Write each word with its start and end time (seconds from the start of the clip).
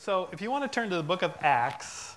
So, 0.00 0.30
if 0.32 0.40
you 0.40 0.50
want 0.50 0.64
to 0.64 0.74
turn 0.74 0.88
to 0.88 0.96
the 0.96 1.02
book 1.02 1.20
of 1.20 1.36
Acts, 1.42 2.16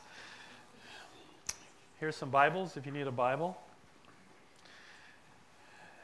here's 1.99 2.15
some 2.15 2.29
Bibles 2.29 2.77
if 2.77 2.85
you 2.85 2.93
need 2.93 3.07
a 3.07 3.11
Bible. 3.11 3.57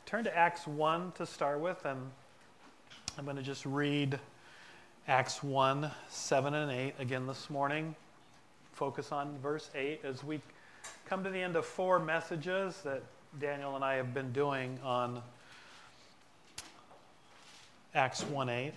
Turn 0.06 0.26
to 0.26 0.38
Acts 0.38 0.68
1 0.68 1.14
to 1.14 1.26
start 1.26 1.62
with, 1.62 1.86
and 1.86 2.12
I'm 3.18 3.24
going 3.24 3.38
to 3.38 3.42
just 3.42 3.66
read 3.66 4.20
Acts 5.08 5.42
1 5.42 5.90
7 6.10 6.54
and 6.54 6.70
8 6.70 6.96
again 7.00 7.26
this 7.26 7.50
morning. 7.50 7.96
Focus 8.74 9.14
on 9.14 9.38
verse 9.42 9.70
8 9.74 10.02
as 10.04 10.22
we 10.22 10.42
come 11.06 11.24
to 11.24 11.30
the 11.30 11.40
end 11.40 11.56
of 11.56 11.66
four 11.66 11.98
messages 11.98 12.82
that 12.82 13.04
Daniel 13.40 13.78
and 13.78 13.86
I 13.86 13.94
have 13.94 14.14
been 14.14 14.34
doing 14.34 14.78
on 14.84 15.22
Acts 17.96 18.24
1 18.24 18.50
8. 18.50 18.74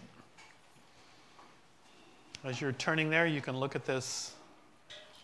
As 2.45 2.61
you're 2.61 2.73
turning 2.73 3.09
there, 3.09 3.25
you 3.25 3.41
can 3.41 3.57
look 3.57 3.77
at 3.77 3.85
this 3.85 4.33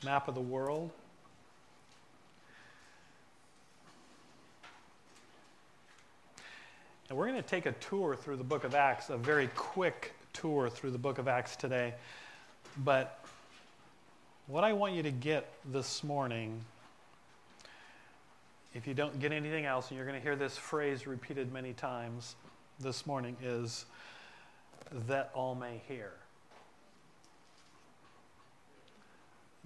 map 0.04 0.28
of 0.28 0.36
the 0.36 0.40
world. 0.40 0.92
And 7.08 7.18
we're 7.18 7.26
going 7.26 7.42
to 7.42 7.48
take 7.48 7.66
a 7.66 7.72
tour 7.72 8.14
through 8.14 8.36
the 8.36 8.44
book 8.44 8.62
of 8.62 8.76
Acts, 8.76 9.10
a 9.10 9.16
very 9.16 9.48
quick 9.56 10.14
tour 10.32 10.70
through 10.70 10.92
the 10.92 10.98
book 10.98 11.18
of 11.18 11.26
Acts 11.26 11.56
today. 11.56 11.92
But 12.84 13.24
what 14.46 14.62
I 14.62 14.72
want 14.72 14.94
you 14.94 15.02
to 15.02 15.10
get 15.10 15.52
this 15.72 16.04
morning, 16.04 16.60
if 18.74 18.86
you 18.86 18.94
don't 18.94 19.18
get 19.18 19.32
anything 19.32 19.64
else, 19.64 19.88
and 19.88 19.96
you're 19.96 20.06
going 20.06 20.18
to 20.18 20.22
hear 20.22 20.36
this 20.36 20.56
phrase 20.56 21.04
repeated 21.08 21.52
many 21.52 21.72
times 21.72 22.36
this 22.78 23.08
morning, 23.08 23.36
is 23.42 23.86
that 25.08 25.32
all 25.34 25.56
may 25.56 25.82
hear. 25.88 26.12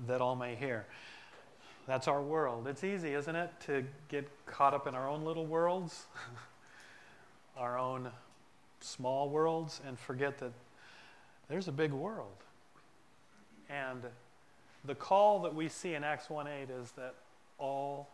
That 0.06 0.20
all 0.20 0.36
may 0.36 0.54
hear. 0.54 0.86
That's 1.86 2.06
our 2.06 2.22
world. 2.22 2.68
It's 2.68 2.84
easy, 2.84 3.14
isn't 3.14 3.34
it, 3.34 3.50
to 3.66 3.84
get 4.08 4.28
caught 4.46 4.74
up 4.74 4.86
in 4.86 4.94
our 4.94 5.08
own 5.08 5.24
little 5.24 5.46
worlds, 5.46 6.06
our 7.56 7.78
own 7.78 8.10
small 8.80 9.28
worlds, 9.28 9.80
and 9.86 9.98
forget 9.98 10.38
that 10.38 10.52
there's 11.48 11.68
a 11.68 11.72
big 11.72 11.92
world. 11.92 12.36
And 13.68 14.02
the 14.84 14.94
call 14.94 15.40
that 15.40 15.54
we 15.54 15.68
see 15.68 15.94
in 15.94 16.04
Acts 16.04 16.30
1 16.30 16.46
8 16.46 16.70
is 16.70 16.92
that 16.92 17.14
all 17.58 18.08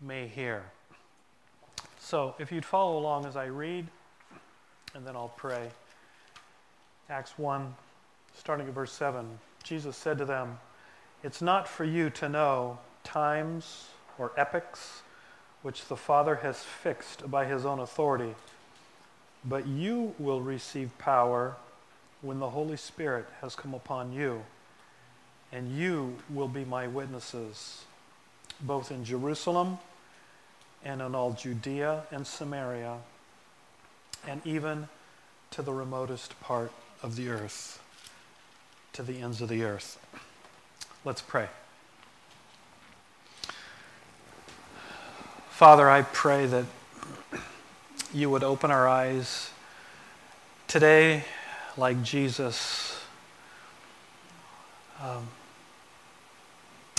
may 0.00 0.28
hear. 0.28 0.64
So 1.98 2.34
if 2.38 2.52
you'd 2.52 2.64
follow 2.64 2.98
along 2.98 3.26
as 3.26 3.36
I 3.36 3.46
read, 3.46 3.86
and 4.94 5.06
then 5.06 5.16
I'll 5.16 5.32
pray. 5.36 5.70
Acts 7.08 7.38
1, 7.38 7.74
starting 8.36 8.66
at 8.68 8.74
verse 8.74 8.92
7, 8.92 9.26
Jesus 9.62 9.96
said 9.96 10.18
to 10.18 10.24
them, 10.24 10.58
it's 11.22 11.40
not 11.40 11.68
for 11.68 11.84
you 11.84 12.10
to 12.10 12.28
know 12.28 12.78
times 13.04 13.88
or 14.18 14.32
epochs 14.36 15.02
which 15.62 15.86
the 15.86 15.96
Father 15.96 16.36
has 16.36 16.62
fixed 16.62 17.30
by 17.30 17.44
his 17.44 17.64
own 17.64 17.78
authority, 17.78 18.34
but 19.44 19.66
you 19.66 20.14
will 20.18 20.40
receive 20.40 20.96
power 20.98 21.56
when 22.20 22.38
the 22.38 22.50
Holy 22.50 22.76
Spirit 22.76 23.26
has 23.40 23.54
come 23.54 23.74
upon 23.74 24.12
you, 24.12 24.42
and 25.52 25.76
you 25.76 26.16
will 26.30 26.48
be 26.48 26.64
my 26.64 26.86
witnesses, 26.86 27.84
both 28.60 28.90
in 28.90 29.04
Jerusalem 29.04 29.78
and 30.84 31.00
in 31.00 31.14
all 31.14 31.32
Judea 31.32 32.04
and 32.10 32.26
Samaria, 32.26 32.98
and 34.26 34.40
even 34.44 34.88
to 35.52 35.62
the 35.62 35.72
remotest 35.72 36.40
part 36.40 36.72
of 37.02 37.14
the 37.14 37.28
earth, 37.28 37.80
to 38.92 39.02
the 39.02 39.20
ends 39.20 39.40
of 39.40 39.48
the 39.48 39.62
earth. 39.62 39.98
Let's 41.04 41.20
pray. 41.20 41.48
Father, 45.50 45.90
I 45.90 46.02
pray 46.02 46.46
that 46.46 46.64
you 48.14 48.30
would 48.30 48.44
open 48.44 48.70
our 48.70 48.86
eyes 48.86 49.50
today, 50.68 51.24
like 51.76 52.04
Jesus 52.04 53.00
um, 55.02 55.26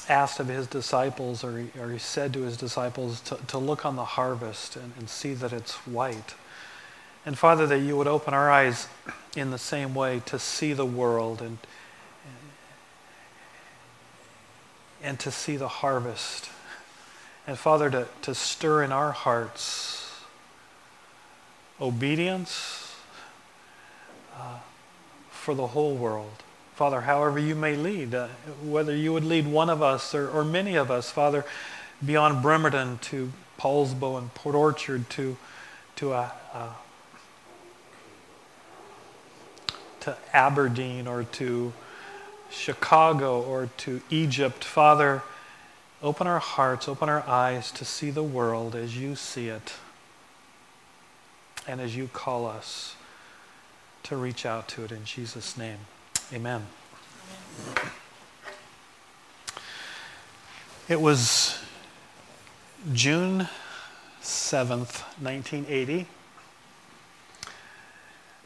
asked 0.10 0.42
of 0.42 0.50
his 0.50 0.68
disciples, 0.68 1.42
or 1.42 1.60
he, 1.60 1.80
or 1.80 1.90
he, 1.90 1.98
said 1.98 2.34
to 2.34 2.42
his 2.42 2.58
disciples, 2.58 3.22
to, 3.22 3.38
to 3.48 3.58
look 3.58 3.86
on 3.86 3.96
the 3.96 4.04
harvest 4.04 4.76
and, 4.76 4.92
and 4.98 5.10
see 5.10 5.34
that 5.34 5.54
it's 5.54 5.76
white. 5.88 6.36
And 7.26 7.38
Father, 7.38 7.66
that 7.68 7.80
you 7.80 7.96
would 7.96 8.08
open 8.08 8.34
our 8.34 8.52
eyes 8.52 8.90
in 9.34 9.52
the 9.52 9.58
same 9.58 9.96
way 9.96 10.22
to 10.26 10.38
see 10.38 10.74
the 10.74 10.86
world 10.86 11.42
and 11.42 11.58
and 15.04 15.20
to 15.20 15.30
see 15.30 15.58
the 15.58 15.68
harvest. 15.68 16.50
And 17.46 17.60
Father, 17.60 17.90
to, 17.92 18.08
to 18.22 18.34
stir 18.34 18.84
in 18.84 18.92
our 18.92 19.12
hearts 19.12 20.00
obedience 21.82 22.96
uh, 24.36 24.60
for 25.30 25.54
the 25.54 25.68
whole 25.68 25.96
world. 25.96 26.32
Father, 26.76 27.02
however 27.02 27.38
you 27.38 27.54
may 27.54 27.76
lead, 27.76 28.16
uh, 28.16 28.30
whether 28.64 28.96
you 28.96 29.12
would 29.14 29.26
lead 29.26 29.46
one 29.46 29.70
of 29.70 29.82
us 29.82 30.16
or, 30.16 30.30
or 30.30 30.46
many 30.46 30.76
of 30.76 30.90
us, 30.90 31.12
Father, 31.12 31.46
beyond 32.04 32.42
Bremerton 32.42 32.98
to 33.00 33.32
Poulsbo 33.60 34.18
and 34.18 34.34
Port 34.34 34.56
Orchard 34.56 35.10
to, 35.12 35.38
to, 35.98 36.14
uh, 36.14 36.30
uh, 36.54 36.70
to 40.00 40.18
Aberdeen 40.34 41.08
or 41.08 41.24
to 41.24 41.74
Chicago 42.54 43.42
or 43.42 43.70
to 43.78 44.02
Egypt. 44.10 44.64
Father, 44.64 45.24
open 46.02 46.28
our 46.28 46.40
hearts, 46.40 46.88
open 46.88 47.10
our 47.10 47.28
eyes 47.28 47.72
to 47.72 47.86
see 47.86 48.10
the 48.10 48.24
world 48.24 48.76
as 48.76 48.98
you 48.98 49.16
see 49.16 49.50
it 49.50 49.74
and 51.68 51.82
as 51.82 51.96
you 51.96 52.08
call 52.08 52.46
us 52.46 52.96
to 54.04 54.18
reach 54.18 54.46
out 54.46 54.68
to 54.68 54.84
it 54.84 54.92
in 54.92 55.06
Jesus' 55.06 55.58
name. 55.58 55.80
Amen. 56.34 56.68
Amen. 57.78 57.92
It 60.90 61.00
was 61.00 61.64
June 62.92 63.48
7th, 64.22 65.02
1980, 65.22 66.06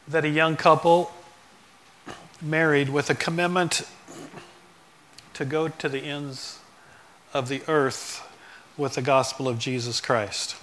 that 0.08 0.24
a 0.24 0.30
young 0.30 0.56
couple 0.56 1.12
married 2.40 2.90
with 2.90 3.10
a 3.10 3.16
commitment 3.16 3.82
to 5.38 5.46
go 5.46 5.68
to 5.68 5.88
the 5.88 6.00
ends 6.00 6.60
of 7.32 7.48
the 7.48 7.62
earth 7.68 8.28
with 8.76 8.96
the 8.96 9.02
gospel 9.04 9.48
of 9.48 9.60
Jesus 9.60 10.02
Christ. 10.02 10.56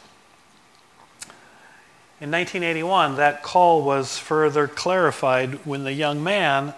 In 2.20 2.32
1981, 2.32 3.14
that 3.14 3.44
call 3.44 3.84
was 3.84 4.18
further 4.18 4.66
clarified 4.66 5.64
when 5.64 5.84
the 5.84 5.92
young 5.92 6.24
man 6.24 6.74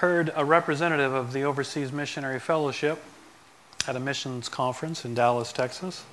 heard 0.00 0.32
a 0.34 0.44
representative 0.44 1.12
of 1.12 1.32
the 1.32 1.44
Overseas 1.44 1.92
Missionary 1.92 2.40
Fellowship 2.40 3.00
at 3.86 3.94
a 3.94 4.00
missions 4.00 4.48
conference 4.48 5.04
in 5.04 5.14
Dallas, 5.14 5.52
Texas, 5.52 6.04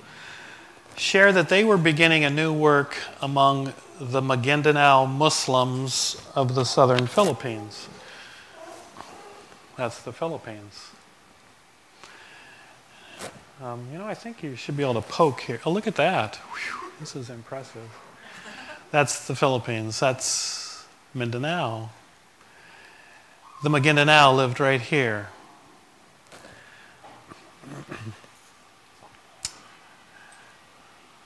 share 0.96 1.32
that 1.32 1.48
they 1.48 1.64
were 1.64 1.76
beginning 1.76 2.22
a 2.22 2.30
new 2.30 2.52
work 2.52 2.96
among 3.20 3.72
the 4.00 4.20
Maguindanao 4.20 5.10
Muslims 5.10 6.24
of 6.36 6.54
the 6.54 6.64
southern 6.64 7.08
Philippines. 7.08 7.88
That's 9.76 10.00
the 10.02 10.12
Philippines. 10.12 10.90
Um, 13.62 13.86
you 13.92 13.98
know, 13.98 14.06
I 14.06 14.14
think 14.14 14.42
you 14.42 14.56
should 14.56 14.76
be 14.76 14.82
able 14.82 14.94
to 14.94 15.02
poke 15.02 15.40
here. 15.42 15.60
Oh, 15.66 15.70
look 15.70 15.86
at 15.86 15.96
that. 15.96 16.36
Whew, 16.36 16.90
this 16.98 17.14
is 17.14 17.28
impressive. 17.28 17.88
That's 18.90 19.26
the 19.26 19.34
Philippines. 19.34 20.00
That's 20.00 20.86
Mindanao. 21.12 21.90
The 23.62 23.68
Maguindanao 23.68 24.34
lived 24.36 24.60
right 24.60 24.80
here. 24.80 25.28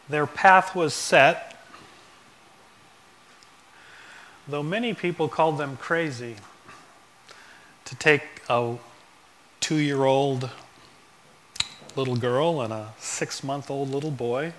Their 0.09 0.27
path 0.27 0.75
was 0.75 0.93
set, 0.93 1.57
though 4.49 4.63
many 4.65 4.93
people 4.95 5.29
called 5.29 5.59
them 5.59 5.77
crazy 5.77 6.37
to 7.85 7.95
take 7.97 8.40
a 8.51 8.77
two 9.61 9.77
year 9.77 10.05
old 10.05 10.51
little 11.95 12.17
girl 12.17 12.61
and 12.63 12.73
a 12.73 12.93
six 12.99 13.45
month 13.45 13.71
old 13.71 13.89
little 13.89 14.11
boy 14.11 14.53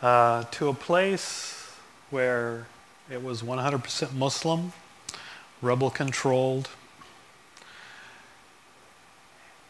uh, 0.00 0.44
to 0.52 0.68
a 0.68 0.74
place 0.74 1.74
where 2.10 2.68
it 3.10 3.24
was 3.24 3.42
100% 3.42 4.14
Muslim, 4.14 4.72
rebel 5.60 5.90
controlled, 5.90 6.68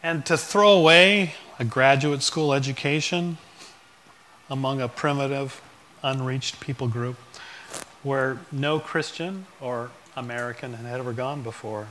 and 0.03 0.23
to 0.23 0.37
throw 0.37 0.73
away 0.73 1.33
a 1.57 1.65
graduate 1.65 2.21
school 2.21 2.53
education 2.53 3.39
among 4.47 4.79
a 4.79 4.87
primitive, 4.87 5.59
unreached 6.03 6.59
people 6.59 6.87
group 6.87 7.15
where 8.03 8.37
no 8.51 8.77
Christian 8.77 9.47
or 9.59 9.89
American 10.15 10.73
had 10.73 10.99
ever 10.99 11.13
gone 11.13 11.41
before. 11.41 11.87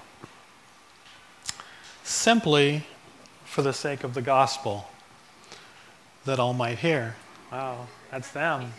Simply 2.04 2.84
for 3.44 3.62
the 3.62 3.72
sake 3.72 4.04
of 4.04 4.14
the 4.14 4.22
gospel, 4.22 4.88
that 6.24 6.38
all 6.38 6.54
might 6.54 6.78
hear. 6.78 7.16
Wow, 7.50 7.86
that's 8.10 8.30
them. 8.30 8.72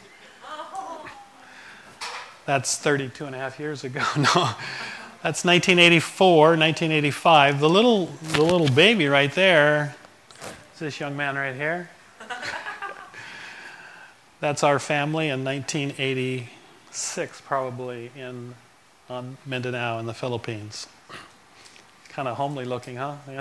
That's 2.46 2.78
32 2.78 3.26
and 3.26 3.34
a 3.36 3.38
half 3.38 3.60
years 3.60 3.84
ago. 3.84 4.04
No, 4.18 4.50
that's 5.24 5.46
1984, 5.46 6.58
1985. 6.58 7.60
The 7.62 7.70
little, 7.70 8.08
the 8.34 8.42
little 8.42 8.68
baby 8.68 9.08
right 9.08 9.32
there 9.32 9.96
is 10.74 10.80
this 10.80 11.00
young 11.00 11.16
man 11.16 11.36
right 11.36 11.56
here. 11.56 11.90
that's 14.42 14.64
our 14.64 14.80
family 14.80 15.30
in 15.30 15.46
1986, 15.46 17.42
probably 17.42 18.12
in 18.18 18.56
on 19.10 19.38
Mindanao 19.46 20.00
in 20.00 20.06
the 20.06 20.14
Philippines. 20.14 20.88
Kind 22.14 22.28
of 22.28 22.38
homely 22.38 22.66
looking, 22.66 22.98
huh? 22.98 23.16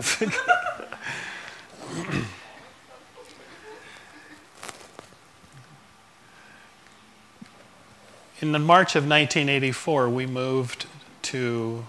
In 8.41 8.51
the 8.51 8.59
March 8.59 8.97
of 8.97 9.05
1984, 9.05 10.09
we 10.09 10.27
moved 10.27 10.87
to 11.23 11.85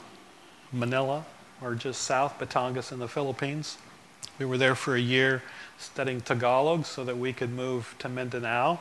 Manila, 0.71 1.25
or 1.63 1.73
just 1.73 2.03
south, 2.03 2.37
Batangas 2.37 2.91
in 2.91 2.99
the 2.99 3.07
Philippines. 3.07 3.79
We 4.37 4.45
were 4.45 4.59
there 4.59 4.75
for 4.75 4.95
a 4.95 4.99
year 4.99 5.41
studying 5.79 6.21
Tagalog 6.21 6.85
so 6.85 7.03
that 7.05 7.17
we 7.17 7.33
could 7.33 7.49
move 7.49 7.95
to 7.99 8.09
Mindanao, 8.09 8.79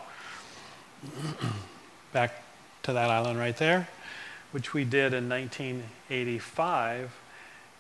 back 2.13 2.43
to 2.83 2.93
that 2.93 3.11
island 3.11 3.39
right 3.39 3.57
there, 3.57 3.89
which 4.51 4.75
we 4.75 4.85
did 4.85 5.15
in 5.15 5.29
1985, 5.31 7.11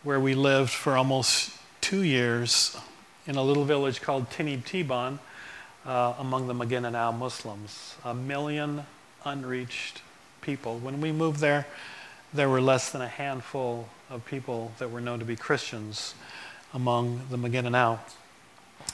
where 0.02 0.18
we 0.18 0.34
lived 0.34 0.70
for 0.70 0.96
almost 0.96 1.56
two 1.80 2.02
years 2.02 2.76
in 3.26 3.36
a 3.36 3.42
little 3.42 3.64
village 3.64 4.00
called 4.00 4.28
Tinib 4.30 4.64
Tiban 4.64 5.18
uh, 5.86 6.14
among 6.18 6.48
the 6.48 6.54
Maguindanao 6.54 7.16
Muslims. 7.16 7.94
A 8.04 8.12
million 8.12 8.84
unreached 9.24 10.02
people. 10.40 10.78
When 10.78 11.00
we 11.00 11.12
moved 11.12 11.40
there, 11.40 11.66
there 12.34 12.48
were 12.48 12.60
less 12.60 12.90
than 12.90 13.00
a 13.00 13.08
handful 13.08 13.88
of 14.10 14.24
people 14.24 14.72
that 14.78 14.90
were 14.90 15.00
known 15.00 15.20
to 15.20 15.24
be 15.24 15.36
Christians 15.36 16.14
among 16.74 17.20
the 17.30 17.36
Maguindanao. 17.36 18.00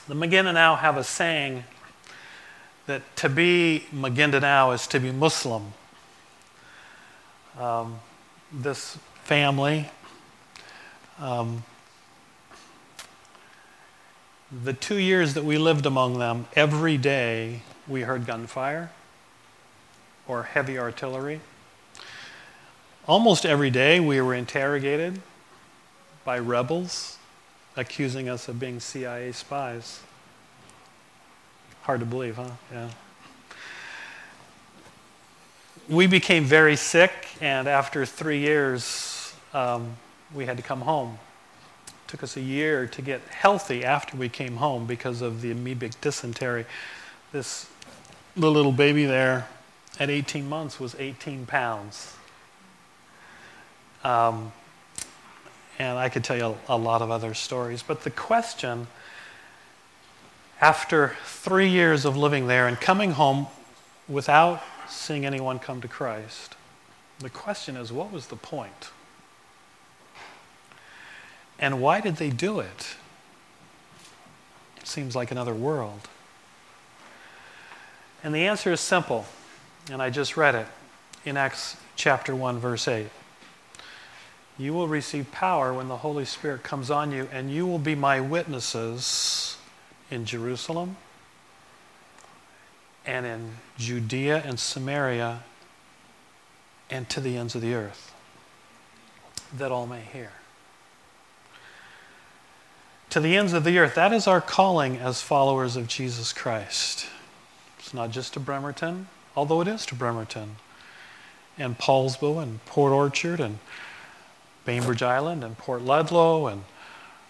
The 0.07 0.13
Maguindanao 0.13 0.77
have 0.77 0.97
a 0.97 1.03
saying 1.03 1.63
that 2.85 3.01
to 3.17 3.29
be 3.29 3.85
Maguindanao 3.93 4.75
is 4.75 4.85
to 4.87 4.99
be 4.99 5.11
Muslim. 5.11 5.73
Um, 7.57 7.99
this 8.51 8.97
family, 9.23 9.89
um, 11.19 11.63
the 14.63 14.73
two 14.73 14.97
years 14.97 15.33
that 15.35 15.43
we 15.43 15.57
lived 15.57 15.85
among 15.85 16.17
them, 16.19 16.47
every 16.55 16.97
day 16.97 17.61
we 17.87 18.01
heard 18.01 18.25
gunfire 18.25 18.91
or 20.27 20.43
heavy 20.43 20.77
artillery. 20.77 21.41
Almost 23.07 23.45
every 23.45 23.69
day 23.69 23.99
we 23.99 24.21
were 24.21 24.33
interrogated 24.33 25.21
by 26.23 26.39
rebels 26.39 27.17
accusing 27.75 28.27
us 28.29 28.47
of 28.47 28.59
being 28.59 28.79
CIA 28.79 29.31
spies. 29.31 30.01
Hard 31.83 32.01
to 32.01 32.05
believe, 32.05 32.35
huh? 32.35 32.51
Yeah. 32.71 32.89
We 35.87 36.05
became 36.05 36.43
very 36.43 36.75
sick, 36.75 37.11
and 37.41 37.67
after 37.67 38.05
three 38.05 38.39
years, 38.39 39.33
um, 39.53 39.97
we 40.33 40.45
had 40.45 40.57
to 40.57 40.63
come 40.63 40.81
home. 40.81 41.17
It 41.87 41.93
took 42.07 42.23
us 42.23 42.37
a 42.37 42.41
year 42.41 42.87
to 42.87 43.01
get 43.01 43.21
healthy 43.29 43.83
after 43.83 44.17
we 44.17 44.29
came 44.29 44.57
home 44.57 44.85
because 44.85 45.21
of 45.21 45.41
the 45.41 45.53
amoebic 45.53 45.95
dysentery. 46.01 46.65
This 47.31 47.67
little 48.35 48.71
baby 48.71 49.05
there 49.05 49.47
at 49.99 50.09
18 50.09 50.47
months 50.47 50.79
was 50.79 50.95
18 50.97 51.45
pounds. 51.45 52.15
Um, 54.03 54.51
and 55.77 55.97
I 55.97 56.09
could 56.09 56.23
tell 56.23 56.37
you 56.37 56.55
a, 56.67 56.75
a 56.75 56.77
lot 56.77 57.01
of 57.01 57.11
other 57.11 57.33
stories. 57.33 57.83
But 57.83 58.03
the 58.03 58.09
question, 58.09 58.87
after 60.61 61.15
three 61.25 61.69
years 61.69 62.05
of 62.05 62.15
living 62.15 62.47
there 62.47 62.67
and 62.67 62.79
coming 62.79 63.11
home 63.11 63.47
without 64.07 64.61
seeing 64.87 65.25
anyone 65.25 65.59
come 65.59 65.81
to 65.81 65.87
Christ, 65.87 66.55
the 67.19 67.29
question 67.29 67.75
is 67.75 67.91
what 67.91 68.11
was 68.11 68.27
the 68.27 68.35
point? 68.35 68.91
And 71.59 71.81
why 71.81 72.01
did 72.01 72.15
they 72.15 72.29
do 72.29 72.59
it? 72.59 72.95
It 74.77 74.87
seems 74.87 75.15
like 75.15 75.31
another 75.31 75.53
world. 75.53 76.07
And 78.23 78.33
the 78.33 78.47
answer 78.47 78.71
is 78.71 78.79
simple 78.79 79.25
and 79.91 80.01
I 80.01 80.09
just 80.09 80.37
read 80.37 80.55
it 80.55 80.67
in 81.25 81.35
Acts 81.35 81.75
chapter 81.95 82.35
1, 82.35 82.59
verse 82.59 82.87
8. 82.87 83.07
You 84.57 84.73
will 84.73 84.87
receive 84.87 85.31
power 85.31 85.73
when 85.73 85.87
the 85.87 85.97
Holy 85.97 86.25
Spirit 86.25 86.63
comes 86.63 86.91
on 86.91 87.11
you, 87.11 87.27
and 87.31 87.49
you 87.51 87.65
will 87.65 87.79
be 87.79 87.95
my 87.95 88.19
witnesses 88.19 89.57
in 90.11 90.25
Jerusalem 90.25 90.97
and 93.05 93.25
in 93.25 93.51
Judea 93.77 94.43
and 94.45 94.59
Samaria 94.59 95.43
and 96.89 97.09
to 97.09 97.21
the 97.21 97.37
ends 97.37 97.55
of 97.55 97.61
the 97.61 97.73
earth, 97.73 98.13
that 99.55 99.71
all 99.71 99.87
may 99.87 100.01
hear. 100.01 100.31
To 103.11 103.19
the 103.19 103.35
ends 103.37 103.53
of 103.53 103.63
the 103.63 103.79
earth, 103.79 103.95
that 103.95 104.13
is 104.13 104.27
our 104.27 104.39
calling 104.39 104.97
as 104.97 105.19
followers 105.19 105.75
of 105.75 105.87
Jesus 105.87 106.31
Christ. 106.31 107.07
It's 107.79 107.91
not 107.91 108.11
just 108.11 108.33
to 108.33 108.39
Bremerton, 108.39 109.07
although 109.35 109.61
it 109.61 109.67
is 109.67 109.83
to 109.87 109.95
Bremerton 109.95 110.57
and 111.57 111.75
Poulsbo 111.75 112.41
and 112.41 112.63
Port 112.65 112.93
Orchard 112.93 113.39
and 113.39 113.57
Bainbridge 114.63 115.01
Island 115.01 115.43
and 115.43 115.57
Port 115.57 115.81
Ludlow 115.81 116.45
and 116.45 116.65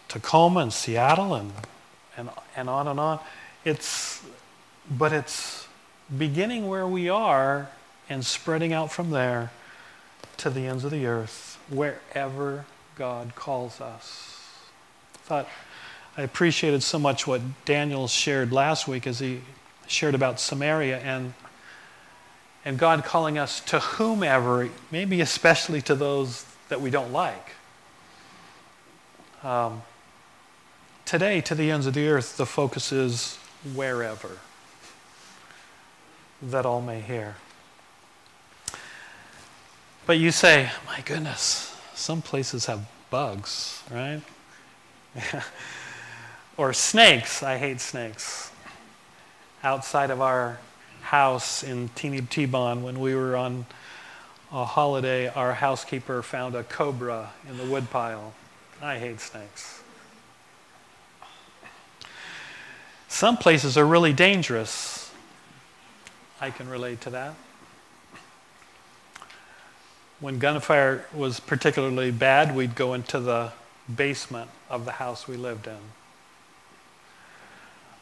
Tacoma 0.10 0.60
and 0.60 0.74
Seattle 0.74 1.34
and, 1.34 1.54
and, 2.18 2.30
and 2.58 2.70
on 2.70 2.90
and 2.90 3.00
on. 3.00 3.20
It's, 3.64 4.22
but 4.92 5.14
it's 5.14 5.66
beginning 6.18 6.68
where 6.68 6.88
we 6.88 7.08
are 7.08 7.70
and 8.10 8.26
spreading 8.26 8.74
out 8.74 8.92
from 8.92 9.12
there 9.12 9.52
to 10.38 10.50
the 10.50 10.68
ends 10.68 10.84
of 10.84 10.92
the 10.92 11.06
earth, 11.06 11.58
wherever 11.70 12.66
God 12.98 13.34
calls 13.36 13.80
us. 13.80 14.36
Thought 15.24 15.48
I 16.19 16.23
appreciated 16.23 16.83
so 16.83 16.99
much 16.99 17.26
what 17.26 17.40
Daniel 17.64 18.06
shared 18.09 18.52
last 18.52 18.90
week 18.90 19.07
as 19.07 19.19
he 19.19 19.40
shared 19.88 20.16
about 20.16 20.42
Samaria 20.42 20.99
and 20.99 21.33
and 22.66 22.78
God 22.78 23.06
calling 23.06 23.38
us 23.38 23.61
to 23.61 23.80
whomever, 23.80 24.68
maybe 24.92 25.21
especially 25.21 25.81
to 25.83 25.95
those 25.95 26.44
that 26.68 26.81
we 26.81 26.90
don't 26.90 27.14
like. 27.14 27.52
Um, 29.44 29.81
today, 31.06 31.40
to 31.40 31.56
the 31.56 31.71
ends 31.71 31.85
of 31.85 31.94
the 31.94 32.09
earth, 32.09 32.35
the 32.35 32.45
focus 32.45 32.92
is 32.92 33.38
wherever, 33.73 34.40
that 36.42 36.66
all 36.66 36.81
may 36.81 36.99
hear. 36.99 37.38
But 40.06 40.18
you 40.18 40.31
say, 40.31 40.69
my 40.85 40.99
goodness, 40.99 41.73
some 41.94 42.21
places 42.21 42.66
have 42.66 42.85
bugs, 43.09 43.81
right? 43.90 44.21
or 46.59 46.73
snakes. 46.73 47.42
I 47.42 47.57
hate 47.57 47.80
snakes. 47.80 48.51
Outside 49.63 50.11
of 50.11 50.19
our 50.19 50.59
house 51.04 51.63
in 51.63 51.87
Tinib 51.95 52.28
Tiban 52.28 52.81
when 52.81 52.99
we 52.99 53.16
were 53.16 53.37
on 53.37 53.66
a 54.51 54.66
holiday, 54.66 55.30
our 55.30 55.54
housekeeper 55.54 56.21
found 56.21 56.56
a 56.56 56.63
cobra 56.63 57.31
in 57.49 57.57
the 57.57 57.63
woodpile. 57.63 58.33
I 58.81 58.97
hate 58.97 59.21
snakes. 59.21 59.81
Some 63.07 63.37
places 63.37 63.78
are 63.78 63.85
really 63.85 64.11
dangerous. 64.11 65.11
I 66.42 66.51
can 66.51 66.68
relate 66.68 66.99
to 67.01 67.09
that. 67.11 67.35
When 70.19 70.39
gunfire 70.39 71.06
was 71.13 71.39
particularly 71.39 72.11
bad, 72.11 72.54
we'd 72.54 72.75
go 72.75 72.94
into 72.94 73.21
the 73.21 73.54
basement 73.94 74.49
of 74.69 74.83
the 74.83 74.92
house 74.92 75.25
we 75.25 75.37
lived 75.37 75.66
in. 75.66 75.99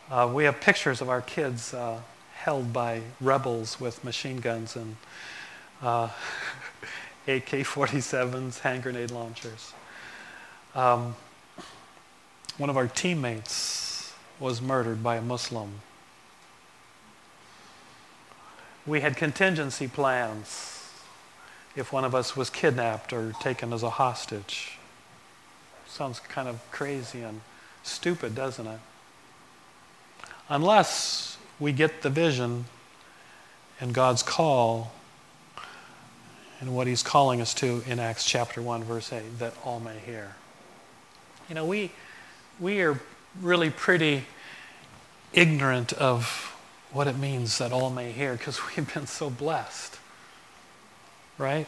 Uh, 0.09 0.31
we 0.33 0.45
have 0.45 0.61
pictures 0.61 1.01
of 1.01 1.09
our 1.09 1.21
kids 1.21 1.73
uh, 1.73 1.99
held 2.33 2.71
by 2.71 3.01
rebels 3.19 3.77
with 3.77 4.05
machine 4.05 4.37
guns 4.37 4.77
and 4.77 4.95
uh, 5.81 6.07
AK 7.27 7.49
47s, 7.49 8.59
hand 8.59 8.83
grenade 8.83 9.11
launchers. 9.11 9.73
Um, 10.73 11.17
one 12.57 12.69
of 12.69 12.77
our 12.77 12.87
teammates 12.87 14.13
was 14.39 14.61
murdered 14.61 15.03
by 15.03 15.17
a 15.17 15.21
Muslim. 15.21 15.81
We 18.85 19.01
had 19.01 19.17
contingency 19.17 19.89
plans 19.89 20.89
if 21.75 21.91
one 21.91 22.05
of 22.05 22.15
us 22.15 22.33
was 22.33 22.49
kidnapped 22.49 23.11
or 23.11 23.33
taken 23.41 23.73
as 23.73 23.83
a 23.83 23.89
hostage. 23.89 24.77
Sounds 25.85 26.21
kind 26.21 26.47
of 26.47 26.61
crazy 26.71 27.23
and 27.23 27.41
stupid, 27.83 28.35
doesn't 28.35 28.67
it? 28.67 28.79
Unless 30.49 31.37
we 31.59 31.71
get 31.71 32.01
the 32.01 32.09
vision 32.09 32.65
and 33.79 33.93
God's 33.93 34.23
call 34.23 34.93
and 36.59 36.75
what 36.75 36.87
He's 36.87 37.03
calling 37.03 37.41
us 37.41 37.53
to 37.55 37.83
in 37.85 37.99
Acts 37.99 38.25
chapter 38.25 38.61
1, 38.61 38.83
verse 38.83 39.11
8, 39.11 39.39
that 39.39 39.53
all 39.63 39.79
may 39.79 39.99
hear. 39.99 40.35
You 41.49 41.55
know, 41.55 41.65
we, 41.65 41.91
we 42.59 42.81
are 42.81 42.99
really 43.41 43.69
pretty 43.69 44.23
ignorant 45.33 45.93
of 45.93 46.55
what 46.91 47.07
it 47.07 47.17
means 47.17 47.57
that 47.57 47.71
all 47.71 47.89
may 47.89 48.11
hear 48.11 48.33
because 48.33 48.59
we've 48.77 48.93
been 48.93 49.07
so 49.07 49.29
blessed. 49.29 49.99
Right? 51.37 51.67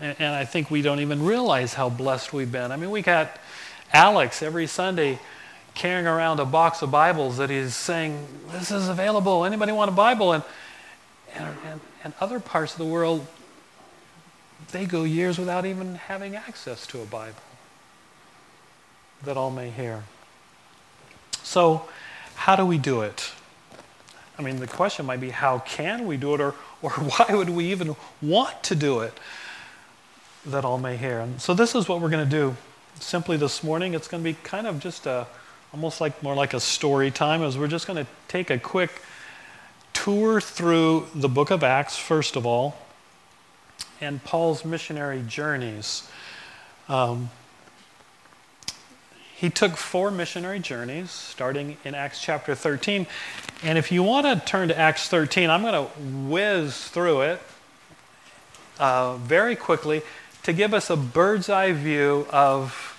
And, 0.00 0.16
and, 0.18 0.34
I 0.34 0.44
think 0.44 0.70
we 0.70 0.82
don't 0.82 1.00
even 1.00 1.22
realize 1.22 1.74
how 1.74 1.88
blessed 1.88 2.32
we've 2.32 2.50
been. 2.50 2.72
I 2.72 2.76
mean, 2.76 2.90
we 2.90 3.02
got 3.02 3.38
Alex 3.92 4.42
every 4.42 4.66
Sunday 4.66 5.18
carrying 5.74 6.06
around 6.06 6.40
a 6.40 6.44
box 6.44 6.82
of 6.82 6.90
Bibles 6.90 7.36
that 7.38 7.50
he's 7.50 7.74
saying, 7.74 8.26
This 8.52 8.70
is 8.70 8.88
available. 8.88 9.44
Anybody 9.44 9.72
want 9.72 9.90
a 9.90 9.94
Bible? 9.94 10.32
And, 10.32 10.44
and, 11.34 11.56
and, 11.66 11.80
and 12.04 12.14
other 12.20 12.40
parts 12.40 12.72
of 12.72 12.78
the 12.78 12.84
world, 12.84 13.26
they 14.72 14.86
go 14.86 15.04
years 15.04 15.38
without 15.38 15.66
even 15.66 15.96
having 15.96 16.36
access 16.36 16.86
to 16.88 17.00
a 17.00 17.04
Bible 17.04 17.42
that 19.24 19.36
all 19.36 19.50
may 19.50 19.70
hear. 19.70 20.04
So, 21.42 21.88
how 22.34 22.56
do 22.56 22.64
we 22.64 22.78
do 22.78 23.02
it? 23.02 23.32
I 24.38 24.42
mean, 24.42 24.58
the 24.58 24.66
question 24.66 25.06
might 25.06 25.20
be 25.20 25.30
how 25.30 25.60
can 25.60 26.06
we 26.06 26.16
do 26.16 26.34
it, 26.34 26.40
or, 26.40 26.54
or 26.82 26.90
why 26.90 27.34
would 27.34 27.50
we 27.50 27.70
even 27.70 27.96
want 28.22 28.62
to 28.64 28.74
do 28.74 29.00
it 29.00 29.18
that 30.46 30.64
all 30.64 30.78
may 30.78 30.96
hear? 30.96 31.20
And 31.20 31.40
so, 31.40 31.54
this 31.54 31.74
is 31.74 31.88
what 31.88 32.00
we're 32.00 32.10
going 32.10 32.24
to 32.24 32.30
do 32.30 32.56
simply 33.00 33.36
this 33.36 33.64
morning. 33.64 33.94
It's 33.94 34.08
going 34.08 34.22
to 34.22 34.30
be 34.30 34.36
kind 34.42 34.66
of 34.66 34.78
just 34.78 35.06
a, 35.06 35.26
almost 35.74 36.00
like 36.00 36.22
more 36.22 36.36
like 36.36 36.54
a 36.54 36.60
story 36.60 37.10
time, 37.10 37.42
as 37.42 37.58
we're 37.58 37.66
just 37.66 37.88
going 37.88 37.96
to 37.96 38.08
take 38.28 38.48
a 38.48 38.58
quick 38.60 39.02
tour 39.92 40.40
through 40.40 41.08
the 41.16 41.28
book 41.28 41.50
of 41.50 41.64
Acts, 41.64 41.98
first 41.98 42.36
of 42.36 42.46
all, 42.46 42.76
and 44.00 44.22
Paul's 44.22 44.64
missionary 44.64 45.24
journeys. 45.26 46.08
Um, 46.88 47.28
he 49.34 49.50
took 49.50 49.76
four 49.76 50.12
missionary 50.12 50.60
journeys, 50.60 51.10
starting 51.10 51.76
in 51.84 51.96
Acts 51.96 52.22
chapter 52.22 52.54
13. 52.54 53.08
And 53.64 53.76
if 53.76 53.90
you 53.90 54.04
want 54.04 54.26
to 54.26 54.46
turn 54.46 54.68
to 54.68 54.78
Acts 54.78 55.08
13, 55.08 55.50
I'm 55.50 55.62
going 55.62 55.74
to 55.74 55.90
whiz 56.30 56.84
through 56.86 57.22
it 57.22 57.42
uh, 58.78 59.16
very 59.16 59.56
quickly 59.56 60.02
to 60.44 60.52
give 60.52 60.72
us 60.72 60.88
a 60.88 60.96
bird's 60.96 61.48
eye 61.48 61.72
view 61.72 62.28
of 62.30 62.93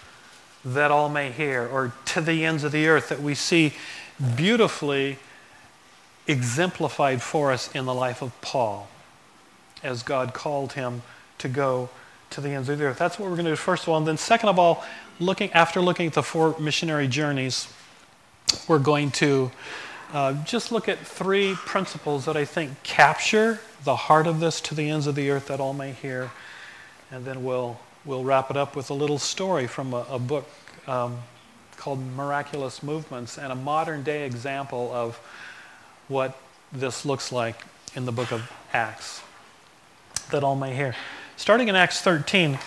that 0.66 0.92
all 0.92 1.10
may 1.10 1.32
hear, 1.32 1.68
or 1.68 1.94
to 2.06 2.22
the 2.22 2.44
ends 2.44 2.64
of 2.64 2.72
the 2.72 2.88
earth, 2.88 3.10
that 3.10 3.22
we 3.22 3.36
see 3.36 3.74
beautifully 4.36 5.20
exemplified 6.28 7.22
for 7.22 7.52
us 7.52 7.74
in 7.76 7.86
the 7.86 7.94
life 7.94 8.22
of 8.22 8.40
Paul 8.42 8.88
as 9.84 10.02
God 10.02 10.34
called 10.34 10.74
him 10.74 11.04
to 11.38 11.48
go 11.48 11.90
to 12.32 12.42
the 12.42 12.50
ends 12.50 12.68
of 12.70 12.80
the 12.80 12.86
earth. 12.86 12.98
That's 12.98 13.20
what 13.20 13.30
we're 13.30 13.36
going 13.36 13.46
to 13.46 13.52
do 13.52 13.56
first 13.56 13.84
of 13.84 13.90
all. 13.90 13.98
And 13.98 14.08
then, 14.08 14.18
second 14.18 14.50
of 14.50 14.58
all, 14.58 14.84
looking 15.20 15.52
after 15.54 15.80
looking 15.82 16.08
at 16.08 16.14
the 16.14 16.24
four 16.24 16.56
missionary 16.60 17.08
journeys, 17.08 17.68
we're 18.68 18.80
going 18.80 19.12
to 19.12 19.52
uh, 20.14 20.34
just 20.44 20.72
look 20.72 20.90
at 20.90 21.00
three 21.00 21.56
principles 21.56 22.26
that 22.26 22.36
I 22.36 22.46
think 22.46 22.82
capture 22.84 23.60
the 23.84 23.96
heart 23.96 24.28
of 24.28 24.40
this 24.40 24.60
to 24.62 24.76
the 24.76 24.90
ends 24.90 25.08
of 25.08 25.16
the 25.16 25.30
earth 25.30 25.48
that 25.48 25.60
all 25.60 25.74
may 25.74 25.92
hear. 25.92 26.32
And 27.12 27.26
then 27.26 27.44
we'll, 27.44 27.80
we'll 28.06 28.24
wrap 28.24 28.52
it 28.52 28.58
up 28.58 28.76
with 28.76 28.90
a 28.90 28.94
little 28.94 29.20
story 29.20 29.68
from 29.68 29.94
a, 29.94 30.06
a 30.10 30.20
book 30.20 30.48
um, 30.88 31.18
called 31.78 32.00
Miraculous 32.00 32.84
Movements 32.84 33.38
and 33.38 33.52
a 33.52 33.56
modern 33.56 34.04
day 34.04 34.26
example 34.26 34.92
of 34.94 35.18
what 36.08 36.38
this 36.72 37.06
looks 37.06 37.32
like 37.32 37.56
in 37.96 38.06
the 38.06 38.12
book 38.12 38.32
of 38.32 38.52
Acts 38.74 39.22
that 40.32 40.44
all 40.44 40.56
may 40.56 40.76
hear. 40.76 40.96
Starting 41.38 41.68
in 41.68 41.76
Acts 41.76 42.02
13, 42.02 42.58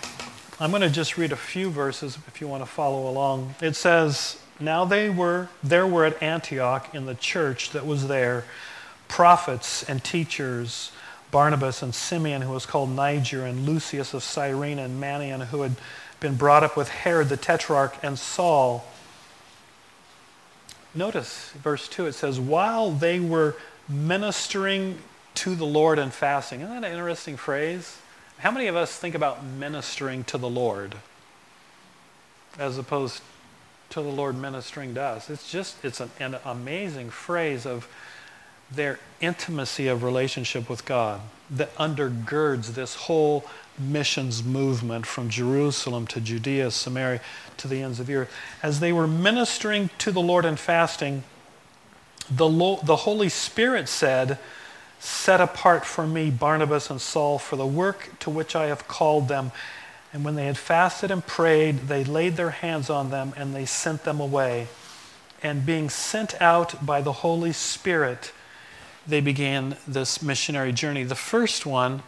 I'm 0.60 0.70
going 0.70 0.82
to 0.82 0.90
just 0.90 1.16
read 1.16 1.32
a 1.32 1.36
few 1.36 1.70
verses 1.70 2.18
if 2.26 2.40
you 2.40 2.48
want 2.48 2.62
to 2.62 2.68
follow 2.68 3.08
along. 3.08 3.54
It 3.60 3.76
says, 3.76 4.40
Now 4.60 4.84
they 4.84 5.08
were, 5.08 5.48
there 5.62 5.86
were 5.86 6.04
at 6.04 6.22
Antioch 6.22 6.94
in 6.94 7.06
the 7.06 7.14
church 7.14 7.70
that 7.70 7.86
was 7.86 8.08
there 8.08 8.44
prophets 9.08 9.82
and 9.84 10.04
teachers, 10.04 10.92
Barnabas 11.30 11.82
and 11.82 11.94
Simeon, 11.94 12.42
who 12.42 12.52
was 12.52 12.66
called 12.66 12.90
Niger, 12.90 13.44
and 13.44 13.66
Lucius 13.66 14.14
of 14.14 14.22
Cyrene, 14.22 14.78
and 14.78 15.02
Manaen, 15.02 15.46
who 15.46 15.62
had 15.62 15.76
been 16.20 16.36
brought 16.36 16.64
up 16.64 16.76
with 16.76 16.88
Herod 16.88 17.28
the 17.28 17.36
Tetrarch, 17.36 17.96
and 18.02 18.18
Saul. 18.18 18.84
Notice 20.94 21.50
verse 21.52 21.88
2, 21.88 22.06
it 22.06 22.14
says, 22.14 22.40
While 22.40 22.90
they 22.90 23.20
were 23.20 23.56
ministering 23.88 24.98
to 25.38 25.54
the 25.54 25.64
Lord 25.64 26.00
and 26.00 26.12
fasting. 26.12 26.60
Isn't 26.60 26.80
that 26.80 26.86
an 26.86 26.92
interesting 26.92 27.36
phrase? 27.36 27.98
How 28.38 28.50
many 28.50 28.66
of 28.66 28.74
us 28.74 28.96
think 28.96 29.14
about 29.14 29.44
ministering 29.44 30.24
to 30.24 30.38
the 30.38 30.48
Lord 30.48 30.96
as 32.58 32.76
opposed 32.76 33.22
to 33.90 34.02
the 34.02 34.08
Lord 34.08 34.36
ministering 34.36 34.94
to 34.94 35.02
us? 35.02 35.30
It's 35.30 35.48
just, 35.48 35.76
it's 35.84 36.00
an, 36.00 36.10
an 36.18 36.36
amazing 36.44 37.10
phrase 37.10 37.66
of 37.66 37.88
their 38.70 38.98
intimacy 39.20 39.88
of 39.88 40.02
relationship 40.02 40.68
with 40.68 40.84
God 40.84 41.20
that 41.50 41.74
undergirds 41.76 42.74
this 42.74 42.94
whole 42.94 43.44
missions 43.78 44.42
movement 44.44 45.06
from 45.06 45.28
Jerusalem 45.28 46.06
to 46.08 46.20
Judea, 46.20 46.70
Samaria, 46.70 47.20
to 47.58 47.68
the 47.68 47.82
ends 47.82 48.00
of 48.00 48.06
the 48.06 48.16
earth. 48.16 48.34
As 48.62 48.80
they 48.80 48.92
were 48.92 49.06
ministering 49.06 49.90
to 49.98 50.12
the 50.12 50.20
Lord 50.20 50.44
and 50.44 50.58
fasting, 50.58 51.22
the, 52.30 52.48
Lo- 52.48 52.80
the 52.82 52.96
Holy 52.96 53.28
Spirit 53.28 53.88
said, 53.88 54.38
Set 55.00 55.40
apart 55.40 55.84
for 55.84 56.06
me 56.06 56.28
Barnabas 56.28 56.90
and 56.90 57.00
Saul 57.00 57.38
for 57.38 57.56
the 57.56 57.66
work 57.66 58.10
to 58.20 58.30
which 58.30 58.56
I 58.56 58.66
have 58.66 58.88
called 58.88 59.28
them. 59.28 59.52
And 60.12 60.24
when 60.24 60.34
they 60.34 60.46
had 60.46 60.58
fasted 60.58 61.10
and 61.10 61.24
prayed, 61.24 61.88
they 61.88 62.02
laid 62.02 62.36
their 62.36 62.50
hands 62.50 62.90
on 62.90 63.10
them 63.10 63.32
and 63.36 63.54
they 63.54 63.64
sent 63.64 64.04
them 64.04 64.20
away. 64.20 64.66
And 65.40 65.64
being 65.64 65.88
sent 65.88 66.40
out 66.42 66.84
by 66.84 67.00
the 67.00 67.12
Holy 67.12 67.52
Spirit, 67.52 68.32
they 69.08 69.20
began 69.20 69.76
this 69.86 70.22
missionary 70.22 70.72
journey. 70.72 71.02
The 71.02 71.14
first 71.14 71.64
one 71.64 72.02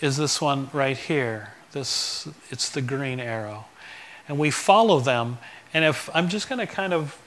is 0.00 0.16
this 0.16 0.40
one 0.40 0.68
right 0.72 0.96
here. 0.96 1.52
This 1.72 2.28
it's 2.50 2.68
the 2.68 2.82
green 2.82 3.20
arrow. 3.20 3.66
And 4.28 4.38
we 4.38 4.50
follow 4.50 4.98
them. 4.98 5.38
And 5.72 5.84
if 5.84 6.10
I'm 6.14 6.28
just 6.28 6.48
going 6.48 6.58
to 6.58 6.66
kind 6.66 6.92
of 6.92 7.18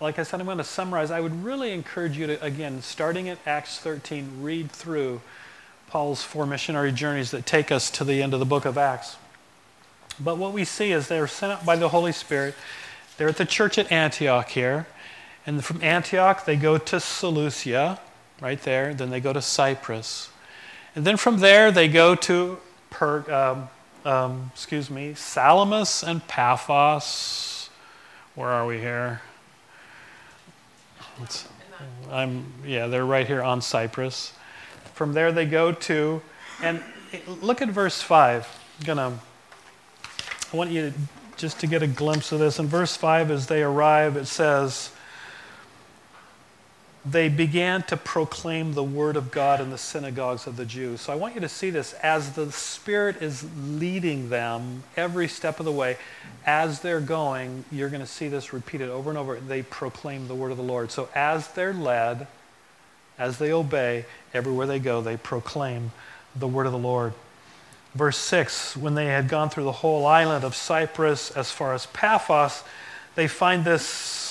like 0.00 0.18
I 0.18 0.22
said, 0.22 0.38
I'm 0.38 0.46
going 0.46 0.58
to 0.58 0.64
summarize. 0.64 1.10
I 1.10 1.20
would 1.20 1.44
really 1.44 1.72
encourage 1.72 2.16
you 2.16 2.28
to, 2.28 2.42
again, 2.42 2.82
starting 2.82 3.28
at 3.28 3.38
Acts 3.46 3.78
13, 3.80 4.42
read 4.42 4.70
through 4.70 5.20
Paul's 5.88 6.22
four 6.22 6.46
missionary 6.46 6.92
journeys 6.92 7.32
that 7.32 7.46
take 7.46 7.72
us 7.72 7.90
to 7.92 8.04
the 8.04 8.22
end 8.22 8.32
of 8.32 8.38
the 8.38 8.46
book 8.46 8.64
of 8.64 8.78
Acts. 8.78 9.16
But 10.20 10.38
what 10.38 10.52
we 10.52 10.64
see 10.64 10.92
is 10.92 11.08
they're 11.08 11.26
sent 11.26 11.52
out 11.52 11.66
by 11.66 11.76
the 11.76 11.88
Holy 11.88 12.12
Spirit. 12.12 12.54
They're 13.16 13.28
at 13.28 13.38
the 13.38 13.44
church 13.44 13.78
at 13.78 13.90
Antioch 13.90 14.48
here. 14.50 14.86
And 15.48 15.64
from 15.64 15.82
Antioch, 15.82 16.44
they 16.44 16.56
go 16.56 16.76
to 16.76 17.00
Seleucia, 17.00 17.98
right 18.38 18.60
there. 18.60 18.92
Then 18.92 19.08
they 19.08 19.18
go 19.18 19.32
to 19.32 19.40
Cyprus. 19.40 20.28
And 20.94 21.06
then 21.06 21.16
from 21.16 21.38
there, 21.38 21.72
they 21.72 21.88
go 21.88 22.14
to, 22.16 22.58
per, 22.90 23.24
um, 23.32 23.70
um, 24.04 24.50
excuse 24.52 24.90
me, 24.90 25.14
Salamis 25.14 26.02
and 26.02 26.28
Paphos. 26.28 27.70
Where 28.34 28.50
are 28.50 28.66
we 28.66 28.78
here? 28.78 29.22
It's, 31.22 31.48
I'm, 32.10 32.52
yeah, 32.62 32.86
they're 32.86 33.06
right 33.06 33.26
here 33.26 33.42
on 33.42 33.62
Cyprus. 33.62 34.34
From 34.92 35.14
there 35.14 35.32
they 35.32 35.46
go 35.46 35.72
to, 35.72 36.20
and 36.62 36.82
look 37.40 37.62
at 37.62 37.70
verse 37.70 38.02
5. 38.02 38.46
I'm 38.80 38.86
gonna, 38.86 39.18
I 40.52 40.56
want 40.58 40.72
you 40.72 40.90
to, 40.90 40.96
just 41.38 41.58
to 41.60 41.66
get 41.66 41.82
a 41.82 41.86
glimpse 41.86 42.32
of 42.32 42.38
this. 42.38 42.58
In 42.58 42.66
verse 42.66 42.98
5, 42.98 43.30
as 43.30 43.46
they 43.46 43.62
arrive, 43.62 44.18
it 44.18 44.26
says, 44.26 44.90
they 47.10 47.28
began 47.28 47.82
to 47.84 47.96
proclaim 47.96 48.74
the 48.74 48.82
word 48.82 49.16
of 49.16 49.30
God 49.30 49.60
in 49.60 49.70
the 49.70 49.78
synagogues 49.78 50.46
of 50.46 50.56
the 50.56 50.64
Jews. 50.64 51.00
So 51.00 51.12
I 51.12 51.16
want 51.16 51.34
you 51.34 51.40
to 51.40 51.48
see 51.48 51.70
this 51.70 51.92
as 51.94 52.32
the 52.32 52.50
Spirit 52.50 53.22
is 53.22 53.46
leading 53.56 54.28
them 54.28 54.82
every 54.96 55.28
step 55.28 55.60
of 55.60 55.64
the 55.64 55.72
way. 55.72 55.96
As 56.44 56.80
they're 56.80 57.00
going, 57.00 57.64
you're 57.70 57.88
going 57.88 58.00
to 58.00 58.06
see 58.06 58.28
this 58.28 58.52
repeated 58.52 58.90
over 58.90 59.10
and 59.10 59.18
over. 59.18 59.36
They 59.36 59.62
proclaim 59.62 60.28
the 60.28 60.34
word 60.34 60.50
of 60.50 60.56
the 60.56 60.62
Lord. 60.62 60.90
So 60.90 61.08
as 61.14 61.48
they're 61.48 61.72
led, 61.72 62.26
as 63.18 63.38
they 63.38 63.52
obey, 63.52 64.04
everywhere 64.34 64.66
they 64.66 64.78
go, 64.78 65.00
they 65.00 65.16
proclaim 65.16 65.92
the 66.36 66.48
word 66.48 66.66
of 66.66 66.72
the 66.72 66.78
Lord. 66.78 67.14
Verse 67.94 68.18
6 68.18 68.76
When 68.76 68.94
they 68.94 69.06
had 69.06 69.28
gone 69.28 69.50
through 69.50 69.64
the 69.64 69.72
whole 69.72 70.04
island 70.04 70.44
of 70.44 70.54
Cyprus 70.54 71.30
as 71.30 71.50
far 71.50 71.74
as 71.74 71.86
Paphos, 71.86 72.62
they 73.14 73.28
find 73.28 73.64
this 73.64 74.27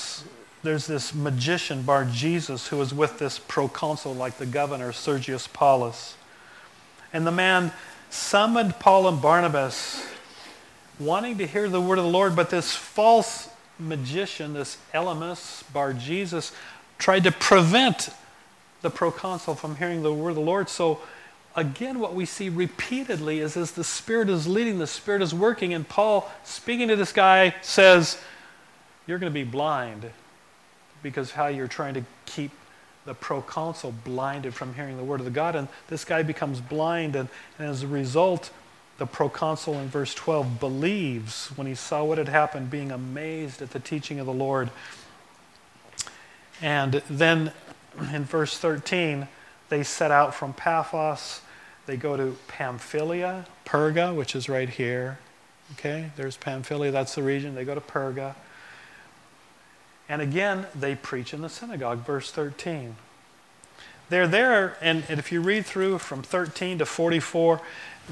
there's 0.68 0.86
this 0.86 1.16
magician, 1.16 1.82
Bar 1.84 2.04
Jesus, 2.04 2.68
who 2.68 2.76
was 2.76 2.94
with 2.94 3.20
this 3.20 3.40
proconsul, 3.40 4.14
like 4.14 4.38
the 4.38 4.46
governor, 4.46 4.92
Sergius 4.92 5.48
Paulus. 5.48 6.18
And 7.14 7.26
the 7.26 7.32
man 7.32 7.72
summoned 8.10 8.78
Paul 8.78 9.08
and 9.08 9.22
Barnabas, 9.22 10.06
wanting 11.00 11.38
to 11.38 11.48
hear 11.48 11.70
the 11.70 11.80
word 11.80 12.00
of 12.00 12.04
the 12.04 12.10
Lord, 12.10 12.36
but 12.36 12.50
this 12.50 12.76
false 12.76 13.50
magician, 13.80 14.56
this 14.56 14.78
Elymas, 14.94 15.64
Bar 15.72 15.94
Jesus, 15.94 16.52
tried 16.98 17.24
to 17.24 17.32
prevent 17.32 18.10
the 18.82 18.90
proconsul 18.90 19.56
from 19.56 19.78
hearing 19.78 20.04
the 20.04 20.14
word 20.14 20.32
of 20.32 20.36
the 20.36 20.42
Lord. 20.42 20.68
So 20.68 21.00
again, 21.56 21.98
what 21.98 22.14
we 22.14 22.26
see 22.26 22.50
repeatedly 22.50 23.40
is 23.40 23.56
as 23.56 23.72
the 23.72 23.86
Spirit 23.86 24.30
is 24.30 24.48
leading, 24.48 24.80
the 24.80 24.88
Spirit 24.88 25.22
is 25.22 25.34
working, 25.34 25.74
and 25.74 25.88
Paul, 25.88 26.30
speaking 26.44 26.90
to 26.90 26.98
this 26.98 27.14
guy, 27.14 27.56
says, 27.62 28.20
You're 29.06 29.18
going 29.18 29.32
to 29.32 29.34
be 29.34 29.50
blind 29.50 30.12
because 31.08 31.32
how 31.32 31.48
you're 31.48 31.68
trying 31.68 31.94
to 31.94 32.04
keep 32.26 32.52
the 33.06 33.14
proconsul 33.14 33.94
blinded 34.04 34.54
from 34.54 34.74
hearing 34.74 34.98
the 34.98 35.04
word 35.04 35.22
of 35.22 35.26
the 35.26 35.32
God. 35.32 35.56
And 35.56 35.70
this 35.88 36.04
guy 36.04 36.24
becomes 36.24 36.60
blind, 36.60 37.16
and, 37.16 37.30
and 37.58 37.70
as 37.70 37.82
a 37.82 37.88
result, 37.88 38.52
the 38.98 39.06
proconsul 39.06 39.76
in 39.76 39.88
verse 39.88 40.14
12 40.14 40.60
believes 40.60 41.48
when 41.56 41.68
he 41.68 41.76
saw 41.76 42.04
what 42.04 42.18
had 42.18 42.28
happened, 42.28 42.70
being 42.70 42.92
amazed 42.92 43.62
at 43.62 43.72
the 43.72 43.80
teaching 43.80 44.20
of 44.20 44.26
the 44.26 44.34
Lord. 44.34 44.70
And 46.62 47.02
then 47.10 47.54
in 48.12 48.26
verse 48.26 48.58
13, 48.58 49.28
they 49.70 49.84
set 49.84 50.12
out 50.12 50.36
from 50.36 50.54
Paphos. 50.54 51.42
They 51.86 51.96
go 51.96 52.18
to 52.18 52.36
Pamphylia, 52.48 53.46
Perga, 53.66 54.14
which 54.14 54.36
is 54.36 54.50
right 54.50 54.70
here. 54.70 55.20
Okay, 55.74 56.12
there's 56.18 56.36
Pamphylia, 56.36 56.92
that's 56.92 57.16
the 57.16 57.24
region. 57.24 57.56
They 57.56 57.64
go 57.64 57.76
to 57.76 57.82
Perga. 57.82 58.36
And 60.10 60.22
again, 60.22 60.68
they 60.74 60.96
preach 60.96 61.34
in 61.34 61.42
the 61.42 61.50
synagogue, 61.50 62.06
verse 62.06 62.32
13. 62.32 62.96
They're 64.10 64.28
there, 64.28 64.78
and, 64.82 65.04
and 65.10 65.20
if 65.20 65.32
you 65.32 65.42
read 65.42 65.66
through 65.66 65.98
from 65.98 66.24
13 66.24 66.80
to 66.80 66.86
44, 66.86 67.62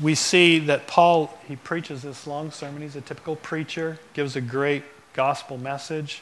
we 0.01 0.13
see 0.13 0.59
that 0.59 0.87
Paul, 0.87 1.37
he 1.47 1.55
preaches 1.55 2.01
this 2.01 2.27
long 2.27 2.51
sermon. 2.51 2.81
He's 2.81 2.97
a 2.97 3.01
typical 3.01 3.37
preacher, 3.37 3.97
gives 4.13 4.35
a 4.35 4.41
great 4.41 4.83
gospel 5.13 5.57
message. 5.57 6.21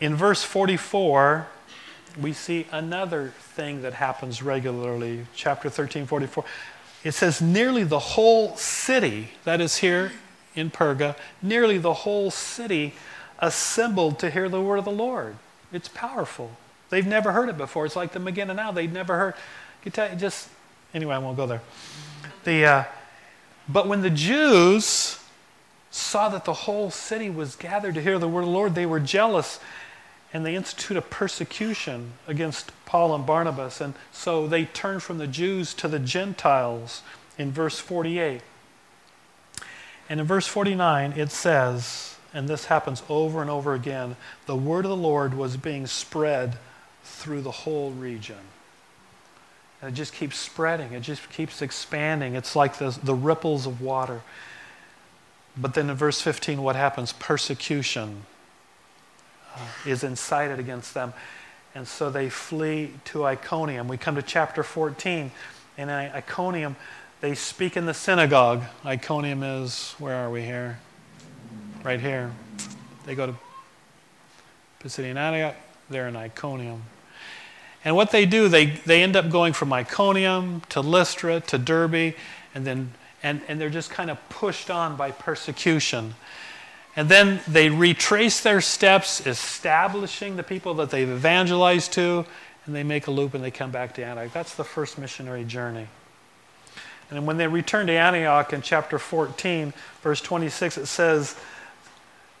In 0.00 0.14
verse 0.14 0.42
44, 0.42 1.46
we 2.18 2.32
see 2.32 2.66
another 2.72 3.34
thing 3.38 3.82
that 3.82 3.92
happens 3.92 4.42
regularly. 4.42 5.26
Chapter 5.34 5.68
13, 5.68 6.06
44. 6.06 6.44
It 7.04 7.12
says, 7.12 7.42
nearly 7.42 7.84
the 7.84 7.98
whole 7.98 8.56
city, 8.56 9.32
that 9.44 9.60
is 9.60 9.76
here 9.76 10.12
in 10.54 10.70
Perga, 10.70 11.16
nearly 11.42 11.76
the 11.76 11.92
whole 11.92 12.30
city 12.30 12.94
assembled 13.40 14.18
to 14.20 14.30
hear 14.30 14.48
the 14.48 14.60
word 14.60 14.78
of 14.78 14.84
the 14.84 14.90
Lord. 14.90 15.36
It's 15.72 15.88
powerful. 15.88 16.52
They've 16.90 17.06
never 17.06 17.32
heard 17.32 17.48
it 17.48 17.56
before. 17.56 17.86
It's 17.86 17.96
like 17.96 18.12
the 18.12 18.18
Maguindanao. 18.18 18.74
They've 18.74 18.92
never 18.92 19.16
heard. 19.16 19.34
You 19.84 19.90
tell, 19.90 20.14
just 20.16 20.48
anyway, 20.92 21.14
I 21.14 21.18
won't 21.18 21.36
go 21.36 21.46
there. 21.46 21.62
The, 22.44 22.64
uh, 22.64 22.84
but 23.68 23.86
when 23.86 24.02
the 24.02 24.10
Jews 24.10 25.18
saw 25.90 26.28
that 26.28 26.44
the 26.44 26.52
whole 26.52 26.90
city 26.90 27.30
was 27.30 27.56
gathered 27.56 27.94
to 27.94 28.02
hear 28.02 28.18
the 28.18 28.28
word 28.28 28.42
of 28.42 28.46
the 28.46 28.52
Lord, 28.52 28.74
they 28.74 28.86
were 28.86 29.00
jealous 29.00 29.60
and 30.32 30.46
they 30.46 30.54
institute 30.54 30.96
a 30.96 31.02
persecution 31.02 32.12
against 32.28 32.72
Paul 32.84 33.14
and 33.14 33.26
Barnabas. 33.26 33.80
And 33.80 33.94
so 34.12 34.46
they 34.46 34.64
turned 34.66 35.02
from 35.02 35.18
the 35.18 35.26
Jews 35.26 35.74
to 35.74 35.88
the 35.88 35.98
Gentiles 35.98 37.02
in 37.36 37.50
verse 37.50 37.80
48. 37.80 38.42
And 40.08 40.20
in 40.20 40.26
verse 40.26 40.46
49, 40.46 41.12
it 41.12 41.30
says, 41.30 42.09
and 42.32 42.48
this 42.48 42.66
happens 42.66 43.02
over 43.08 43.40
and 43.40 43.50
over 43.50 43.74
again 43.74 44.16
the 44.46 44.56
word 44.56 44.84
of 44.84 44.90
the 44.90 44.96
Lord 44.96 45.34
was 45.34 45.56
being 45.56 45.86
spread 45.86 46.56
through 47.02 47.42
the 47.42 47.50
whole 47.50 47.90
region. 47.92 48.36
And 49.82 49.92
it 49.92 49.94
just 49.94 50.12
keeps 50.12 50.36
spreading, 50.36 50.92
it 50.92 51.00
just 51.00 51.30
keeps 51.30 51.62
expanding. 51.62 52.34
It's 52.34 52.54
like 52.54 52.78
the, 52.78 52.98
the 53.02 53.14
ripples 53.14 53.66
of 53.66 53.80
water. 53.80 54.22
But 55.56 55.74
then 55.74 55.90
in 55.90 55.96
verse 55.96 56.20
15, 56.20 56.62
what 56.62 56.76
happens? 56.76 57.12
Persecution 57.12 58.24
uh, 59.56 59.66
is 59.86 60.04
incited 60.04 60.58
against 60.58 60.94
them. 60.94 61.12
And 61.74 61.86
so 61.86 62.10
they 62.10 62.28
flee 62.28 62.92
to 63.06 63.24
Iconium. 63.24 63.88
We 63.88 63.96
come 63.96 64.16
to 64.16 64.22
chapter 64.22 64.62
14. 64.62 65.30
And 65.78 65.90
in 65.90 65.96
Iconium, 65.96 66.76
they 67.20 67.34
speak 67.34 67.76
in 67.76 67.86
the 67.86 67.94
synagogue. 67.94 68.62
Iconium 68.84 69.42
is, 69.42 69.94
where 69.98 70.16
are 70.16 70.30
we 70.30 70.42
here? 70.42 70.78
Right 71.82 72.00
here. 72.00 72.30
They 73.06 73.14
go 73.14 73.26
to 73.26 73.34
Pisidian 74.82 75.16
Antioch, 75.16 75.56
they're 75.88 76.08
in 76.08 76.16
Iconium. 76.16 76.82
And 77.84 77.96
what 77.96 78.10
they 78.10 78.26
do, 78.26 78.48
they, 78.48 78.66
they 78.66 79.02
end 79.02 79.16
up 79.16 79.30
going 79.30 79.52
from 79.52 79.72
Iconium 79.72 80.62
to 80.68 80.80
Lystra 80.80 81.40
to 81.40 81.58
Derbe, 81.58 82.14
and 82.54 82.66
then 82.66 82.92
and, 83.22 83.40
and 83.48 83.60
they're 83.60 83.70
just 83.70 83.90
kind 83.90 84.10
of 84.10 84.18
pushed 84.28 84.70
on 84.70 84.96
by 84.96 85.10
persecution. 85.10 86.14
And 86.96 87.08
then 87.08 87.40
they 87.46 87.68
retrace 87.68 88.40
their 88.40 88.60
steps, 88.60 89.26
establishing 89.26 90.36
the 90.36 90.42
people 90.42 90.74
that 90.74 90.90
they've 90.90 91.08
evangelized 91.08 91.92
to, 91.94 92.24
and 92.66 92.74
they 92.74 92.82
make 92.82 93.06
a 93.06 93.10
loop 93.10 93.34
and 93.34 93.44
they 93.44 93.50
come 93.50 93.70
back 93.70 93.94
to 93.94 94.04
Antioch. 94.04 94.32
That's 94.32 94.54
the 94.54 94.64
first 94.64 94.98
missionary 94.98 95.44
journey. 95.44 95.86
And 97.10 97.26
when 97.26 97.36
they 97.36 97.46
return 97.46 97.86
to 97.88 97.92
Antioch 97.92 98.52
in 98.52 98.62
chapter 98.62 98.98
14, 98.98 99.72
verse 100.02 100.20
26, 100.20 100.78
it 100.78 100.86
says, 100.86 101.36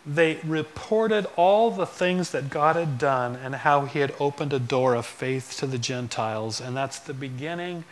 they 0.06 0.38
reported 0.44 1.26
all 1.36 1.70
the 1.70 1.86
things 1.86 2.30
that 2.30 2.48
God 2.48 2.76
had 2.76 2.98
done 2.98 3.36
and 3.36 3.54
how 3.54 3.84
he 3.84 3.98
had 3.98 4.14
opened 4.18 4.52
a 4.52 4.58
door 4.58 4.94
of 4.94 5.04
faith 5.04 5.56
to 5.58 5.66
the 5.66 5.78
Gentiles. 5.78 6.60
And 6.60 6.76
that's 6.76 6.98
the 6.98 7.14
beginning 7.14 7.84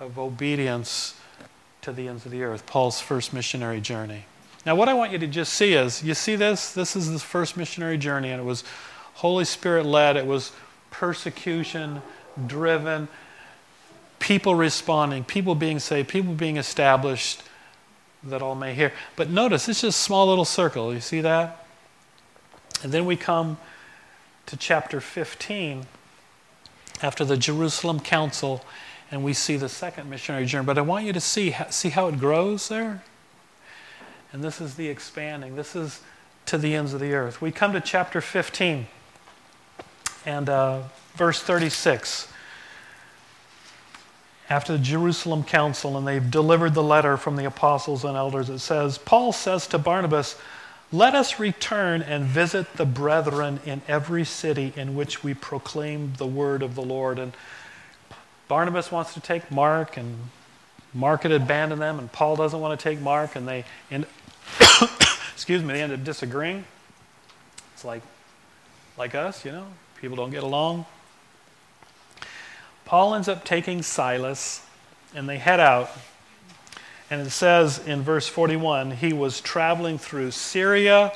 of 0.00 0.18
obedience 0.18 1.14
to 1.82 1.92
the 1.92 2.08
ends 2.08 2.24
of 2.24 2.32
the 2.32 2.42
earth, 2.42 2.66
Paul's 2.66 3.00
first 3.00 3.32
missionary 3.32 3.80
journey. 3.80 4.24
Now, 4.66 4.74
what 4.74 4.88
I 4.88 4.94
want 4.94 5.12
you 5.12 5.18
to 5.18 5.26
just 5.26 5.52
see 5.52 5.74
is 5.74 6.02
you 6.02 6.14
see 6.14 6.36
this? 6.36 6.72
This 6.72 6.96
is 6.96 7.12
the 7.12 7.18
first 7.18 7.56
missionary 7.56 7.98
journey, 7.98 8.30
and 8.30 8.40
it 8.40 8.44
was 8.44 8.64
Holy 9.14 9.44
Spirit 9.44 9.84
led, 9.84 10.16
it 10.16 10.26
was 10.26 10.52
persecution 10.90 12.00
driven, 12.46 13.08
people 14.18 14.54
responding, 14.54 15.22
people 15.24 15.54
being 15.54 15.78
saved, 15.78 16.08
people 16.08 16.32
being 16.32 16.56
established 16.56 17.42
that 18.26 18.42
all 18.42 18.54
may 18.54 18.74
hear. 18.74 18.92
But 19.16 19.30
notice, 19.30 19.68
it's 19.68 19.82
just 19.82 19.98
a 19.98 20.02
small 20.02 20.26
little 20.26 20.44
circle. 20.44 20.92
You 20.92 21.00
see 21.00 21.20
that? 21.20 21.66
And 22.82 22.92
then 22.92 23.06
we 23.06 23.16
come 23.16 23.58
to 24.46 24.56
chapter 24.56 25.00
15 25.00 25.86
after 27.02 27.24
the 27.24 27.36
Jerusalem 27.36 28.00
Council, 28.00 28.64
and 29.10 29.24
we 29.24 29.32
see 29.32 29.56
the 29.56 29.68
second 29.68 30.08
missionary 30.08 30.46
journey. 30.46 30.66
But 30.66 30.78
I 30.78 30.82
want 30.82 31.04
you 31.04 31.12
to 31.12 31.20
see, 31.20 31.54
see 31.70 31.90
how 31.90 32.08
it 32.08 32.18
grows 32.18 32.68
there? 32.68 33.02
And 34.32 34.42
this 34.42 34.60
is 34.60 34.74
the 34.74 34.88
expanding. 34.88 35.56
This 35.56 35.76
is 35.76 36.00
to 36.46 36.58
the 36.58 36.74
ends 36.74 36.92
of 36.92 37.00
the 37.00 37.14
earth. 37.14 37.40
We 37.40 37.52
come 37.52 37.72
to 37.72 37.80
chapter 37.80 38.20
15 38.20 38.86
and 40.26 40.48
uh, 40.48 40.82
verse 41.14 41.40
36 41.40 42.28
after 44.48 44.74
the 44.74 44.78
Jerusalem 44.78 45.42
council 45.42 45.96
and 45.96 46.06
they've 46.06 46.30
delivered 46.30 46.74
the 46.74 46.82
letter 46.82 47.16
from 47.16 47.36
the 47.36 47.46
apostles 47.46 48.04
and 48.04 48.16
elders, 48.16 48.50
it 48.50 48.58
says, 48.58 48.98
Paul 48.98 49.32
says 49.32 49.66
to 49.68 49.78
Barnabas, 49.78 50.36
Let 50.92 51.14
us 51.14 51.40
return 51.40 52.02
and 52.02 52.24
visit 52.24 52.74
the 52.74 52.84
brethren 52.84 53.60
in 53.64 53.80
every 53.88 54.24
city 54.24 54.72
in 54.76 54.94
which 54.94 55.24
we 55.24 55.32
proclaim 55.32 56.12
the 56.18 56.26
word 56.26 56.62
of 56.62 56.74
the 56.74 56.82
Lord. 56.82 57.18
And 57.18 57.32
Barnabas 58.46 58.92
wants 58.92 59.14
to 59.14 59.20
take 59.20 59.50
Mark, 59.50 59.96
and 59.96 60.14
Mark 60.92 61.22
had 61.22 61.32
abandoned 61.32 61.80
them, 61.80 61.98
and 61.98 62.12
Paul 62.12 62.36
doesn't 62.36 62.60
want 62.60 62.78
to 62.78 62.82
take 62.82 63.00
Mark, 63.00 63.36
and 63.36 63.48
they, 63.48 63.64
end, 63.90 64.06
excuse 65.32 65.62
me, 65.62 65.72
they 65.72 65.82
end 65.82 65.92
up 65.92 66.04
disagreeing. 66.04 66.64
It's 67.72 67.84
like, 67.84 68.02
like 68.98 69.14
us, 69.14 69.44
you 69.44 69.52
know, 69.52 69.66
people 70.00 70.16
don't 70.16 70.30
get 70.30 70.42
along. 70.42 70.84
Paul 72.84 73.14
ends 73.14 73.28
up 73.28 73.44
taking 73.44 73.82
Silas 73.82 74.64
and 75.14 75.28
they 75.28 75.38
head 75.38 75.60
out. 75.60 75.90
And 77.10 77.20
it 77.20 77.30
says 77.30 77.78
in 77.86 78.02
verse 78.02 78.26
41 78.26 78.92
he 78.92 79.12
was 79.12 79.40
traveling 79.40 79.98
through 79.98 80.32
Syria 80.32 81.12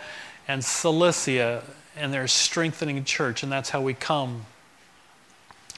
and 0.47 0.65
Cilicia, 0.65 1.63
and 1.97 2.13
they're 2.13 2.29
strengthening 2.29 3.05
church, 3.05 3.43
and 3.43 3.53
that's 3.53 3.69
how 3.71 3.83
we 3.83 3.93
come. 3.93 4.47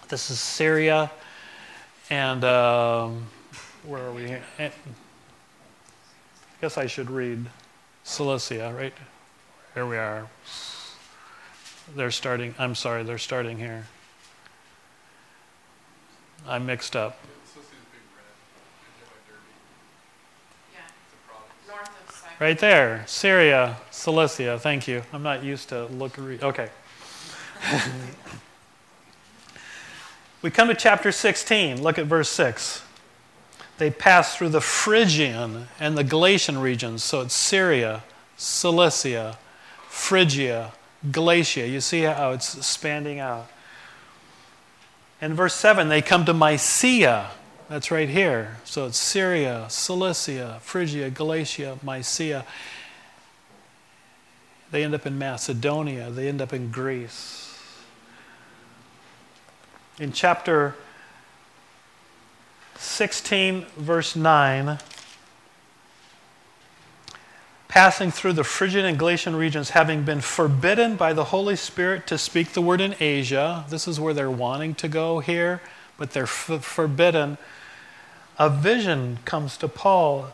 This 0.09 0.31
is 0.31 0.39
Syria, 0.39 1.11
and 2.09 2.45
um, 2.45 3.27
where 3.85 4.03
are 4.05 4.13
we? 4.13 4.35
I 4.59 4.73
guess 6.61 6.79
I 6.79 6.87
should 6.87 7.11
read 7.11 7.47
Cilicia, 8.05 8.73
right? 8.73 8.95
Here 9.75 9.87
we 9.87 9.97
are. 9.97 10.29
They're 11.97 12.11
starting, 12.11 12.55
I'm 12.59 12.77
sorry, 12.77 13.03
they're 13.03 13.19
starting 13.19 13.59
here. 13.59 13.87
I'm 16.47 16.67
mixed 16.67 16.97
up. 16.97 17.19
Right 22.41 22.59
there, 22.59 23.05
Syria, 23.07 23.77
Cilicia. 23.91 24.59
Thank 24.59 24.89
you. 24.89 25.03
I'm 25.13 25.23
not 25.23 25.45
used 25.45 25.69
to 25.69 25.85
look. 25.87 26.19
Okay. 26.19 26.71
we 30.43 30.51
come 30.51 30.69
to 30.69 30.75
chapter 30.75 31.13
16. 31.13 31.83
Look 31.83 31.99
at 31.99 32.07
verse 32.07 32.31
6. 32.31 32.83
they 33.77 33.91
passed 33.91 34.39
through 34.39 34.49
the 34.49 34.63
Phrygian 34.63 35.69
and 35.79 35.99
the 35.99 36.05
Galatian 36.05 36.57
regions. 36.57 37.05
So 37.05 37.21
it's 37.21 37.35
Syria, 37.35 38.05
Cilicia, 38.39 39.37
Phrygia, 39.89 40.73
Galatia. 41.13 41.69
You 41.69 41.83
see 41.83 42.05
how 42.05 42.31
it's 42.33 42.57
expanding 42.57 43.19
out. 43.19 43.51
In 45.21 45.35
verse 45.35 45.55
7, 45.55 45.89
they 45.89 46.01
come 46.01 46.25
to 46.25 46.33
Mysia. 46.33 47.31
That's 47.69 47.91
right 47.91 48.09
here. 48.09 48.57
So 48.65 48.87
it's 48.87 48.99
Syria, 48.99 49.67
Cilicia, 49.69 50.59
Phrygia, 50.63 51.11
Galatia, 51.11 51.79
Mysia. 51.83 52.45
They 54.71 54.83
end 54.83 54.95
up 54.95 55.07
in 55.07 55.19
Macedonia. 55.19 56.11
They 56.11 56.29
end 56.29 56.41
up 56.41 56.53
in 56.53 56.71
Greece. 56.71 57.59
In 59.99 60.13
chapter 60.13 60.75
16, 62.77 63.67
verse 63.77 64.17
9, 64.17 64.79
passing 67.71 68.11
through 68.11 68.33
the 68.33 68.43
Phrygian 68.43 68.85
and 68.85 68.99
Galatian 68.99 69.37
regions, 69.37 69.71
having 69.71 70.03
been 70.03 70.21
forbidden 70.21 70.97
by 70.97 71.13
the 71.13 71.27
Holy 71.27 71.55
Spirit 71.55 72.05
to 72.09 72.19
speak 72.19 72.53
the 72.53 72.61
word 72.61 72.81
in 72.81 72.97
Asia. 72.99 73.65
This 73.69 73.87
is 73.87 74.01
where 74.01 74.13
they're 74.13 74.29
wanting 74.29 74.75
to 74.75 74.89
go 74.89 75.21
here, 75.21 75.63
but 75.97 76.11
they're 76.11 76.25
f- 76.25 76.65
forbidden. 76.65 77.39
A 78.41 78.51
vision 78.51 79.21
comes 79.25 79.57
to 79.59 79.69
Paul. 79.69 80.33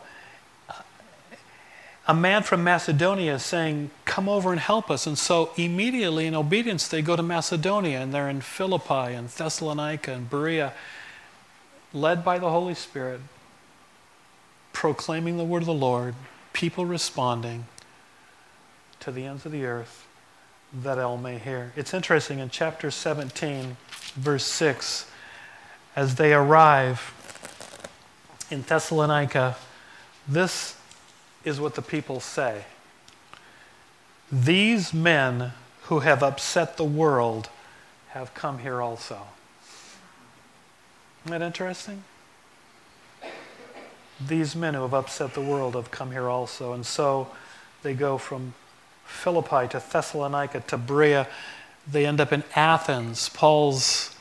A 2.07 2.13
man 2.15 2.41
from 2.41 2.63
Macedonia 2.63 3.37
saying, 3.37 3.91
Come 4.05 4.27
over 4.27 4.51
and 4.51 4.59
help 4.59 4.89
us. 4.89 5.05
And 5.05 5.15
so, 5.15 5.51
immediately 5.57 6.25
in 6.25 6.33
obedience, 6.33 6.87
they 6.87 7.03
go 7.03 7.15
to 7.15 7.21
Macedonia 7.21 8.01
and 8.01 8.11
they're 8.11 8.29
in 8.29 8.41
Philippi 8.41 9.13
and 9.13 9.29
Thessalonica 9.29 10.11
and 10.11 10.27
Berea, 10.27 10.73
led 11.93 12.25
by 12.25 12.39
the 12.39 12.49
Holy 12.49 12.73
Spirit, 12.73 13.21
proclaiming 14.73 15.37
the 15.37 15.43
word 15.43 15.61
of 15.61 15.67
the 15.67 15.73
Lord 15.73 16.15
people 16.57 16.87
responding 16.87 17.65
to 18.99 19.11
the 19.11 19.25
ends 19.25 19.45
of 19.45 19.51
the 19.51 19.63
earth 19.63 20.07
that 20.73 20.97
all 20.97 21.15
may 21.15 21.37
hear. 21.37 21.71
It's 21.75 21.93
interesting 21.93 22.39
in 22.39 22.49
chapter 22.49 22.89
17, 22.89 23.77
verse 24.15 24.43
6, 24.43 25.05
as 25.95 26.15
they 26.15 26.33
arrive 26.33 27.13
in 28.49 28.63
Thessalonica, 28.63 29.55
this 30.27 30.75
is 31.45 31.59
what 31.61 31.75
the 31.75 31.81
people 31.83 32.19
say 32.19 32.65
These 34.31 34.95
men 34.95 35.53
who 35.83 35.99
have 35.99 36.23
upset 36.23 36.75
the 36.75 36.83
world 36.83 37.49
have 38.09 38.33
come 38.33 38.57
here 38.59 38.81
also. 38.81 39.19
Isn't 41.23 41.39
that 41.39 41.45
interesting? 41.45 42.03
These 44.25 44.55
men 44.55 44.73
who 44.73 44.81
have 44.81 44.93
upset 44.93 45.33
the 45.33 45.41
world 45.41 45.75
have 45.75 45.91
come 45.91 46.11
here 46.11 46.27
also. 46.27 46.73
And 46.73 46.85
so 46.85 47.27
they 47.83 47.93
go 47.93 48.17
from 48.17 48.53
Philippi 49.05 49.67
to 49.69 49.79
Thessalonica 49.91 50.61
to 50.61 50.77
Berea. 50.77 51.27
They 51.89 52.05
end 52.05 52.19
up 52.19 52.33
in 52.33 52.43
Athens. 52.55 53.29
Paul's, 53.29 54.15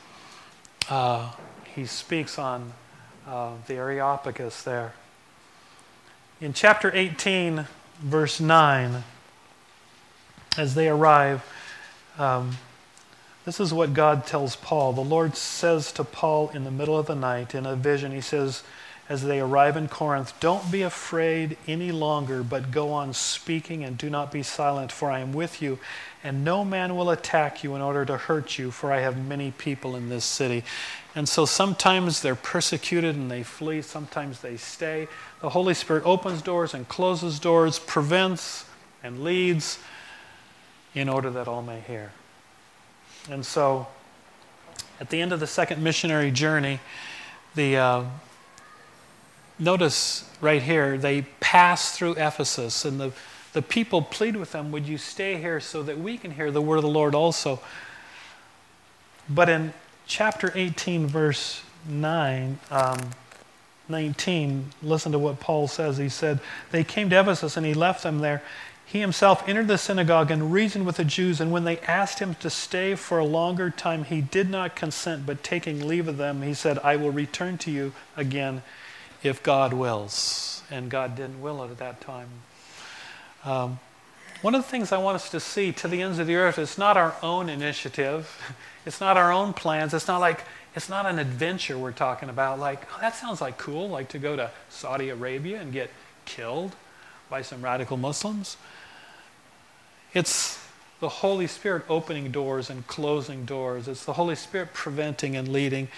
uh, 0.88 1.32
he 1.74 1.86
speaks 1.86 2.38
on 2.38 2.72
uh, 3.26 3.52
the 3.66 3.74
Areopagus 3.74 4.62
there. 4.62 4.92
In 6.40 6.52
chapter 6.52 6.90
18, 6.94 7.66
verse 8.00 8.40
9, 8.40 9.02
as 10.58 10.74
they 10.74 10.88
arrive, 10.88 11.44
um, 12.18 12.58
this 13.44 13.58
is 13.60 13.72
what 13.72 13.94
God 13.94 14.26
tells 14.26 14.56
Paul. 14.56 14.92
The 14.92 15.00
Lord 15.00 15.36
says 15.36 15.92
to 15.92 16.04
Paul 16.04 16.50
in 16.50 16.64
the 16.64 16.70
middle 16.70 16.98
of 16.98 17.06
the 17.06 17.14
night 17.14 17.54
in 17.54 17.64
a 17.64 17.76
vision, 17.76 18.12
He 18.12 18.20
says, 18.20 18.62
as 19.08 19.22
they 19.22 19.38
arrive 19.38 19.76
in 19.76 19.88
Corinth, 19.88 20.32
Don't 20.40 20.70
be 20.70 20.82
afraid 20.82 21.56
any 21.68 21.92
longer, 21.92 22.42
but 22.42 22.72
go 22.72 22.92
on 22.92 23.14
speaking 23.14 23.84
and 23.84 23.96
do 23.96 24.10
not 24.10 24.32
be 24.32 24.42
silent, 24.42 24.90
for 24.90 25.10
I 25.10 25.20
am 25.20 25.32
with 25.32 25.62
you, 25.62 25.78
and 26.24 26.44
no 26.44 26.64
man 26.64 26.96
will 26.96 27.10
attack 27.10 27.62
you 27.62 27.76
in 27.76 27.82
order 27.82 28.04
to 28.04 28.16
hurt 28.16 28.58
you, 28.58 28.72
for 28.72 28.92
I 28.92 29.00
have 29.00 29.16
many 29.16 29.52
people 29.52 29.94
in 29.94 30.08
this 30.08 30.24
city. 30.24 30.64
And 31.14 31.28
so 31.28 31.44
sometimes 31.44 32.20
they're 32.20 32.34
persecuted 32.34 33.14
and 33.14 33.30
they 33.30 33.44
flee, 33.44 33.80
sometimes 33.80 34.40
they 34.40 34.56
stay. 34.56 35.06
The 35.40 35.50
Holy 35.50 35.74
Spirit 35.74 36.04
opens 36.04 36.42
doors 36.42 36.74
and 36.74 36.88
closes 36.88 37.38
doors, 37.38 37.78
prevents 37.78 38.64
and 39.04 39.22
leads 39.22 39.78
in 40.94 41.08
order 41.08 41.30
that 41.30 41.46
all 41.46 41.62
may 41.62 41.80
hear. 41.80 42.10
And 43.30 43.46
so 43.46 43.86
at 44.98 45.10
the 45.10 45.20
end 45.20 45.32
of 45.32 45.38
the 45.38 45.46
second 45.46 45.80
missionary 45.80 46.32
journey, 46.32 46.80
the. 47.54 47.76
Uh, 47.76 48.04
notice 49.58 50.28
right 50.40 50.62
here, 50.62 50.98
they 50.98 51.22
pass 51.40 51.96
through 51.96 52.12
Ephesus, 52.12 52.84
and 52.84 53.00
the, 53.00 53.12
the 53.52 53.62
people 53.62 54.02
plead 54.02 54.36
with 54.36 54.52
them, 54.52 54.70
Would 54.72 54.86
you 54.86 54.98
stay 54.98 55.38
here 55.38 55.60
so 55.60 55.82
that 55.82 55.98
we 55.98 56.18
can 56.18 56.32
hear 56.32 56.50
the 56.50 56.62
word 56.62 56.76
of 56.76 56.82
the 56.82 56.88
Lord 56.88 57.14
also? 57.14 57.60
But 59.28 59.48
in 59.48 59.72
chapter 60.06 60.52
18, 60.54 61.06
verse 61.06 61.62
9, 61.88 62.58
um, 62.70 63.10
19, 63.88 64.70
listen 64.82 65.12
to 65.12 65.18
what 65.18 65.40
Paul 65.40 65.68
says. 65.68 65.96
He 65.96 66.08
said, 66.08 66.40
They 66.70 66.84
came 66.84 67.10
to 67.10 67.20
Ephesus, 67.20 67.56
and 67.56 67.66
he 67.66 67.74
left 67.74 68.02
them 68.02 68.18
there. 68.18 68.42
He 68.84 69.00
himself 69.00 69.48
entered 69.48 69.66
the 69.66 69.78
synagogue 69.78 70.30
and 70.30 70.52
reasoned 70.52 70.86
with 70.86 70.96
the 70.96 71.04
Jews, 71.04 71.40
and 71.40 71.50
when 71.50 71.64
they 71.64 71.78
asked 71.80 72.20
him 72.20 72.36
to 72.36 72.48
stay 72.48 72.94
for 72.94 73.18
a 73.18 73.24
longer 73.24 73.68
time, 73.68 74.04
he 74.04 74.20
did 74.20 74.48
not 74.48 74.76
consent, 74.76 75.26
but 75.26 75.42
taking 75.42 75.88
leave 75.88 76.06
of 76.06 76.18
them, 76.18 76.42
he 76.42 76.54
said, 76.54 76.78
I 76.80 76.94
will 76.94 77.10
return 77.10 77.58
to 77.58 77.70
you 77.72 77.92
again 78.16 78.62
if 79.22 79.42
God 79.42 79.72
wills. 79.72 80.62
And 80.70 80.90
God 80.90 81.16
didn't 81.16 81.40
will 81.40 81.62
it 81.64 81.70
at 81.70 81.78
that 81.78 82.00
time. 82.00 82.28
Um, 83.44 83.78
one 84.42 84.54
of 84.54 84.62
the 84.62 84.68
things 84.68 84.92
I 84.92 84.98
want 84.98 85.16
us 85.16 85.30
to 85.30 85.40
see 85.40 85.72
to 85.72 85.88
the 85.88 86.02
ends 86.02 86.18
of 86.18 86.26
the 86.26 86.36
earth, 86.36 86.58
it's 86.58 86.76
not 86.76 86.96
our 86.96 87.14
own 87.22 87.48
initiative. 87.48 88.40
It's 88.86 89.00
not 89.00 89.16
our 89.16 89.32
own 89.32 89.52
plans. 89.52 89.92
It's 89.94 90.06
not 90.06 90.18
like, 90.18 90.44
it's 90.76 90.88
not 90.88 91.06
an 91.06 91.18
adventure 91.18 91.76
we're 91.76 91.90
talking 91.90 92.28
about. 92.28 92.60
Like, 92.60 92.86
oh, 92.94 93.00
that 93.00 93.16
sounds 93.16 93.40
like 93.40 93.58
cool, 93.58 93.88
like 93.88 94.10
to 94.10 94.20
go 94.20 94.36
to 94.36 94.48
Saudi 94.68 95.08
Arabia 95.08 95.60
and 95.60 95.72
get 95.72 95.90
killed 96.24 96.76
by 97.28 97.42
some 97.42 97.62
radical 97.62 97.96
Muslims. 97.96 98.56
It's 100.14 100.64
the 101.00 101.08
Holy 101.08 101.46
Spirit 101.46 101.84
opening 101.88 102.30
doors 102.30 102.70
and 102.70 102.86
closing 102.86 103.44
doors. 103.44 103.88
It's 103.88 104.04
the 104.04 104.12
Holy 104.12 104.36
Spirit 104.36 104.72
preventing 104.72 105.36
and 105.36 105.48
leading 105.48 105.88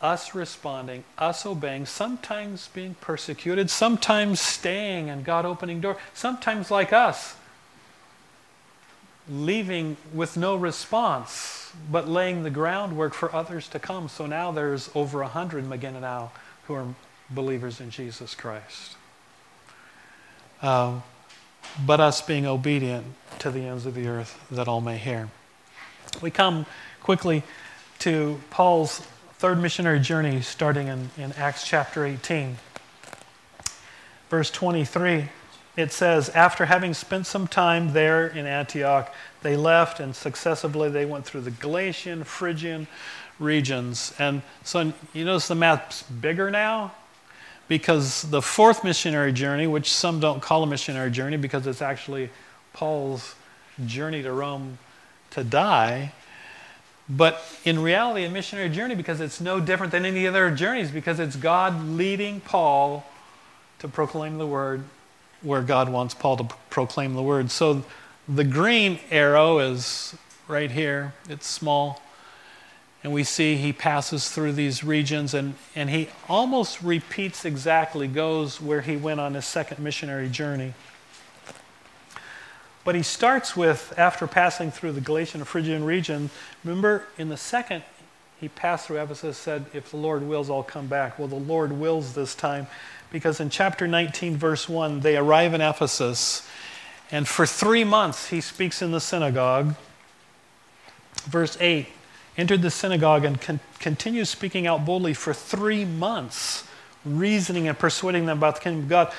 us 0.00 0.34
responding, 0.34 1.04
us 1.18 1.44
obeying, 1.44 1.84
sometimes 1.84 2.68
being 2.68 2.94
persecuted, 3.00 3.68
sometimes 3.68 4.40
staying 4.40 5.10
and 5.10 5.24
God 5.24 5.44
opening 5.44 5.80
door, 5.80 5.98
sometimes 6.14 6.70
like 6.70 6.92
us, 6.92 7.36
leaving 9.28 9.96
with 10.14 10.36
no 10.36 10.56
response, 10.56 11.72
but 11.90 12.08
laying 12.08 12.42
the 12.42 12.50
groundwork 12.50 13.12
for 13.12 13.34
others 13.34 13.68
to 13.68 13.78
come. 13.78 14.08
So 14.08 14.26
now 14.26 14.50
there's 14.52 14.90
over 14.94 15.20
a 15.20 15.28
hundred 15.28 15.68
now 15.68 16.32
who 16.66 16.74
are 16.74 16.86
believers 17.28 17.80
in 17.80 17.90
Jesus 17.90 18.34
Christ. 18.34 18.96
Uh, 20.62 21.00
but 21.84 22.00
us 22.00 22.22
being 22.22 22.46
obedient 22.46 23.06
to 23.38 23.50
the 23.50 23.60
ends 23.60 23.86
of 23.86 23.94
the 23.94 24.08
earth 24.08 24.38
that 24.50 24.66
all 24.66 24.80
may 24.80 24.96
hear. 24.98 25.28
We 26.20 26.30
come 26.30 26.66
quickly 27.02 27.42
to 28.00 28.40
Paul's 28.50 29.06
third 29.40 29.58
missionary 29.58 29.98
journey 29.98 30.42
starting 30.42 30.88
in, 30.88 31.08
in 31.16 31.32
Acts 31.32 31.66
chapter 31.66 32.04
18. 32.04 32.58
Verse 34.28 34.50
23, 34.50 35.30
it 35.78 35.92
says, 35.92 36.28
After 36.28 36.66
having 36.66 36.92
spent 36.92 37.26
some 37.26 37.46
time 37.48 37.94
there 37.94 38.26
in 38.26 38.44
Antioch, 38.44 39.10
they 39.40 39.56
left 39.56 39.98
and 39.98 40.14
successively 40.14 40.90
they 40.90 41.06
went 41.06 41.24
through 41.24 41.40
the 41.40 41.52
Galatian, 41.52 42.22
Phrygian 42.24 42.86
regions. 43.38 44.12
And 44.18 44.42
so 44.62 44.92
you 45.14 45.24
notice 45.24 45.48
the 45.48 45.54
map's 45.54 46.02
bigger 46.02 46.50
now 46.50 46.92
because 47.66 48.24
the 48.24 48.42
fourth 48.42 48.84
missionary 48.84 49.32
journey, 49.32 49.66
which 49.66 49.90
some 49.90 50.20
don't 50.20 50.42
call 50.42 50.64
a 50.64 50.66
missionary 50.66 51.10
journey 51.10 51.38
because 51.38 51.66
it's 51.66 51.80
actually 51.80 52.28
Paul's 52.74 53.34
journey 53.86 54.22
to 54.22 54.32
Rome 54.32 54.76
to 55.30 55.42
die, 55.42 56.12
but 57.10 57.42
in 57.64 57.80
reality, 57.82 58.24
a 58.24 58.30
missionary 58.30 58.68
journey, 58.68 58.94
because 58.94 59.20
it's 59.20 59.40
no 59.40 59.58
different 59.58 59.90
than 59.90 60.04
any 60.04 60.26
other 60.28 60.50
journeys, 60.50 60.90
because 60.90 61.18
it's 61.18 61.34
God 61.34 61.88
leading 61.88 62.40
Paul 62.40 63.04
to 63.80 63.88
proclaim 63.88 64.38
the 64.38 64.46
word 64.46 64.84
where 65.42 65.62
God 65.62 65.88
wants 65.88 66.14
Paul 66.14 66.36
to 66.36 66.44
proclaim 66.68 67.14
the 67.14 67.22
word. 67.22 67.50
So 67.50 67.82
the 68.28 68.44
green 68.44 69.00
arrow 69.10 69.58
is 69.58 70.14
right 70.46 70.70
here, 70.70 71.14
it's 71.28 71.46
small. 71.46 72.00
And 73.02 73.12
we 73.12 73.24
see 73.24 73.56
he 73.56 73.72
passes 73.72 74.28
through 74.28 74.52
these 74.52 74.84
regions 74.84 75.32
and, 75.32 75.54
and 75.74 75.88
he 75.88 76.10
almost 76.28 76.82
repeats 76.82 77.46
exactly, 77.46 78.06
goes 78.06 78.60
where 78.60 78.82
he 78.82 78.96
went 78.96 79.20
on 79.20 79.34
his 79.34 79.46
second 79.46 79.82
missionary 79.82 80.28
journey. 80.28 80.74
But 82.84 82.94
he 82.94 83.02
starts 83.02 83.56
with, 83.56 83.92
after 83.98 84.26
passing 84.26 84.70
through 84.70 84.92
the 84.92 85.00
Galatian 85.00 85.40
and 85.40 85.48
Phrygian 85.48 85.84
region, 85.84 86.30
remember 86.64 87.04
in 87.18 87.28
the 87.28 87.36
second 87.36 87.82
He 88.40 88.48
passed 88.48 88.86
through 88.86 89.02
Ephesus, 89.02 89.36
said, 89.36 89.66
If 89.74 89.90
the 89.90 89.98
Lord 89.98 90.22
wills, 90.22 90.48
I'll 90.48 90.62
come 90.62 90.86
back. 90.86 91.18
Well, 91.18 91.28
the 91.28 91.34
Lord 91.34 91.72
wills 91.72 92.14
this 92.14 92.34
time 92.34 92.66
because 93.10 93.38
in 93.40 93.50
chapter 93.50 93.86
19, 93.86 94.36
verse 94.36 94.68
1, 94.68 95.00
they 95.00 95.16
arrive 95.16 95.52
in 95.52 95.60
Ephesus, 95.60 96.48
and 97.10 97.26
for 97.26 97.44
three 97.44 97.84
months 97.84 98.28
he 98.28 98.40
speaks 98.40 98.82
in 98.82 98.92
the 98.92 99.00
synagogue. 99.00 99.74
Verse 101.24 101.58
8 101.60 101.86
entered 102.38 102.62
the 102.62 102.70
synagogue 102.70 103.24
and 103.24 103.40
con- 103.40 103.60
continues 103.78 104.30
speaking 104.30 104.66
out 104.66 104.84
boldly 104.86 105.12
for 105.12 105.34
three 105.34 105.84
months, 105.84 106.66
reasoning 107.04 107.68
and 107.68 107.78
persuading 107.78 108.26
them 108.26 108.38
about 108.38 108.56
the 108.56 108.60
kingdom 108.62 108.84
of 108.84 108.88
God. 108.88 109.12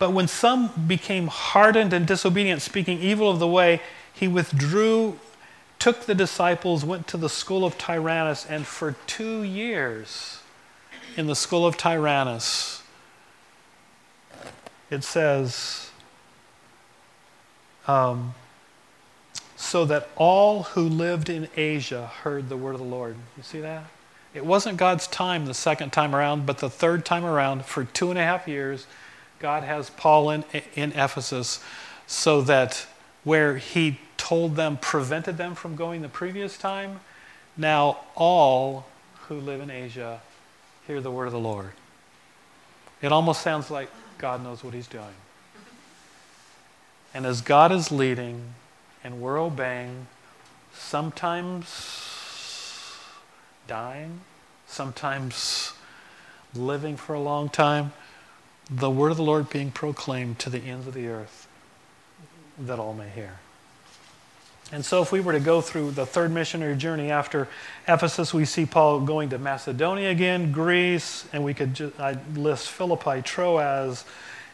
But 0.00 0.14
when 0.14 0.28
some 0.28 0.86
became 0.88 1.26
hardened 1.26 1.92
and 1.92 2.06
disobedient, 2.06 2.62
speaking 2.62 3.00
evil 3.00 3.30
of 3.30 3.38
the 3.38 3.46
way, 3.46 3.82
he 4.10 4.26
withdrew, 4.26 5.18
took 5.78 6.06
the 6.06 6.14
disciples, 6.14 6.86
went 6.86 7.06
to 7.08 7.18
the 7.18 7.28
school 7.28 7.66
of 7.66 7.76
Tyrannus, 7.76 8.46
and 8.46 8.66
for 8.66 8.96
two 9.06 9.42
years 9.42 10.40
in 11.18 11.26
the 11.26 11.36
school 11.36 11.66
of 11.66 11.76
Tyrannus, 11.76 12.82
it 14.88 15.04
says, 15.04 15.90
um, 17.86 18.34
so 19.54 19.84
that 19.84 20.08
all 20.16 20.62
who 20.62 20.88
lived 20.88 21.28
in 21.28 21.46
Asia 21.58 22.06
heard 22.06 22.48
the 22.48 22.56
word 22.56 22.72
of 22.72 22.80
the 22.80 22.86
Lord. 22.86 23.16
You 23.36 23.42
see 23.42 23.60
that? 23.60 23.84
It 24.32 24.46
wasn't 24.46 24.78
God's 24.78 25.06
time 25.06 25.44
the 25.44 25.52
second 25.52 25.92
time 25.92 26.16
around, 26.16 26.46
but 26.46 26.56
the 26.56 26.70
third 26.70 27.04
time 27.04 27.26
around, 27.26 27.66
for 27.66 27.84
two 27.84 28.08
and 28.08 28.18
a 28.18 28.22
half 28.22 28.48
years, 28.48 28.86
God 29.40 29.64
has 29.64 29.90
Paul 29.90 30.30
in, 30.30 30.44
in 30.74 30.92
Ephesus 30.92 31.60
so 32.06 32.42
that 32.42 32.86
where 33.24 33.56
he 33.56 33.98
told 34.16 34.54
them, 34.54 34.76
prevented 34.80 35.38
them 35.38 35.54
from 35.54 35.74
going 35.76 36.02
the 36.02 36.08
previous 36.08 36.56
time, 36.56 37.00
now 37.56 37.98
all 38.14 38.86
who 39.28 39.40
live 39.40 39.60
in 39.60 39.70
Asia 39.70 40.20
hear 40.86 41.00
the 41.00 41.10
word 41.10 41.26
of 41.26 41.32
the 41.32 41.38
Lord. 41.38 41.72
It 43.02 43.12
almost 43.12 43.42
sounds 43.42 43.70
like 43.70 43.88
God 44.18 44.42
knows 44.42 44.62
what 44.62 44.74
he's 44.74 44.86
doing. 44.86 45.04
And 47.14 47.24
as 47.24 47.40
God 47.40 47.72
is 47.72 47.90
leading 47.90 48.54
and 49.02 49.20
we're 49.20 49.40
obeying, 49.40 50.06
sometimes 50.74 51.66
dying, 53.66 54.20
sometimes 54.66 55.72
living 56.54 56.96
for 56.96 57.14
a 57.14 57.20
long 57.20 57.48
time, 57.48 57.92
the 58.70 58.90
word 58.90 59.10
of 59.10 59.16
the 59.16 59.22
Lord 59.22 59.50
being 59.50 59.70
proclaimed 59.70 60.38
to 60.40 60.50
the 60.50 60.60
ends 60.60 60.86
of 60.86 60.94
the 60.94 61.08
earth 61.08 61.48
that 62.58 62.78
all 62.78 62.94
may 62.94 63.08
hear. 63.08 63.40
And 64.72 64.84
so, 64.84 65.02
if 65.02 65.10
we 65.10 65.18
were 65.18 65.32
to 65.32 65.40
go 65.40 65.60
through 65.60 65.92
the 65.92 66.06
third 66.06 66.30
missionary 66.30 66.76
journey 66.76 67.10
after 67.10 67.48
Ephesus, 67.88 68.32
we 68.32 68.44
see 68.44 68.66
Paul 68.66 69.00
going 69.00 69.30
to 69.30 69.38
Macedonia 69.38 70.10
again, 70.10 70.52
Greece, 70.52 71.26
and 71.32 71.44
we 71.44 71.54
could 71.54 71.74
just, 71.74 71.98
list 72.36 72.70
Philippi, 72.70 73.20
Troas, 73.22 74.04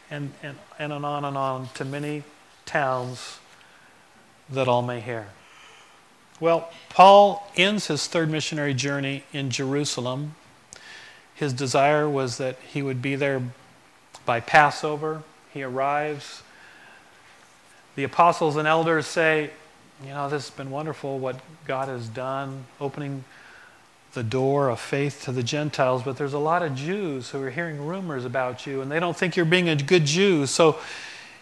and, 0.09 0.31
and, 0.41 0.57
and 0.79 0.91
on 0.91 1.23
and 1.23 1.37
on 1.37 1.69
to 1.75 1.85
many 1.85 2.23
towns 2.65 3.39
that 4.49 4.67
all 4.67 4.81
may 4.81 5.01
hear. 5.01 5.27
Well, 6.39 6.71
Paul 6.89 7.47
ends 7.55 7.87
his 7.87 8.07
third 8.07 8.31
missionary 8.31 8.73
journey 8.73 9.23
in 9.33 9.51
Jerusalem. 9.51 10.35
His 11.35 11.53
desire 11.53 12.09
was 12.09 12.37
that 12.37 12.57
he 12.67 12.81
would 12.81 13.01
be 13.03 13.15
there 13.15 13.43
by 14.27 14.39
Passover. 14.39 15.23
He 15.51 15.63
arrives. 15.63 16.43
The 17.95 18.03
apostles 18.03 18.57
and 18.57 18.67
elders 18.67 19.07
say, 19.07 19.49
you 20.03 20.09
know, 20.09 20.29
this 20.29 20.49
has 20.49 20.55
been 20.55 20.69
wonderful 20.69 21.17
what 21.17 21.39
God 21.65 21.87
has 21.87 22.07
done, 22.07 22.65
opening 22.79 23.23
the 24.13 24.21
door 24.21 24.69
of 24.69 24.79
faith 24.79 25.23
to 25.23 25.31
the 25.31 25.41
Gentiles, 25.41 26.03
but 26.03 26.17
there's 26.17 26.33
a 26.33 26.39
lot 26.39 26.61
of 26.61 26.75
Jews 26.75 27.31
who 27.31 27.41
are 27.41 27.49
hearing 27.49 27.85
rumors 27.85 28.25
about 28.25 28.67
you 28.67 28.81
and 28.81 28.91
they 28.91 28.99
don't 28.99 29.17
think 29.17 29.35
you're 29.35 29.45
being 29.45 29.69
a 29.69 29.75
good 29.75 30.05
Jew. 30.05 30.45
So, 30.45 30.77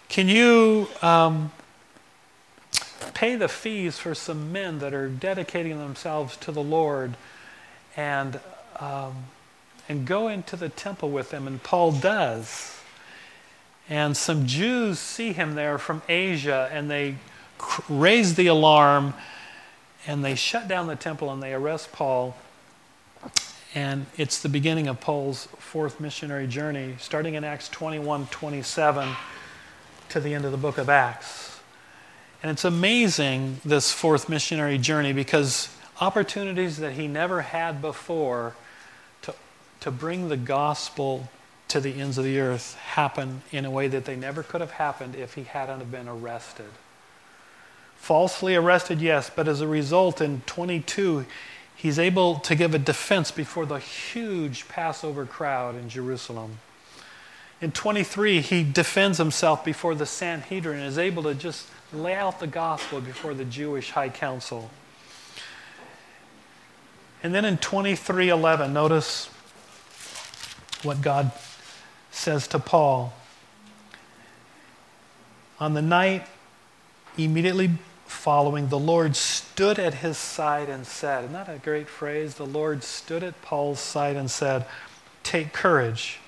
can 0.08 0.30
you 0.30 0.88
um, 1.02 1.52
pay 3.14 3.36
the 3.36 3.48
fees 3.48 3.98
for 3.98 4.14
some 4.14 4.52
men 4.52 4.80
that 4.80 4.94
are 4.94 5.10
dedicating 5.10 5.80
themselves 5.80 6.38
to 6.38 6.52
the 6.52 6.62
Lord 6.62 7.16
and, 7.98 8.40
um, 8.80 9.26
and 9.90 10.06
go 10.06 10.28
into 10.28 10.56
the 10.56 10.70
temple 10.70 11.10
with 11.10 11.32
them? 11.32 11.48
And 11.48 11.62
Paul 11.64 11.92
does. 11.92 12.75
And 13.90 14.18
some 14.18 14.48
Jews 14.48 15.00
see 15.00 15.34
him 15.34 15.56
there 15.56 15.78
from 15.78 16.02
Asia 16.10 16.70
and 16.72 16.90
they 16.90 17.16
raise 17.88 18.36
the 18.36 18.48
alarm 18.48 19.14
and 20.08 20.24
they 20.24 20.36
shut 20.36 20.68
down 20.68 20.88
the 20.88 20.96
temple 20.96 21.32
and 21.32 21.42
they 21.42 21.54
arrest 21.54 21.92
Paul. 21.92 22.36
And 23.74 24.06
it's 24.18 24.42
the 24.42 24.50
beginning 24.50 24.88
of 24.88 25.02
Paul's 25.02 25.48
fourth 25.60 26.00
missionary 26.00 26.48
journey, 26.48 26.96
starting 27.00 27.34
in 27.34 27.44
Acts 27.44 27.68
21 27.70 28.28
27 28.28 29.10
to 30.10 30.20
the 30.20 30.34
end 30.34 30.46
of 30.46 30.52
the 30.52 30.58
book 30.58 30.78
of 30.78 30.90
Acts. 30.90 31.60
And 32.42 32.52
it's 32.52 32.64
amazing, 32.64 33.60
this 33.66 33.92
fourth 33.92 34.30
missionary 34.30 34.78
journey, 34.78 35.14
because 35.14 35.76
opportunities 36.00 36.78
that 36.78 36.94
he 36.94 37.08
never 37.08 37.42
had 37.42 37.82
before 37.82 38.56
to, 39.24 39.34
to 39.82 39.92
bring 39.92 40.30
the 40.30 40.38
gospel 40.38 41.30
to 41.68 41.80
the 41.80 42.00
ends 42.00 42.18
of 42.18 42.24
the 42.24 42.40
earth 42.40 42.76
happen 42.76 43.42
in 43.52 43.66
a 43.66 43.72
way 43.72 43.88
that 43.88 44.06
they 44.06 44.16
never 44.16 44.44
could 44.44 44.62
have 44.62 44.72
happened 44.72 45.16
if 45.16 45.34
he 45.34 45.44
hadn't 45.44 45.92
been 45.92 46.08
arrested. 46.08 46.70
Falsely 47.96 48.56
arrested, 48.56 49.02
yes, 49.02 49.32
but 49.34 49.48
as 49.48 49.62
a 49.62 49.68
result, 49.68 50.22
in 50.22 50.42
22, 50.46 51.26
he's 51.76 51.98
able 51.98 52.36
to 52.40 52.56
give 52.56 52.76
a 52.76 52.80
defense 52.80 53.32
before 53.32 53.66
the 53.66 53.80
huge 53.80 54.68
Passover 54.68 55.26
crowd 55.26 55.76
in 55.76 55.90
Jerusalem. 55.90 56.60
In 57.62 57.72
23, 57.72 58.42
he 58.42 58.64
defends 58.64 59.18
himself 59.18 59.66
before 59.66 59.96
the 59.96 60.06
Sanhedrin 60.06 60.78
and 60.78 60.88
is 60.88 60.98
able 60.98 61.24
to 61.24 61.34
just 61.34 61.68
lay 61.92 62.14
out 62.14 62.40
the 62.40 62.48
gospel 62.48 63.02
before 63.02 63.34
the 63.34 63.46
Jewish 63.46 63.92
high 63.92 64.10
council. 64.10 64.70
And 67.24 67.34
then 67.34 67.46
in 67.46 67.58
23:11, 67.58 68.72
notice 68.74 69.30
what 70.84 71.02
God 71.02 71.32
says 72.16 72.48
to 72.50 72.60
Paul. 72.60 73.14
On 75.60 75.74
the 75.74 75.82
night 75.82 76.28
immediately 77.18 77.72
following, 78.06 78.70
the 78.70 78.80
Lord 78.80 79.16
stood 79.16 79.80
at 79.80 79.96
his 79.96 80.18
side 80.18 80.70
and 80.70 80.86
said, 80.86 81.26
Isn't 81.26 81.34
that 81.34 81.50
a 81.50 81.60
great 81.60 81.88
phrase? 81.88 82.36
The 82.36 82.46
Lord 82.46 82.84
stood 82.84 83.24
at 83.24 83.42
Paul's 83.42 83.80
side 83.80 84.16
and 84.16 84.30
said, 84.30 84.66
Take 85.24 85.54
courage, 85.54 86.20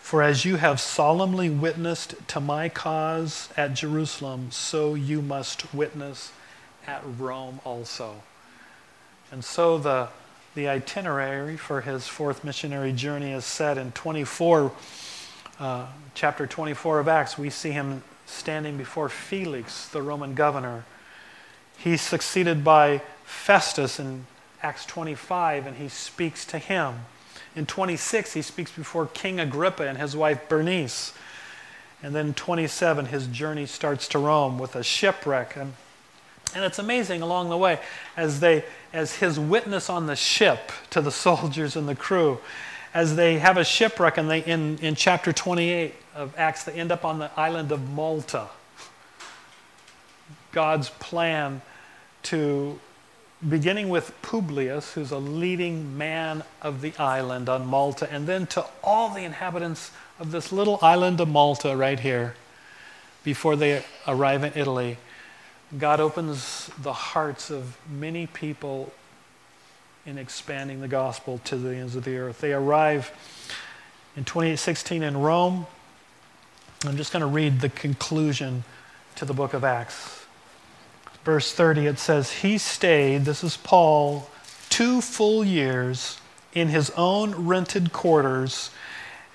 for 0.00 0.22
as 0.22 0.44
you 0.44 0.56
have 0.56 0.80
solemnly 0.80 1.48
witnessed 1.48 2.14
to 2.28 2.40
my 2.40 2.68
cause 2.68 3.48
at 3.56 3.74
Jerusalem, 3.74 4.50
so 4.50 4.94
you 4.94 5.22
must 5.22 5.72
witness 5.72 6.32
at 6.86 7.02
Rome 7.18 7.60
also. 7.64 8.22
And 9.30 9.44
so 9.44 9.78
the, 9.78 10.08
the 10.54 10.68
itinerary 10.68 11.56
for 11.56 11.80
his 11.80 12.08
fourth 12.08 12.42
missionary 12.42 12.92
journey 12.92 13.32
is 13.32 13.44
set 13.44 13.78
in 13.78 13.92
24, 13.92 14.72
uh, 15.60 15.86
chapter 16.14 16.46
24 16.46 17.00
of 17.00 17.08
Acts. 17.08 17.38
We 17.38 17.50
see 17.50 17.70
him 17.70 18.02
standing 18.26 18.76
before 18.76 19.08
Felix, 19.08 19.88
the 19.88 20.02
Roman 20.02 20.34
governor. 20.34 20.84
He's 21.78 22.00
succeeded 22.00 22.64
by 22.64 23.02
Festus 23.24 24.00
in 24.00 24.26
Acts 24.62 24.84
25, 24.86 25.66
and 25.66 25.76
he 25.76 25.88
speaks 25.88 26.44
to 26.46 26.58
him. 26.58 27.06
In 27.54 27.66
26, 27.66 28.34
he 28.34 28.42
speaks 28.42 28.70
before 28.70 29.06
King 29.06 29.40
Agrippa 29.40 29.86
and 29.86 29.98
his 29.98 30.16
wife 30.16 30.48
Bernice. 30.48 31.12
And 32.02 32.14
then 32.14 32.34
27, 32.34 33.06
his 33.06 33.26
journey 33.26 33.66
starts 33.66 34.08
to 34.08 34.18
Rome 34.18 34.58
with 34.58 34.74
a 34.74 34.82
shipwreck. 34.82 35.56
And, 35.56 35.74
and 36.54 36.64
it's 36.64 36.78
amazing 36.78 37.22
along 37.22 37.50
the 37.50 37.56
way 37.56 37.80
as, 38.16 38.40
they, 38.40 38.64
as 38.92 39.16
his 39.16 39.38
witness 39.38 39.90
on 39.90 40.06
the 40.06 40.16
ship 40.16 40.72
to 40.90 41.00
the 41.00 41.10
soldiers 41.10 41.76
and 41.76 41.88
the 41.88 41.94
crew, 41.94 42.38
as 42.92 43.16
they 43.16 43.38
have 43.38 43.56
a 43.56 43.64
shipwreck 43.64 44.18
and 44.18 44.30
they, 44.30 44.40
in, 44.40 44.78
in 44.78 44.94
chapter 44.94 45.32
28 45.32 45.94
of 46.14 46.34
Acts, 46.36 46.64
they 46.64 46.72
end 46.72 46.90
up 46.90 47.04
on 47.04 47.18
the 47.18 47.30
island 47.38 47.70
of 47.70 47.90
Malta. 47.90 48.48
God's 50.52 50.90
plan 50.90 51.62
to 52.24 52.78
beginning 53.48 53.88
with 53.88 54.12
Publius, 54.20 54.92
who's 54.92 55.12
a 55.12 55.18
leading 55.18 55.96
man 55.96 56.44
of 56.60 56.82
the 56.82 56.92
island 56.98 57.48
on 57.48 57.66
Malta, 57.66 58.10
and 58.12 58.26
then 58.26 58.46
to 58.48 58.66
all 58.82 59.08
the 59.10 59.22
inhabitants 59.22 59.92
of 60.18 60.30
this 60.30 60.52
little 60.52 60.78
island 60.82 61.20
of 61.20 61.28
Malta 61.28 61.74
right 61.74 61.98
here 61.98 62.34
before 63.24 63.56
they 63.56 63.82
arrive 64.06 64.44
in 64.44 64.52
Italy. 64.54 64.98
God 65.78 66.00
opens 66.00 66.70
the 66.82 66.92
hearts 66.92 67.50
of 67.50 67.78
many 67.90 68.26
people 68.26 68.92
in 70.04 70.18
expanding 70.18 70.80
the 70.80 70.88
gospel 70.88 71.40
to 71.44 71.56
the 71.56 71.76
ends 71.76 71.94
of 71.94 72.04
the 72.04 72.16
earth. 72.16 72.40
They 72.40 72.52
arrive 72.52 73.12
in 74.16 74.24
2816 74.24 75.02
in 75.02 75.16
Rome. 75.16 75.66
I'm 76.84 76.96
just 76.96 77.12
going 77.12 77.20
to 77.20 77.26
read 77.26 77.60
the 77.60 77.68
conclusion 77.68 78.64
to 79.16 79.24
the 79.24 79.34
book 79.34 79.54
of 79.54 79.62
Acts 79.62 80.20
verse 81.24 81.52
30, 81.52 81.86
it 81.86 81.98
says, 81.98 82.32
He 82.32 82.58
stayed, 82.58 83.24
this 83.24 83.44
is 83.44 83.56
Paul, 83.56 84.28
two 84.68 85.00
full 85.00 85.44
years 85.44 86.18
in 86.52 86.68
his 86.68 86.90
own 86.96 87.46
rented 87.46 87.92
quarters 87.92 88.70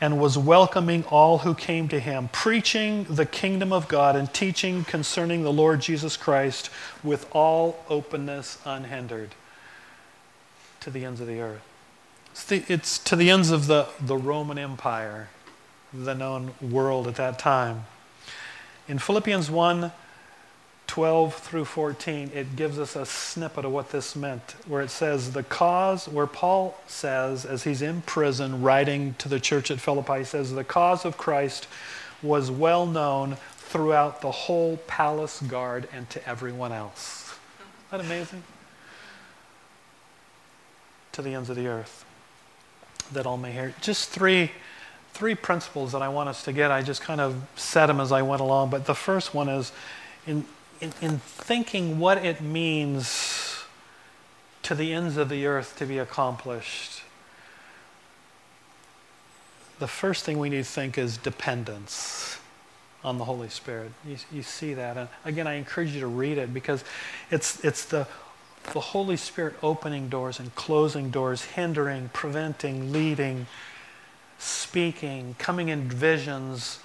and 0.02 0.20
was 0.20 0.38
welcoming 0.38 1.04
all 1.06 1.40
who 1.40 1.56
came 1.56 1.88
to 1.88 2.00
him, 2.00 2.30
preaching 2.32 3.06
the 3.06 3.26
kingdom 3.26 3.72
of 3.72 3.88
God 3.88 4.16
and 4.16 4.34
teaching 4.34 4.84
concerning 4.84 5.44
the 5.44 5.54
Lord 5.54 5.82
Jesus 5.82 6.18
Christ 6.18 6.70
with 7.04 7.28
all 7.32 7.84
openness 7.90 8.60
unhindered 8.66 9.36
to 10.82 10.90
the 10.90 11.06
ends 11.06 11.22
of 11.22 11.28
the 11.28 11.40
earth. 11.40 11.62
It's, 12.32 12.44
the, 12.44 12.64
it's 12.68 13.00
to 13.00 13.16
the 13.16 13.30
ends 13.30 13.50
of 13.50 13.68
the, 13.68 13.88
the 14.02 14.18
Roman 14.18 14.58
Empire, 14.58 15.30
the 15.94 16.14
known 16.14 16.54
world 16.62 17.08
at 17.08 17.16
that 17.16 17.40
time. 17.40 17.86
In 18.88 19.00
Philippians 19.00 19.50
1 19.50 19.92
12 20.88 21.34
through 21.34 21.66
14, 21.66 22.32
it 22.34 22.56
gives 22.56 22.80
us 22.80 22.96
a 22.96 23.06
snippet 23.06 23.66
of 23.66 23.72
what 23.72 23.92
this 23.92 24.16
meant, 24.16 24.56
where 24.68 24.82
it 24.82 24.90
says, 24.90 25.34
the 25.34 25.44
cause, 25.44 26.08
where 26.08 26.28
Paul 26.28 26.80
says, 26.88 27.46
as 27.46 27.64
he's 27.64 27.82
in 27.82 28.02
prison 28.04 28.62
writing 28.62 29.16
to 29.18 29.28
the 29.28 29.40
church 29.40 29.72
at 29.72 29.80
Philippi, 29.80 30.20
he 30.20 30.24
says, 30.24 30.54
the 30.54 30.64
cause 30.64 31.04
of 31.04 31.18
Christ 31.18 31.68
was 32.22 32.52
well 32.52 32.86
known 32.86 33.38
throughout 33.58 34.22
the 34.22 34.32
whole 34.32 34.78
palace 34.88 35.42
guard 35.42 35.88
and 35.92 36.10
to 36.12 36.28
everyone 36.28 36.72
else. 36.72 37.34
Isn't 37.90 37.98
that 37.98 38.06
amazing? 38.06 38.44
To 41.14 41.22
the 41.22 41.34
ends 41.34 41.50
of 41.50 41.56
the 41.56 41.68
earth, 41.68 42.06
that 43.12 43.26
all 43.26 43.38
may 43.38 43.52
hear. 43.52 43.74
Just 43.82 44.10
three, 44.10 44.52
three 45.14 45.36
principles 45.36 45.92
that 45.94 46.02
I 46.02 46.10
want 46.10 46.30
us 46.30 46.44
to 46.44 46.54
get. 46.54 46.72
I 46.72 46.82
just 46.82 47.02
kind 47.02 47.20
of 47.20 47.42
said 47.56 47.88
them 47.88 48.00
as 48.00 48.12
I 48.12 48.22
went 48.22 48.42
along, 48.42 48.70
but 48.70 48.86
the 48.86 48.96
first 48.96 49.34
one 49.34 49.50
is 49.50 49.72
in 50.28 50.46
in, 50.86 50.94
in 51.02 51.20
thinking 51.20 52.00
what 52.00 52.24
it 52.24 52.42
means 52.42 53.64
to 54.64 54.76
the 54.76 54.94
ends 54.94 55.18
of 55.18 55.30
the 55.30 55.46
earth 55.46 55.76
to 55.78 55.86
be 55.86 55.98
accomplished, 55.98 57.02
the 59.80 59.88
first 59.88 60.24
thing 60.24 60.40
we 60.40 60.50
need 60.50 60.58
to 60.58 60.64
think 60.64 60.98
is 60.98 61.18
dependence 61.18 62.40
on 63.04 63.18
the 63.18 63.26
Holy 63.26 63.50
Spirit. 63.50 63.92
You, 64.08 64.18
you 64.32 64.42
see 64.42 64.74
that. 64.74 64.98
And 64.98 65.10
again, 65.26 65.48
I 65.48 65.54
encourage 65.54 65.92
you 65.92 66.00
to 66.00 66.08
read 66.08 66.38
it 66.38 66.54
because 66.54 66.84
it's, 67.30 67.64
it's 67.64 67.86
the, 67.86 68.08
the 68.74 68.80
Holy 68.80 69.18
Spirit 69.18 69.56
opening 69.62 70.10
doors 70.10 70.40
and 70.40 70.54
closing 70.56 71.12
doors, 71.12 71.44
hindering, 71.44 72.10
preventing, 72.14 72.92
leading, 72.92 73.48
speaking, 74.40 75.36
coming 75.38 75.70
in 75.70 75.88
visions, 75.90 76.80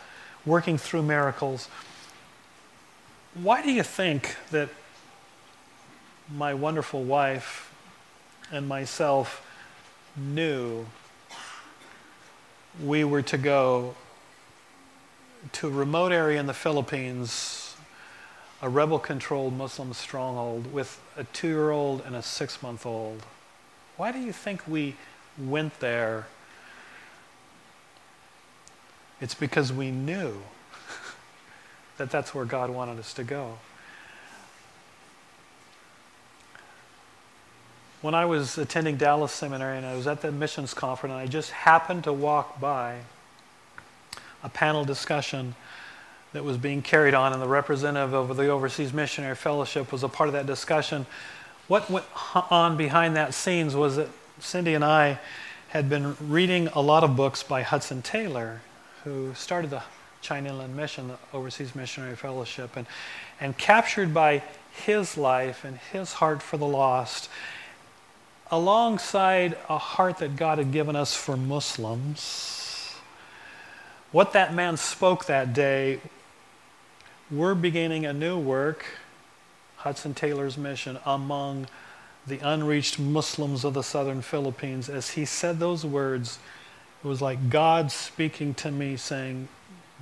working 0.45 0.77
through 0.77 1.03
miracles. 1.03 1.69
Why 3.35 3.63
do 3.63 3.71
you 3.71 3.85
think 3.85 4.35
that 4.51 4.71
my 6.35 6.53
wonderful 6.53 7.05
wife 7.05 7.73
and 8.51 8.67
myself 8.67 9.47
knew 10.17 10.87
we 12.85 13.05
were 13.05 13.23
to 13.23 13.39
go 13.39 13.95
to 15.53 15.69
a 15.69 15.71
remote 15.71 16.11
area 16.11 16.41
in 16.41 16.47
the 16.47 16.55
Philippines, 16.55 17.77
a 18.61 18.69
rebel 18.69 18.99
controlled 18.99 19.57
Muslim 19.57 19.95
stronghold, 19.95 20.73
with 20.73 21.01
a 21.17 21.23
two 21.23 21.49
year 21.49 21.71
old 21.71 22.03
and 22.05 22.17
a 22.17 22.23
six 22.23 22.61
month 22.65 22.85
old? 22.85 23.23
Why 23.97 24.11
do 24.11 24.19
you 24.19 24.33
think 24.33 24.67
we 24.67 24.97
went 25.39 25.79
there? 25.79 26.27
It's 29.21 29.35
because 29.35 29.73
we 29.73 29.93
knew 29.93 30.43
that 32.01 32.11
that's 32.11 32.35
where 32.35 32.47
God 32.47 32.71
wanted 32.71 32.99
us 32.99 33.13
to 33.13 33.23
go. 33.23 33.59
When 38.01 38.15
I 38.15 38.25
was 38.25 38.57
attending 38.57 38.97
Dallas 38.97 39.33
Seminary 39.33 39.77
and 39.77 39.85
I 39.85 39.95
was 39.95 40.07
at 40.07 40.23
the 40.23 40.33
missions 40.33 40.73
conference, 40.73 41.13
and 41.13 41.21
I 41.21 41.27
just 41.27 41.51
happened 41.51 42.05
to 42.05 42.13
walk 42.15 42.59
by 42.59 43.01
a 44.43 44.49
panel 44.49 44.83
discussion 44.83 45.55
that 46.33 46.43
was 46.43 46.57
being 46.57 46.81
carried 46.81 47.13
on, 47.13 47.35
and 47.35 47.43
the 47.43 47.49
representative 47.49 48.15
of 48.15 48.35
the 48.35 48.49
Overseas 48.49 48.95
Missionary 48.95 49.37
Fellowship 49.37 49.93
was 49.93 50.03
a 50.03 50.09
part 50.09 50.31
of 50.31 50.33
that 50.33 50.47
discussion. 50.47 51.05
What 51.69 51.91
went 51.91 52.07
on 52.51 52.79
behind 52.79 53.15
that 53.17 53.35
scenes 53.35 53.77
was 53.77 53.97
that 53.97 54.09
Cindy 54.39 54.73
and 54.73 54.87
I 54.87 55.19
had 55.69 55.91
been 55.91 56.17
reading 56.19 56.69
a 56.69 56.81
lot 56.81 57.05
of 57.05 57.15
books 57.15 57.43
by 57.43 57.61
Hudson 57.61 58.01
Taylor, 58.01 58.63
who 59.05 59.35
started 59.35 59.69
the 59.69 59.83
China 60.21 60.51
Inland 60.51 60.77
Mission, 60.77 61.09
the 61.09 61.19
Overseas 61.33 61.75
Missionary 61.75 62.17
Fellowship, 62.17 62.77
and, 62.77 62.87
and 63.41 63.57
captured 63.57 64.13
by 64.13 64.43
his 64.73 65.17
life 65.17 65.65
and 65.65 65.79
his 65.93 66.15
heart 66.15 66.43
for 66.43 66.57
the 66.57 66.67
lost, 66.67 67.29
alongside 68.51 69.57
a 69.69 69.79
heart 69.79 70.19
that 70.19 70.37
God 70.37 70.59
had 70.59 70.73
given 70.73 70.97
us 70.97 71.15
for 71.15 71.37
Muslims. 71.37 72.95
What 74.13 74.33
that 74.33 74.55
man 74.55 74.77
spoke 74.77 75.27
that 75.27 75.55
day, 75.55 76.01
we're 77.31 77.55
beginning 77.55 78.07
a 78.07 78.13
new 78.13 78.39
work, 78.39 78.85
Hudson 79.77 80.15
Taylor's 80.15 80.59
mission, 80.59 80.99
among 81.07 81.69
the 82.27 82.39
unreached 82.41 82.99
Muslims 82.99 83.65
of 83.65 83.75
the 83.75 83.83
southern 83.83 84.21
Philippines. 84.21 84.89
As 84.89 85.11
he 85.11 85.25
said 85.25 85.59
those 85.59 85.87
words, 85.87 86.39
it 87.03 87.07
was 87.07 87.23
like 87.23 87.49
God 87.49 87.91
speaking 87.91 88.53
to 88.55 88.71
me 88.71 88.97
saying, 88.97 89.49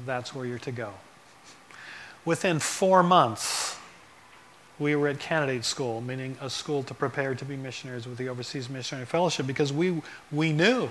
that's 0.07 0.35
where 0.35 0.47
you're 0.47 0.59
to 0.61 0.73
go. 0.73 0.93
Within 2.25 2.59
four 2.59 3.03
months, 3.03 3.77
we 4.79 4.95
were 4.95 5.09
at 5.09 5.19
candidate 5.19 5.65
school, 5.65 6.01
meaning 6.01 6.37
a 6.41 6.49
school 6.49 6.83
to 6.85 6.95
prepare 6.95 7.35
to 7.35 7.45
be 7.45 7.57
missionaries 7.57 8.07
with 8.07 8.19
the 8.19 8.29
Overseas 8.29 8.69
Missionary 8.69 9.07
Fellowship, 9.07 9.47
because 9.47 9.73
we, 9.73 10.03
we 10.31 10.53
knew 10.53 10.91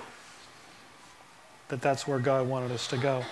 that 1.69 1.81
that's 1.81 2.07
where 2.07 2.19
God 2.19 2.47
wanted 2.47 2.71
us 2.71 2.87
to 2.87 2.97
go. 2.97 3.23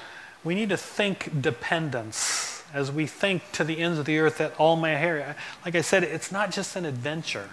We 0.43 0.55
need 0.55 0.69
to 0.69 0.77
think 0.77 1.41
dependence 1.41 2.63
as 2.73 2.91
we 2.91 3.07
think 3.07 3.41
to 3.53 3.63
the 3.63 3.79
ends 3.79 3.97
of 3.97 4.05
the 4.05 4.19
earth 4.19 4.38
that 4.38 4.53
all 4.59 4.75
may 4.75 4.99
hear. 4.99 5.35
Like 5.63 5.75
I 5.75 5.81
said, 5.81 6.03
it's 6.03 6.31
not 6.31 6.51
just 6.51 6.75
an 6.75 6.85
adventure, 6.85 7.49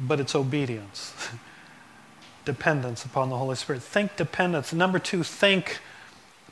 but 0.00 0.20
it's 0.20 0.34
obedience. 0.34 1.14
dependence 2.44 3.04
upon 3.04 3.30
the 3.30 3.38
Holy 3.38 3.56
Spirit. 3.56 3.82
Think 3.82 4.16
dependence. 4.16 4.72
Number 4.72 4.98
two, 4.98 5.22
think 5.22 5.80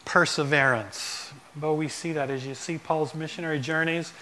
perseverance. 0.04 1.32
But 1.54 1.74
we 1.74 1.88
see 1.88 2.12
that 2.12 2.30
as 2.30 2.46
you 2.46 2.54
see 2.54 2.78
Paul's 2.78 3.14
missionary 3.14 3.60
journeys. 3.60 4.12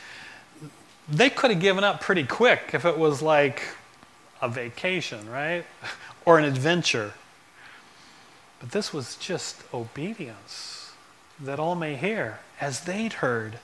They 1.09 1.31
could 1.31 1.51
have 1.51 1.61
given 1.61 1.85
up 1.85 2.01
pretty 2.01 2.25
quick 2.25 2.71
if 2.73 2.85
it 2.85 2.99
was 2.99 3.23
like 3.23 3.63
a 4.43 4.49
vacation, 4.49 5.29
right? 5.29 5.65
or 6.25 6.39
an 6.39 6.45
adventure. 6.45 7.15
But 8.61 8.73
this 8.73 8.93
was 8.93 9.17
just 9.17 9.63
obedience 9.73 10.93
that 11.39 11.59
all 11.59 11.75
may 11.75 11.97
hear, 11.97 12.41
as 12.61 12.83
they'd 12.83 13.15
heard, 13.15 13.59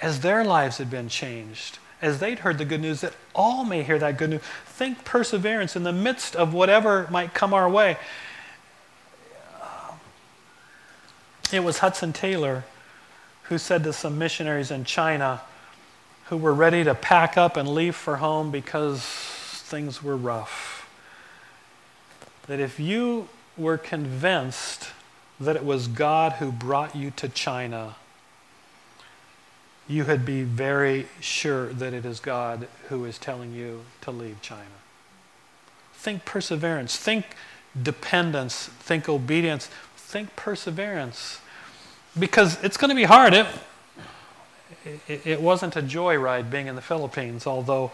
as 0.00 0.20
their 0.20 0.44
lives 0.44 0.78
had 0.78 0.90
been 0.90 1.08
changed 1.08 1.78
as 2.02 2.18
they'd 2.18 2.40
heard 2.40 2.58
the 2.58 2.64
good 2.64 2.80
news, 2.80 3.00
that 3.00 3.14
all 3.34 3.64
may 3.64 3.82
hear 3.82 3.98
that 3.98 4.18
good 4.18 4.30
news. 4.30 4.42
Think 4.66 5.04
perseverance 5.04 5.76
in 5.76 5.84
the 5.84 5.92
midst 5.92 6.36
of 6.36 6.52
whatever 6.52 7.06
might 7.10 7.32
come 7.32 7.54
our 7.54 7.70
way. 7.70 7.96
It 11.52 11.62
was 11.62 11.78
Hudson 11.78 12.12
Taylor 12.12 12.64
who 13.44 13.58
said 13.58 13.84
to 13.84 13.92
some 13.92 14.18
missionaries 14.18 14.70
in 14.70 14.84
China 14.84 15.40
who 16.26 16.36
were 16.36 16.54
ready 16.54 16.82
to 16.84 16.94
pack 16.94 17.36
up 17.36 17.56
and 17.56 17.68
leave 17.68 17.94
for 17.94 18.16
home 18.16 18.50
because 18.50 19.02
things 19.04 20.02
were 20.02 20.16
rough 20.16 20.72
that 22.46 22.60
if 22.60 22.80
you 22.80 23.28
were 23.56 23.78
convinced 23.78 24.88
that 25.38 25.56
it 25.56 25.64
was 25.64 25.88
God 25.88 26.32
who 26.32 26.50
brought 26.50 26.96
you 26.96 27.10
to 27.12 27.28
China, 27.28 27.96
you 29.88 30.04
had 30.04 30.24
be 30.24 30.42
very 30.42 31.06
sure 31.20 31.72
that 31.72 31.92
it 31.92 32.04
is 32.04 32.20
God 32.20 32.68
who 32.88 33.04
is 33.04 33.18
telling 33.18 33.52
you 33.52 33.82
to 34.02 34.10
leave 34.10 34.40
China. 34.40 34.64
Think 35.94 36.24
perseverance, 36.24 36.96
think 36.96 37.24
dependence, 37.80 38.66
think 38.66 39.08
obedience, 39.08 39.68
think 39.96 40.34
perseverance. 40.36 41.40
Because 42.18 42.62
it's 42.62 42.76
going 42.76 42.90
to 42.90 42.94
be 42.94 43.04
hard. 43.04 43.34
It, 43.34 43.46
it, 44.84 45.26
it 45.26 45.40
wasn't 45.40 45.76
a 45.76 45.82
joyride 45.82 46.50
being 46.50 46.66
in 46.66 46.74
the 46.74 46.82
Philippines, 46.82 47.46
although 47.46 47.92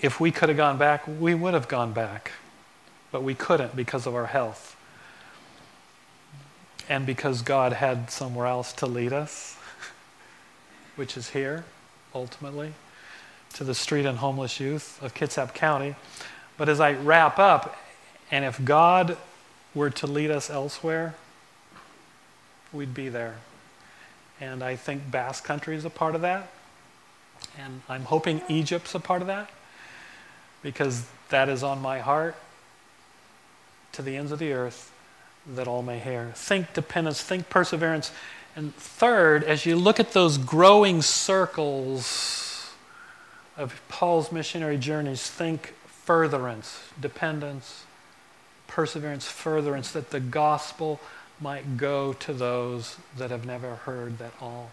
if 0.00 0.20
we 0.20 0.30
could 0.30 0.48
have 0.48 0.56
gone 0.56 0.78
back, 0.78 1.04
we 1.06 1.34
would 1.34 1.54
have 1.54 1.68
gone 1.68 1.92
back. 1.92 2.32
But 3.10 3.22
we 3.22 3.34
couldn't 3.34 3.74
because 3.74 4.06
of 4.06 4.14
our 4.14 4.26
health 4.26 4.76
and 6.88 7.04
because 7.04 7.42
God 7.42 7.74
had 7.74 8.10
somewhere 8.10 8.46
else 8.46 8.72
to 8.74 8.86
lead 8.86 9.12
us, 9.12 9.56
which 10.96 11.16
is 11.16 11.30
here, 11.30 11.64
ultimately, 12.14 12.72
to 13.54 13.64
the 13.64 13.74
street 13.74 14.06
and 14.06 14.18
homeless 14.18 14.58
youth 14.58 15.00
of 15.02 15.14
Kitsap 15.14 15.54
County. 15.54 15.94
But 16.56 16.68
as 16.68 16.80
I 16.80 16.92
wrap 16.92 17.38
up, 17.38 17.76
and 18.30 18.44
if 18.44 18.62
God 18.64 19.16
were 19.74 19.90
to 19.90 20.06
lead 20.06 20.30
us 20.30 20.50
elsewhere, 20.50 21.14
we'd 22.72 22.94
be 22.94 23.08
there. 23.08 23.36
And 24.40 24.62
I 24.62 24.76
think 24.76 25.10
Basque 25.10 25.44
Country 25.44 25.76
is 25.76 25.84
a 25.84 25.90
part 25.90 26.14
of 26.14 26.22
that. 26.22 26.48
And 27.58 27.82
I'm 27.88 28.04
hoping 28.04 28.40
Egypt's 28.48 28.94
a 28.94 29.00
part 29.00 29.20
of 29.20 29.28
that 29.28 29.50
because 30.62 31.06
that 31.28 31.48
is 31.48 31.62
on 31.62 31.80
my 31.80 32.00
heart 32.00 32.34
to 33.92 34.02
the 34.02 34.16
ends 34.16 34.32
of 34.32 34.38
the 34.38 34.52
earth 34.52 34.92
that 35.54 35.66
all 35.66 35.82
may 35.82 35.98
hear. 35.98 36.32
Think 36.34 36.72
dependence, 36.74 37.22
think 37.22 37.48
perseverance. 37.48 38.12
And 38.56 38.74
third, 38.74 39.44
as 39.44 39.66
you 39.66 39.76
look 39.76 40.00
at 40.00 40.12
those 40.12 40.36
growing 40.38 41.02
circles 41.02 42.72
of 43.56 43.80
Paul's 43.88 44.32
missionary 44.32 44.78
journeys, 44.78 45.28
think 45.28 45.74
furtherance, 45.86 46.80
dependence, 47.00 47.84
perseverance, 48.66 49.26
furtherance, 49.26 49.92
that 49.92 50.10
the 50.10 50.20
gospel 50.20 51.00
might 51.40 51.76
go 51.76 52.12
to 52.14 52.32
those 52.32 52.96
that 53.16 53.30
have 53.30 53.46
never 53.46 53.76
heard, 53.76 54.18
that 54.18 54.32
all 54.40 54.70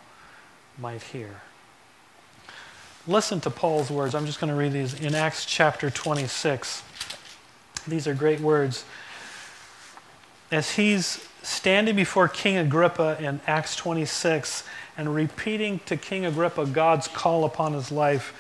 might 0.78 1.02
hear. 1.02 1.42
Listen 3.08 3.40
to 3.42 3.52
Paul's 3.52 3.92
words. 3.92 4.16
I'm 4.16 4.26
just 4.26 4.40
going 4.40 4.52
to 4.52 4.58
read 4.58 4.72
these 4.72 5.00
in 5.00 5.14
Acts 5.14 5.46
chapter 5.46 5.92
26. 5.92 6.82
These 7.88 8.08
are 8.08 8.16
great 8.16 8.40
words. 8.40 8.84
As 10.52 10.72
he's 10.72 11.28
standing 11.42 11.96
before 11.96 12.28
King 12.28 12.58
Agrippa 12.58 13.18
in 13.20 13.40
Acts 13.48 13.76
26 13.76 14.64
and 14.98 15.14
repeating 15.14 15.80
to 15.86 15.98
King 15.98 16.26
Agrippa 16.26 16.66
God's 16.66 17.08
call 17.08 17.46
upon 17.46 17.74
his 17.74 17.92
life, 17.92 18.34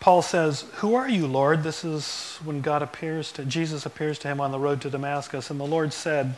Paul 0.00 0.22
says, 0.22 0.64
Who 0.76 0.94
are 0.94 1.08
you, 1.08 1.26
Lord? 1.26 1.62
This 1.62 1.84
is 1.84 2.38
when 2.44 2.60
God 2.60 2.82
appears 2.82 3.32
to, 3.32 3.44
Jesus 3.44 3.86
appears 3.86 4.18
to 4.20 4.28
him 4.28 4.40
on 4.40 4.52
the 4.52 4.58
road 4.58 4.80
to 4.82 4.90
Damascus. 4.90 5.50
And 5.50 5.58
the 5.58 5.64
Lord 5.64 5.92
said, 5.92 6.34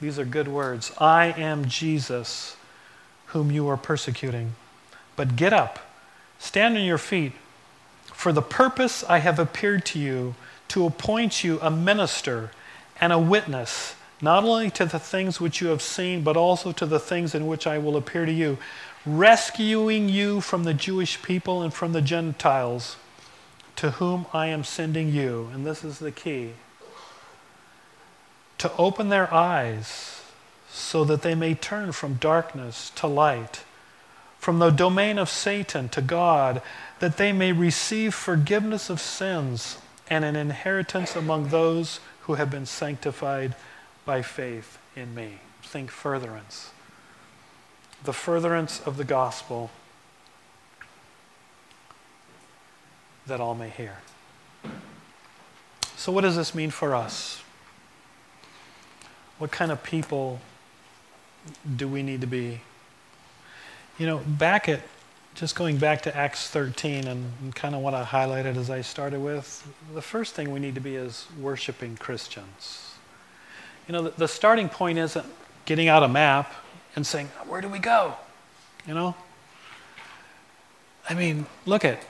These 0.00 0.18
are 0.18 0.24
good 0.24 0.48
words 0.48 0.92
I 0.98 1.26
am 1.26 1.66
Jesus, 1.66 2.56
whom 3.26 3.50
you 3.50 3.68
are 3.68 3.76
persecuting. 3.76 4.54
But 5.16 5.36
get 5.36 5.52
up, 5.52 5.78
stand 6.38 6.76
on 6.76 6.84
your 6.84 6.98
feet. 6.98 7.32
For 8.12 8.32
the 8.32 8.42
purpose 8.42 9.02
I 9.04 9.18
have 9.18 9.38
appeared 9.38 9.84
to 9.86 9.98
you, 9.98 10.34
to 10.68 10.86
appoint 10.86 11.42
you 11.42 11.58
a 11.60 11.70
minister 11.70 12.50
and 13.02 13.12
a 13.12 13.18
witness, 13.18 13.96
not 14.20 14.44
only 14.44 14.70
to 14.70 14.86
the 14.86 14.98
things 15.00 15.40
which 15.40 15.60
you 15.60 15.66
have 15.66 15.82
seen, 15.82 16.22
but 16.22 16.36
also 16.36 16.70
to 16.70 16.86
the 16.86 17.00
things 17.00 17.34
in 17.34 17.48
which 17.48 17.66
I 17.66 17.76
will 17.76 17.96
appear 17.96 18.24
to 18.24 18.32
you, 18.32 18.58
rescuing 19.04 20.08
you 20.08 20.40
from 20.40 20.62
the 20.62 20.72
Jewish 20.72 21.20
people 21.20 21.62
and 21.62 21.74
from 21.74 21.92
the 21.92 22.00
Gentiles, 22.00 22.96
to 23.74 23.90
whom 23.90 24.26
I 24.32 24.46
am 24.46 24.62
sending 24.62 25.12
you. 25.12 25.50
And 25.52 25.66
this 25.66 25.82
is 25.82 25.98
the 25.98 26.12
key 26.12 26.52
to 28.58 28.72
open 28.76 29.08
their 29.08 29.34
eyes 29.34 30.22
so 30.70 31.02
that 31.02 31.22
they 31.22 31.34
may 31.34 31.54
turn 31.54 31.90
from 31.90 32.14
darkness 32.14 32.90
to 32.94 33.08
light 33.08 33.64
from 34.38 34.60
the 34.60 34.70
domain 34.70 35.18
of 35.18 35.28
Satan 35.28 35.88
to 35.88 36.00
God, 36.00 36.62
that 37.00 37.16
they 37.16 37.32
may 37.32 37.50
receive 37.52 38.14
forgiveness 38.14 38.90
of 38.90 39.00
sins 39.00 39.78
and 40.08 40.24
an 40.24 40.36
inheritance 40.36 41.16
among 41.16 41.48
those 41.48 42.00
who 42.22 42.34
have 42.34 42.50
been 42.50 42.66
sanctified 42.66 43.54
by 44.04 44.22
faith 44.22 44.78
in 44.96 45.14
me. 45.14 45.38
Think 45.62 45.90
furtherance. 45.90 46.70
The 48.04 48.12
furtherance 48.12 48.80
of 48.84 48.96
the 48.96 49.04
gospel 49.04 49.70
that 53.26 53.40
all 53.40 53.54
may 53.54 53.68
hear. 53.68 53.98
So, 55.96 56.10
what 56.10 56.22
does 56.22 56.36
this 56.36 56.54
mean 56.54 56.70
for 56.70 56.94
us? 56.94 57.42
What 59.38 59.50
kind 59.52 59.70
of 59.70 59.82
people 59.82 60.40
do 61.76 61.86
we 61.86 62.02
need 62.02 62.20
to 62.20 62.26
be? 62.26 62.60
You 63.98 64.06
know, 64.06 64.18
back 64.18 64.68
at 64.68 64.80
just 65.34 65.54
going 65.54 65.78
back 65.78 66.02
to 66.02 66.16
Acts 66.16 66.48
13 66.48 67.06
and, 67.06 67.32
and 67.40 67.54
kind 67.54 67.74
of 67.74 67.80
what 67.80 67.94
I 67.94 68.04
highlighted 68.04 68.56
as 68.56 68.70
I 68.70 68.82
started 68.82 69.20
with, 69.20 69.66
the 69.94 70.02
first 70.02 70.34
thing 70.34 70.52
we 70.52 70.60
need 70.60 70.74
to 70.74 70.80
be 70.80 70.96
is 70.96 71.26
worshiping 71.40 71.96
Christians. 71.96 72.94
You 73.88 73.92
know, 73.92 74.02
the, 74.02 74.10
the 74.10 74.28
starting 74.28 74.68
point 74.68 74.98
isn't 74.98 75.26
getting 75.64 75.88
out 75.88 76.02
a 76.02 76.08
map 76.08 76.52
and 76.94 77.06
saying, 77.06 77.28
where 77.46 77.60
do 77.60 77.68
we 77.68 77.78
go? 77.78 78.14
You 78.86 78.94
know? 78.94 79.14
I 81.08 81.14
mean, 81.14 81.46
look 81.66 81.84
at 81.84 82.04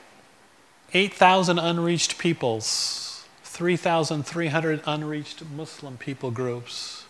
8,000 0.93 1.59
unreached 1.59 2.19
peoples, 2.19 3.25
3,300 3.45 4.83
unreached 4.85 5.43
Muslim 5.45 5.97
people 5.97 6.31
groups, 6.31 7.07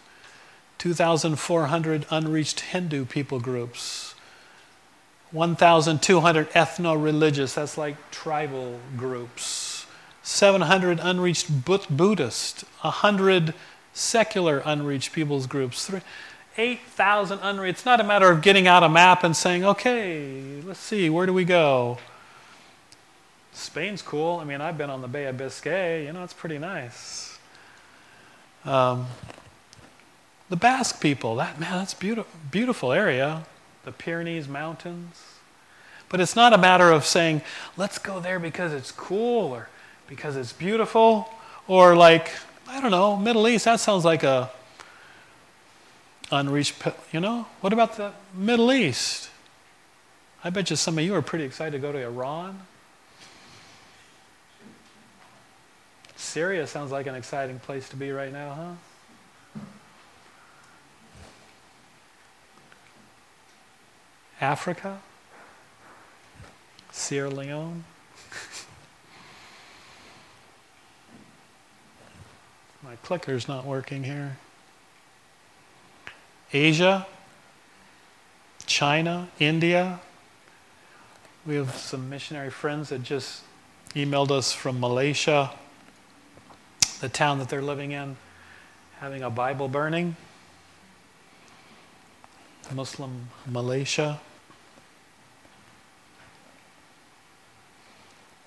2,400 0.79 2.07
unreached 2.11 2.61
Hindu 2.61 3.05
people 3.05 3.41
groups, 3.41 4.15
1,200 5.33 6.51
ethno 6.51 7.03
religious, 7.03 7.55
that's 7.55 7.79
like 7.79 8.11
tribal 8.11 8.79
groups, 8.97 9.87
700 10.23 11.01
unreached 11.03 11.65
Buddhist, 11.65 12.65
100 12.83 13.55
secular 13.95 14.63
unreached 14.65 15.13
people's 15.13 15.47
groups, 15.47 15.91
8,000 16.59 17.39
unreached. 17.43 17.79
It's 17.79 17.87
not 17.87 18.01
a 18.01 18.05
matter 18.05 18.31
of 18.31 18.43
getting 18.43 18.67
out 18.67 18.83
a 18.83 18.89
map 18.89 19.25
and 19.25 19.35
saying, 19.35 19.65
okay, 19.65 20.61
let's 20.65 20.79
see, 20.79 21.09
where 21.09 21.25
do 21.25 21.33
we 21.33 21.45
go? 21.45 21.99
Spain's 23.55 24.03
cool. 24.03 24.39
I 24.39 24.45
mean, 24.45 24.61
I've 24.61 24.79
been 24.79 24.91
on 24.91 25.01
the 25.01 25.09
Bay 25.09 25.27
of 25.27 25.39
Biscay, 25.39 26.07
you 26.07 26.13
know, 26.13 26.25
it's 26.25 26.35
pretty 26.35 26.59
nice. 26.59 27.39
Um, 28.65 29.07
the 30.51 30.57
Basque 30.57 31.01
people, 31.01 31.37
that 31.37 31.59
man, 31.59 31.79
that's 31.79 31.95
beautiful, 31.95 32.31
beautiful 32.51 32.93
area 32.93 33.47
the 33.85 33.93
Pyrenees 33.93 34.49
Mountains. 34.49 35.23
But 36.09 36.21
it's 36.21 36.37
not 36.37 36.53
a 36.53 36.59
matter 36.59 36.91
of 36.91 37.07
saying, 37.07 37.43
let's 37.77 37.99
go 37.99 38.21
there 38.21 38.39
because 38.39 38.73
it's 38.73 38.93
cool 38.93 39.53
or 39.53 39.69
because 40.09 40.37
it's 40.37 40.53
beautiful 40.53 41.29
or 41.67 41.97
like, 41.97 42.31
I 42.69 42.81
don't 42.81 42.91
know, 42.91 43.17
Middle 43.17 43.49
East, 43.49 43.65
that 43.65 43.81
sounds 43.81 44.05
like 44.05 44.23
a 44.23 44.51
unreached, 46.31 46.75
you 47.13 47.21
know? 47.21 47.47
What 47.61 47.73
about 47.73 47.97
the 47.97 48.13
Middle 48.35 48.73
East? 48.73 49.31
I 50.45 50.51
bet 50.51 50.71
you 50.71 50.77
some 50.77 50.99
of 50.99 51.05
you 51.05 51.15
are 51.15 51.23
pretty 51.23 51.45
excited 51.45 51.73
to 51.73 51.79
go 51.79 51.93
to 51.93 52.03
Iran. 52.03 52.61
Syria 56.17 56.67
sounds 56.67 56.91
like 56.91 57.07
an 57.07 57.15
exciting 57.15 57.59
place 57.59 57.89
to 57.91 57.97
be 57.97 58.11
right 58.11 58.33
now, 58.33 58.55
huh? 58.55 58.92
Africa, 64.43 65.01
Sierra 66.91 67.31
Leone. 67.31 67.85
My 72.83 72.97
clicker's 73.05 73.47
not 73.47 73.65
working 73.65 74.03
here. 74.03 74.37
Asia, 76.53 77.07
China, 78.67 79.29
India. 79.39 80.01
We 81.47 81.55
have 81.55 81.77
some 81.77 82.11
missionary 82.11 82.51
friends 82.51 82.89
that 82.89 83.05
just 83.05 83.43
emailed 83.95 84.33
us 84.33 84.53
from 84.53 84.81
Malaysia, 84.81 85.53
the 87.01 87.09
town 87.09 87.39
that 87.39 87.49
they're 87.49 87.63
living 87.63 87.93
in, 87.93 88.17
having 88.99 89.23
a 89.23 89.31
Bible 89.31 89.69
burning. 89.69 90.17
Muslim 92.75 93.29
Malaysia. 93.47 94.21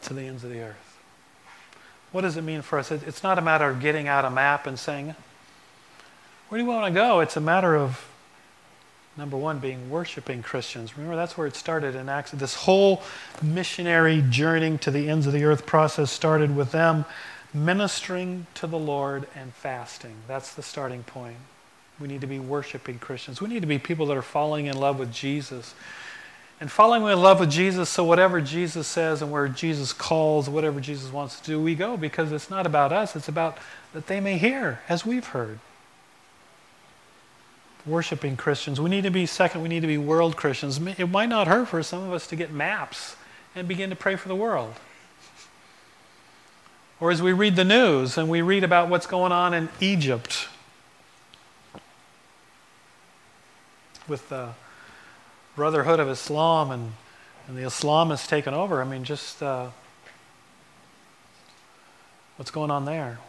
To 0.06 0.14
the 0.14 0.24
ends 0.24 0.44
of 0.44 0.50
the 0.50 0.62
earth. 0.62 0.98
What 2.12 2.22
does 2.22 2.38
it 2.38 2.44
mean 2.44 2.62
for 2.62 2.80
us? 2.80 2.92
It's 2.92 3.24
not 3.24 3.38
a 3.38 3.42
matter 3.42 3.70
of 3.70 3.80
getting 3.80 4.08
out 4.08 4.26
a 4.26 4.30
map 4.30 4.68
and 4.68 4.80
saying, 4.80 5.16
where 6.48 6.60
do 6.60 6.64
you 6.64 6.70
want 6.70 6.94
to 6.94 6.98
go? 6.98 7.20
It's 7.20 7.36
a 7.36 7.42
matter 7.42 7.76
of, 7.76 8.08
number 9.18 9.36
one, 9.36 9.60
being 9.60 9.90
worshiping 9.90 10.44
Christians. 10.44 10.96
Remember, 10.96 11.16
that's 11.16 11.38
where 11.38 11.48
it 11.48 11.56
started 11.56 11.96
in 11.96 12.08
Acts. 12.08 12.32
This 12.32 12.54
whole 12.54 13.02
missionary 13.42 14.24
journeying 14.30 14.78
to 14.80 14.92
the 14.92 15.10
ends 15.10 15.28
of 15.28 15.34
the 15.34 15.44
earth 15.44 15.66
process 15.66 16.12
started 16.12 16.56
with 16.56 16.72
them 16.72 17.06
ministering 17.54 18.46
to 18.54 18.68
the 18.68 18.78
Lord 18.78 19.28
and 19.36 19.54
fasting. 19.54 20.16
That's 20.28 20.54
the 20.54 20.64
starting 20.64 21.04
point. 21.04 21.38
We 22.00 22.08
need 22.08 22.22
to 22.22 22.28
be 22.28 22.40
worshiping 22.40 23.00
Christians. 23.00 23.42
We 23.42 23.48
need 23.48 23.62
to 23.62 23.68
be 23.68 23.80
people 23.80 24.06
that 24.08 24.18
are 24.18 24.22
falling 24.22 24.68
in 24.68 24.78
love 24.78 25.00
with 25.00 25.12
Jesus 25.12 25.74
and 26.60 26.72
following 26.72 27.04
in 27.12 27.22
love 27.22 27.42
with 27.42 27.52
Jesus, 27.52 27.90
so 27.90 28.04
whatever 28.04 28.40
Jesus 28.40 28.88
says 28.88 29.22
and 29.22 29.32
where 29.32 29.48
Jesus 29.48 29.92
calls, 29.92 30.50
whatever 30.50 30.80
Jesus 30.80 31.12
wants 31.12 31.40
to 31.42 31.46
do, 31.46 31.62
we 31.62 31.76
go 31.76 31.98
because 31.98 32.32
it's 32.32 32.50
not 32.50 32.66
about 32.66 32.94
us, 32.94 33.16
it's 33.16 33.28
about 33.28 33.58
that 33.94 34.08
they 34.08 34.20
may 34.20 34.38
hear 34.38 34.80
as 34.88 35.06
we've 35.06 35.28
heard. 35.28 35.60
Worshipping 37.86 38.36
Christians. 38.36 38.82
We 38.82 38.90
need 38.90 39.04
to 39.04 39.12
be, 39.12 39.26
second, 39.26 39.62
we 39.62 39.70
need 39.70 39.82
to 39.82 39.88
be 39.88 39.98
world 39.98 40.38
Christians. 40.38 40.80
It 40.98 41.10
might 41.10 41.30
not 41.30 41.48
hurt 41.48 41.68
for 41.68 41.84
some 41.84 42.04
of 42.04 42.14
us 42.14 42.26
to 42.28 42.36
get 42.36 42.52
maps 42.52 43.16
and 43.54 43.68
begin 43.68 43.90
to 43.92 43.96
pray 43.96 44.16
for 44.16 44.28
the 44.28 44.36
world. 44.36 44.74
Or 47.00 47.12
as 47.12 47.22
we 47.22 47.34
read 47.34 47.56
the 47.56 47.66
news 47.66 48.18
and 48.18 48.30
we 48.30 48.42
read 48.42 48.64
about 48.64 48.90
what's 48.90 49.06
going 49.06 49.32
on 49.32 49.54
in 49.54 49.70
Egypt 49.82 50.48
with 54.08 54.30
the 54.30 54.50
Brotherhood 55.56 56.00
of 56.00 56.10
Islam 56.10 56.72
and 56.72 56.94
and 57.48 57.58
the 57.58 57.64
Islam 57.64 58.10
has 58.10 58.26
taken 58.26 58.54
over. 58.54 58.82
I 58.82 58.86
mean, 58.86 59.04
just 59.04 59.42
uh, 59.44 59.70
what's 62.38 62.52
going 62.52 62.72
on 62.72 62.86
there? 62.86 63.20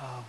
Um, 0.00 0.24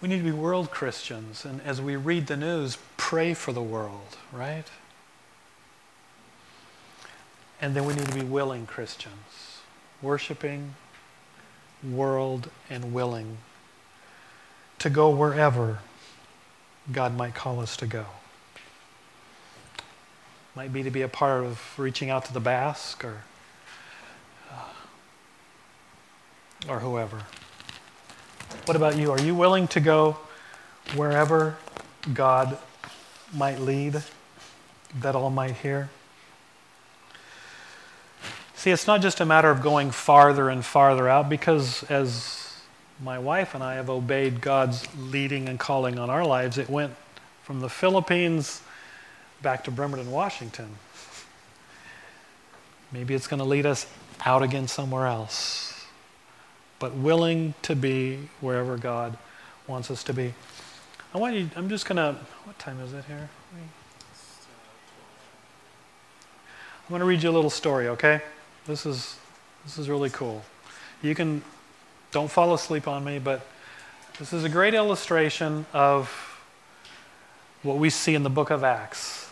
we 0.00 0.08
need 0.08 0.18
to 0.18 0.24
be 0.24 0.32
world 0.32 0.70
Christians, 0.70 1.44
and 1.44 1.60
as 1.62 1.80
we 1.80 1.96
read 1.96 2.26
the 2.26 2.36
news, 2.36 2.78
pray 2.96 3.32
for 3.32 3.52
the 3.52 3.62
world, 3.62 4.16
right? 4.32 4.66
And 7.60 7.74
then 7.74 7.84
we 7.84 7.94
need 7.94 8.06
to 8.06 8.14
be 8.14 8.24
willing 8.24 8.66
Christians, 8.66 9.60
worshiping, 10.02 10.74
world, 11.82 12.50
and 12.68 12.92
willing 12.92 13.38
to 14.80 14.90
go 14.90 15.08
wherever 15.10 15.78
God 16.92 17.16
might 17.16 17.34
call 17.34 17.60
us 17.60 17.76
to 17.78 17.86
go. 17.86 18.06
Might 20.54 20.72
be 20.72 20.82
to 20.82 20.90
be 20.90 21.02
a 21.02 21.08
part 21.08 21.44
of 21.44 21.60
reaching 21.78 22.10
out 22.10 22.24
to 22.26 22.32
the 22.32 22.40
Basque 22.40 23.04
or, 23.04 23.22
uh, 24.52 24.72
or 26.68 26.80
whoever. 26.80 27.22
What 28.66 28.76
about 28.76 28.96
you? 28.96 29.10
Are 29.10 29.20
you 29.20 29.34
willing 29.34 29.66
to 29.68 29.80
go 29.80 30.16
wherever 30.94 31.56
God 32.12 32.58
might 33.32 33.60
lead, 33.60 34.02
that 35.00 35.16
all 35.16 35.30
might 35.30 35.56
hear? 35.56 35.90
See, 38.54 38.70
it's 38.70 38.86
not 38.86 39.02
just 39.02 39.20
a 39.20 39.26
matter 39.26 39.50
of 39.50 39.60
going 39.60 39.90
farther 39.90 40.48
and 40.48 40.64
farther 40.64 41.08
out, 41.08 41.28
because 41.28 41.82
as 41.84 42.33
my 43.02 43.18
wife 43.18 43.54
and 43.54 43.62
I 43.62 43.74
have 43.74 43.90
obeyed 43.90 44.40
God's 44.40 44.86
leading 44.96 45.48
and 45.48 45.58
calling 45.58 45.98
on 45.98 46.10
our 46.10 46.24
lives, 46.24 46.58
it 46.58 46.68
went 46.68 46.94
from 47.42 47.60
the 47.60 47.68
Philippines 47.68 48.62
back 49.42 49.64
to 49.64 49.70
Bremerton, 49.70 50.10
Washington. 50.10 50.76
Maybe 52.92 53.14
it's 53.14 53.26
going 53.26 53.38
to 53.38 53.44
lead 53.44 53.66
us 53.66 53.86
out 54.24 54.42
again 54.42 54.68
somewhere 54.68 55.06
else. 55.06 55.86
But 56.78 56.94
willing 56.94 57.54
to 57.62 57.74
be 57.74 58.28
wherever 58.40 58.76
God 58.76 59.16
wants 59.66 59.90
us 59.90 60.04
to 60.04 60.14
be. 60.14 60.34
I 61.12 61.18
want 61.18 61.34
you, 61.34 61.50
I'm 61.56 61.68
just 61.68 61.86
going 61.86 61.96
to, 61.96 62.18
what 62.44 62.58
time 62.58 62.80
is 62.80 62.92
it 62.92 63.04
here? 63.06 63.28
I'm 66.84 66.90
going 66.90 67.00
to 67.00 67.06
read 67.06 67.22
you 67.22 67.30
a 67.30 67.32
little 67.32 67.50
story, 67.50 67.88
okay? 67.88 68.20
This 68.66 68.84
is, 68.84 69.16
this 69.64 69.78
is 69.78 69.88
really 69.88 70.10
cool. 70.10 70.44
You 71.02 71.14
can 71.14 71.42
don't 72.14 72.30
fall 72.30 72.54
asleep 72.54 72.86
on 72.86 73.04
me, 73.04 73.18
but 73.18 73.44
this 74.20 74.32
is 74.32 74.44
a 74.44 74.48
great 74.48 74.72
illustration 74.72 75.66
of 75.72 76.08
what 77.64 77.76
we 77.76 77.90
see 77.90 78.14
in 78.14 78.22
the 78.22 78.30
book 78.30 78.50
of 78.50 78.62
Acts. 78.62 79.28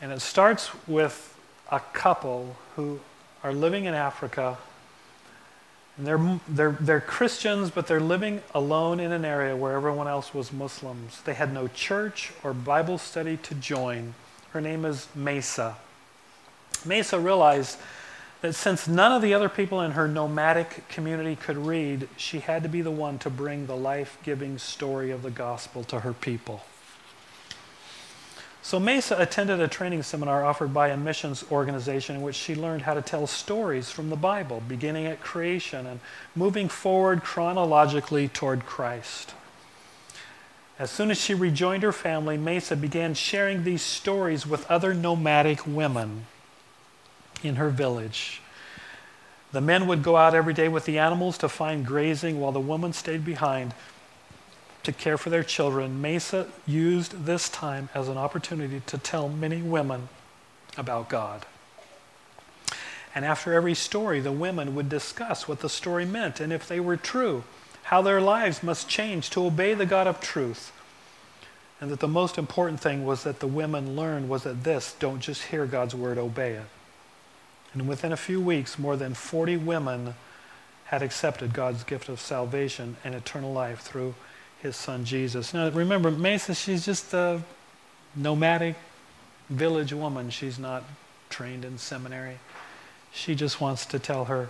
And 0.00 0.10
it 0.10 0.20
starts 0.20 0.70
with 0.88 1.38
a 1.70 1.80
couple 1.80 2.56
who 2.76 3.00
are 3.42 3.52
living 3.52 3.84
in 3.84 3.92
Africa. 3.92 4.56
And 5.98 6.06
they're, 6.06 6.40
they're, 6.48 6.76
they're 6.80 7.00
Christians, 7.02 7.70
but 7.70 7.86
they're 7.86 8.00
living 8.00 8.40
alone 8.54 8.98
in 8.98 9.12
an 9.12 9.26
area 9.26 9.54
where 9.54 9.76
everyone 9.76 10.08
else 10.08 10.32
was 10.32 10.54
Muslims. 10.54 11.20
They 11.26 11.34
had 11.34 11.52
no 11.52 11.68
church 11.68 12.32
or 12.42 12.54
Bible 12.54 12.96
study 12.96 13.36
to 13.36 13.54
join. 13.56 14.14
Her 14.52 14.62
name 14.62 14.86
is 14.86 15.06
Mesa. 15.14 15.76
Mesa 16.86 17.20
realized 17.20 17.76
that 18.44 18.54
since 18.54 18.86
none 18.86 19.10
of 19.10 19.22
the 19.22 19.32
other 19.32 19.48
people 19.48 19.80
in 19.80 19.92
her 19.92 20.06
nomadic 20.06 20.86
community 20.90 21.34
could 21.34 21.56
read, 21.56 22.06
she 22.18 22.40
had 22.40 22.62
to 22.62 22.68
be 22.68 22.82
the 22.82 22.90
one 22.90 23.18
to 23.18 23.30
bring 23.30 23.64
the 23.64 23.74
life 23.74 24.18
giving 24.22 24.58
story 24.58 25.10
of 25.10 25.22
the 25.22 25.30
gospel 25.30 25.82
to 25.82 26.00
her 26.00 26.12
people. 26.12 26.62
So 28.60 28.78
Mesa 28.78 29.16
attended 29.18 29.60
a 29.60 29.66
training 29.66 30.02
seminar 30.02 30.44
offered 30.44 30.74
by 30.74 30.88
a 30.88 30.96
missions 30.98 31.42
organization 31.50 32.16
in 32.16 32.20
which 32.20 32.36
she 32.36 32.54
learned 32.54 32.82
how 32.82 32.92
to 32.92 33.00
tell 33.00 33.26
stories 33.26 33.90
from 33.90 34.10
the 34.10 34.14
Bible, 34.16 34.62
beginning 34.68 35.06
at 35.06 35.22
creation 35.22 35.86
and 35.86 36.00
moving 36.36 36.68
forward 36.68 37.22
chronologically 37.22 38.28
toward 38.28 38.66
Christ. 38.66 39.32
As 40.78 40.90
soon 40.90 41.10
as 41.10 41.18
she 41.18 41.32
rejoined 41.32 41.82
her 41.82 41.92
family, 41.92 42.36
Mesa 42.36 42.76
began 42.76 43.14
sharing 43.14 43.64
these 43.64 43.80
stories 43.80 44.46
with 44.46 44.70
other 44.70 44.92
nomadic 44.92 45.66
women 45.66 46.26
in 47.44 47.56
her 47.56 47.70
village. 47.70 48.40
The 49.52 49.60
men 49.60 49.86
would 49.86 50.02
go 50.02 50.16
out 50.16 50.34
every 50.34 50.52
day 50.54 50.68
with 50.68 50.84
the 50.84 50.98
animals 50.98 51.38
to 51.38 51.48
find 51.48 51.86
grazing 51.86 52.40
while 52.40 52.50
the 52.50 52.58
women 52.58 52.92
stayed 52.92 53.24
behind 53.24 53.72
to 54.82 54.92
care 54.92 55.16
for 55.16 55.30
their 55.30 55.44
children. 55.44 56.00
Mesa 56.00 56.48
used 56.66 57.24
this 57.24 57.48
time 57.48 57.88
as 57.94 58.08
an 58.08 58.18
opportunity 58.18 58.82
to 58.86 58.98
tell 58.98 59.28
many 59.28 59.62
women 59.62 60.08
about 60.76 61.08
God. 61.08 61.46
And 63.14 63.24
after 63.24 63.52
every 63.52 63.74
story, 63.74 64.20
the 64.20 64.32
women 64.32 64.74
would 64.74 64.88
discuss 64.88 65.46
what 65.46 65.60
the 65.60 65.68
story 65.68 66.04
meant 66.04 66.40
and 66.40 66.52
if 66.52 66.66
they 66.66 66.80
were 66.80 66.96
true, 66.96 67.44
how 67.84 68.02
their 68.02 68.20
lives 68.20 68.62
must 68.62 68.88
change 68.88 69.30
to 69.30 69.46
obey 69.46 69.74
the 69.74 69.86
God 69.86 70.06
of 70.06 70.20
truth. 70.20 70.72
And 71.80 71.90
that 71.90 72.00
the 72.00 72.08
most 72.08 72.38
important 72.38 72.80
thing 72.80 73.04
was 73.04 73.22
that 73.22 73.40
the 73.40 73.46
women 73.46 73.94
learned 73.94 74.28
was 74.28 74.42
that 74.42 74.64
this 74.64 74.96
don't 74.98 75.20
just 75.20 75.44
hear 75.44 75.66
God's 75.66 75.94
word, 75.94 76.18
obey 76.18 76.54
it. 76.54 76.66
And 77.74 77.88
within 77.88 78.12
a 78.12 78.16
few 78.16 78.40
weeks, 78.40 78.78
more 78.78 78.96
than 78.96 79.14
40 79.14 79.56
women 79.58 80.14
had 80.86 81.02
accepted 81.02 81.52
God's 81.52 81.82
gift 81.82 82.08
of 82.08 82.20
salvation 82.20 82.96
and 83.04 83.14
eternal 83.14 83.52
life 83.52 83.80
through 83.80 84.14
his 84.62 84.76
son 84.76 85.04
Jesus. 85.04 85.52
Now 85.52 85.68
remember, 85.70 86.10
Mesa, 86.10 86.54
she's 86.54 86.84
just 86.84 87.12
a 87.12 87.42
nomadic 88.14 88.76
village 89.50 89.92
woman. 89.92 90.30
She's 90.30 90.58
not 90.58 90.84
trained 91.28 91.64
in 91.64 91.78
seminary. 91.78 92.38
She 93.12 93.34
just 93.34 93.60
wants 93.60 93.86
to 93.86 93.98
tell 93.98 94.26
her, 94.26 94.48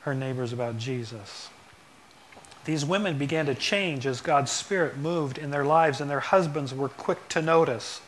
her 0.00 0.14
neighbors 0.14 0.52
about 0.52 0.78
Jesus. 0.78 1.50
These 2.64 2.84
women 2.84 3.18
began 3.18 3.46
to 3.46 3.54
change 3.54 4.06
as 4.06 4.20
God's 4.20 4.50
Spirit 4.50 4.96
moved 4.96 5.38
in 5.38 5.50
their 5.50 5.64
lives, 5.64 6.00
and 6.00 6.10
their 6.10 6.20
husbands 6.20 6.74
were 6.74 6.88
quick 6.88 7.28
to 7.28 7.40
notice. 7.40 8.00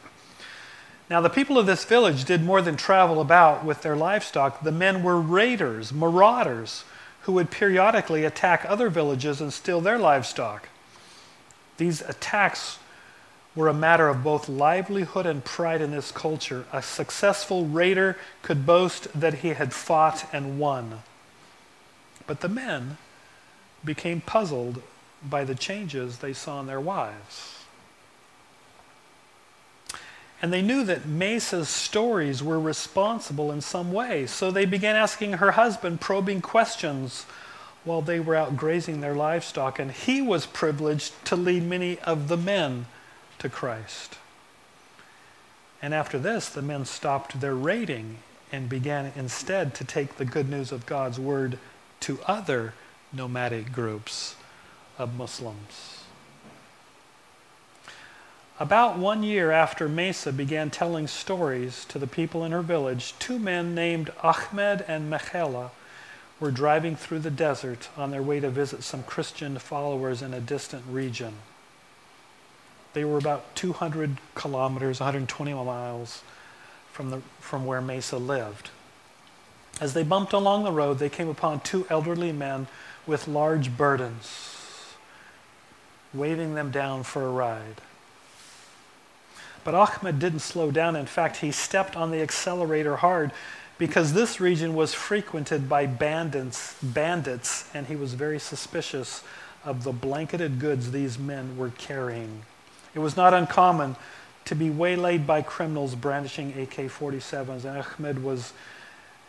Now, 1.10 1.22
the 1.22 1.30
people 1.30 1.58
of 1.58 1.66
this 1.66 1.84
village 1.84 2.24
did 2.24 2.42
more 2.42 2.60
than 2.60 2.76
travel 2.76 3.20
about 3.20 3.64
with 3.64 3.80
their 3.82 3.96
livestock. 3.96 4.62
The 4.62 4.72
men 4.72 5.02
were 5.02 5.18
raiders, 5.18 5.92
marauders, 5.92 6.84
who 7.22 7.32
would 7.32 7.50
periodically 7.50 8.24
attack 8.24 8.66
other 8.68 8.90
villages 8.90 9.40
and 9.40 9.52
steal 9.52 9.80
their 9.80 9.98
livestock. 9.98 10.68
These 11.78 12.02
attacks 12.02 12.78
were 13.54 13.68
a 13.68 13.74
matter 13.74 14.08
of 14.08 14.22
both 14.22 14.48
livelihood 14.48 15.24
and 15.24 15.44
pride 15.44 15.80
in 15.80 15.90
this 15.90 16.12
culture. 16.12 16.66
A 16.72 16.82
successful 16.82 17.66
raider 17.66 18.16
could 18.42 18.66
boast 18.66 19.08
that 19.18 19.34
he 19.34 19.48
had 19.48 19.72
fought 19.72 20.26
and 20.32 20.58
won. 20.58 21.02
But 22.26 22.40
the 22.40 22.48
men 22.48 22.98
became 23.84 24.20
puzzled 24.20 24.82
by 25.28 25.44
the 25.44 25.54
changes 25.54 26.18
they 26.18 26.32
saw 26.34 26.60
in 26.60 26.66
their 26.66 26.80
wives. 26.80 27.57
And 30.40 30.52
they 30.52 30.62
knew 30.62 30.84
that 30.84 31.06
Mesa's 31.06 31.68
stories 31.68 32.42
were 32.42 32.60
responsible 32.60 33.50
in 33.50 33.60
some 33.60 33.92
way. 33.92 34.26
So 34.26 34.50
they 34.50 34.66
began 34.66 34.94
asking 34.94 35.34
her 35.34 35.52
husband 35.52 36.00
probing 36.00 36.40
questions 36.40 37.26
while 37.84 38.02
they 38.02 38.20
were 38.20 38.36
out 38.36 38.56
grazing 38.56 39.00
their 39.00 39.14
livestock. 39.14 39.78
And 39.78 39.90
he 39.90 40.22
was 40.22 40.46
privileged 40.46 41.12
to 41.26 41.36
lead 41.36 41.64
many 41.64 41.98
of 42.00 42.28
the 42.28 42.36
men 42.36 42.86
to 43.40 43.48
Christ. 43.48 44.18
And 45.82 45.92
after 45.92 46.18
this, 46.18 46.48
the 46.48 46.62
men 46.62 46.84
stopped 46.84 47.40
their 47.40 47.54
raiding 47.54 48.18
and 48.52 48.68
began 48.68 49.12
instead 49.16 49.74
to 49.74 49.84
take 49.84 50.16
the 50.16 50.24
good 50.24 50.48
news 50.48 50.72
of 50.72 50.86
God's 50.86 51.18
word 51.18 51.58
to 52.00 52.18
other 52.26 52.74
nomadic 53.12 53.72
groups 53.72 54.36
of 54.98 55.16
Muslims. 55.16 55.97
About 58.60 58.98
one 58.98 59.22
year 59.22 59.52
after 59.52 59.88
Mesa 59.88 60.32
began 60.32 60.68
telling 60.68 61.06
stories 61.06 61.84
to 61.84 61.98
the 61.98 62.08
people 62.08 62.42
in 62.42 62.50
her 62.50 62.62
village, 62.62 63.14
two 63.20 63.38
men 63.38 63.72
named 63.72 64.10
Ahmed 64.20 64.84
and 64.88 65.08
Michaela 65.08 65.70
were 66.40 66.50
driving 66.50 66.96
through 66.96 67.20
the 67.20 67.30
desert 67.30 67.88
on 67.96 68.10
their 68.10 68.22
way 68.22 68.40
to 68.40 68.50
visit 68.50 68.82
some 68.82 69.04
Christian 69.04 69.58
followers 69.60 70.22
in 70.22 70.34
a 70.34 70.40
distant 70.40 70.82
region. 70.90 71.34
They 72.94 73.04
were 73.04 73.18
about 73.18 73.54
200 73.54 74.16
kilometers, 74.34 74.98
120 74.98 75.54
miles 75.54 76.22
from, 76.90 77.10
the, 77.10 77.22
from 77.38 77.64
where 77.64 77.80
Mesa 77.80 78.18
lived. 78.18 78.70
As 79.80 79.94
they 79.94 80.02
bumped 80.02 80.32
along 80.32 80.64
the 80.64 80.72
road, 80.72 80.98
they 80.98 81.08
came 81.08 81.28
upon 81.28 81.60
two 81.60 81.86
elderly 81.88 82.32
men 82.32 82.66
with 83.06 83.28
large 83.28 83.76
burdens, 83.76 84.96
waving 86.12 86.56
them 86.56 86.72
down 86.72 87.04
for 87.04 87.24
a 87.24 87.30
ride. 87.30 87.80
But 89.68 89.74
Ahmed 89.74 90.18
didn't 90.18 90.38
slow 90.38 90.70
down. 90.70 90.96
In 90.96 91.04
fact, 91.04 91.36
he 91.36 91.52
stepped 91.52 91.94
on 91.94 92.10
the 92.10 92.22
accelerator 92.22 92.96
hard 92.96 93.32
because 93.76 94.14
this 94.14 94.40
region 94.40 94.74
was 94.74 94.94
frequented 94.94 95.68
by 95.68 95.84
bandits, 95.84 96.74
bandits, 96.82 97.68
and 97.74 97.86
he 97.86 97.94
was 97.94 98.14
very 98.14 98.38
suspicious 98.38 99.22
of 99.66 99.84
the 99.84 99.92
blanketed 99.92 100.58
goods 100.58 100.90
these 100.90 101.18
men 101.18 101.58
were 101.58 101.68
carrying. 101.76 102.46
It 102.94 103.00
was 103.00 103.14
not 103.14 103.34
uncommon 103.34 103.96
to 104.46 104.54
be 104.54 104.70
waylaid 104.70 105.26
by 105.26 105.42
criminals 105.42 105.94
brandishing 105.94 106.58
AK 106.58 106.88
47s, 106.88 107.66
and 107.66 107.76
Ahmed 107.76 108.24
was, 108.24 108.54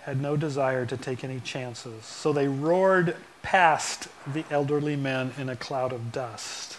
had 0.03 0.21
no 0.21 0.37
desire 0.37 0.85
to 0.85 0.95
take 0.95 1.25
any 1.25 1.41
chances. 1.41 2.05
So 2.05 2.31
they 2.31 2.47
roared 2.47 3.17
past 3.41 4.07
the 4.25 4.45
elderly 4.49 4.95
men 4.95 5.33
in 5.37 5.49
a 5.49 5.57
cloud 5.57 5.91
of 5.91 6.13
dust. 6.13 6.77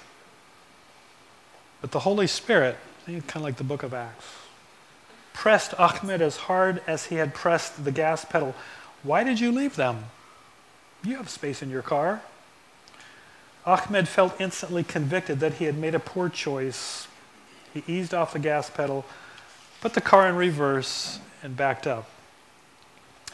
But 1.82 1.90
the 1.90 2.00
Holy 2.00 2.26
Spirit, 2.26 2.78
kind 3.20 3.36
of 3.36 3.42
like 3.42 3.56
the 3.56 3.64
book 3.64 3.82
of 3.82 3.92
Acts, 3.92 4.26
pressed 5.32 5.74
Ahmed 5.78 6.22
as 6.22 6.36
hard 6.36 6.82
as 6.86 7.06
he 7.06 7.16
had 7.16 7.34
pressed 7.34 7.84
the 7.84 7.92
gas 7.92 8.24
pedal. 8.24 8.54
Why 9.02 9.24
did 9.24 9.40
you 9.40 9.50
leave 9.52 9.76
them? 9.76 10.04
You 11.02 11.16
have 11.16 11.28
space 11.28 11.62
in 11.62 11.70
your 11.70 11.82
car. 11.82 12.22
Ahmed 13.66 14.08
felt 14.08 14.40
instantly 14.40 14.84
convicted 14.84 15.40
that 15.40 15.54
he 15.54 15.64
had 15.64 15.76
made 15.76 15.94
a 15.94 15.98
poor 15.98 16.28
choice. 16.28 17.08
He 17.74 17.82
eased 17.86 18.14
off 18.14 18.32
the 18.32 18.38
gas 18.38 18.70
pedal, 18.70 19.04
put 19.80 19.94
the 19.94 20.00
car 20.00 20.28
in 20.28 20.36
reverse, 20.36 21.20
and 21.42 21.56
backed 21.56 21.86
up. 21.86 22.08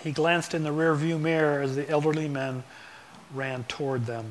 He 0.01 0.13
glanced 0.13 0.55
in 0.55 0.63
the 0.63 0.71
rearview 0.71 1.21
mirror 1.21 1.63
as 1.63 1.75
the 1.75 1.89
elderly 1.89 2.29
men 2.29 2.65
ran 3.35 3.65
toward 3.65 4.07
them. 4.07 4.27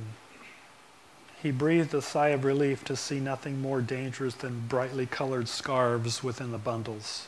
He 1.45 1.51
breathed 1.51 1.93
a 1.93 2.01
sigh 2.01 2.29
of 2.29 2.43
relief 2.43 2.83
to 2.85 2.95
see 2.95 3.19
nothing 3.19 3.61
more 3.61 3.79
dangerous 3.79 4.33
than 4.33 4.65
brightly 4.67 5.05
colored 5.05 5.47
scarves 5.47 6.23
within 6.23 6.51
the 6.51 6.57
bundles. 6.57 7.27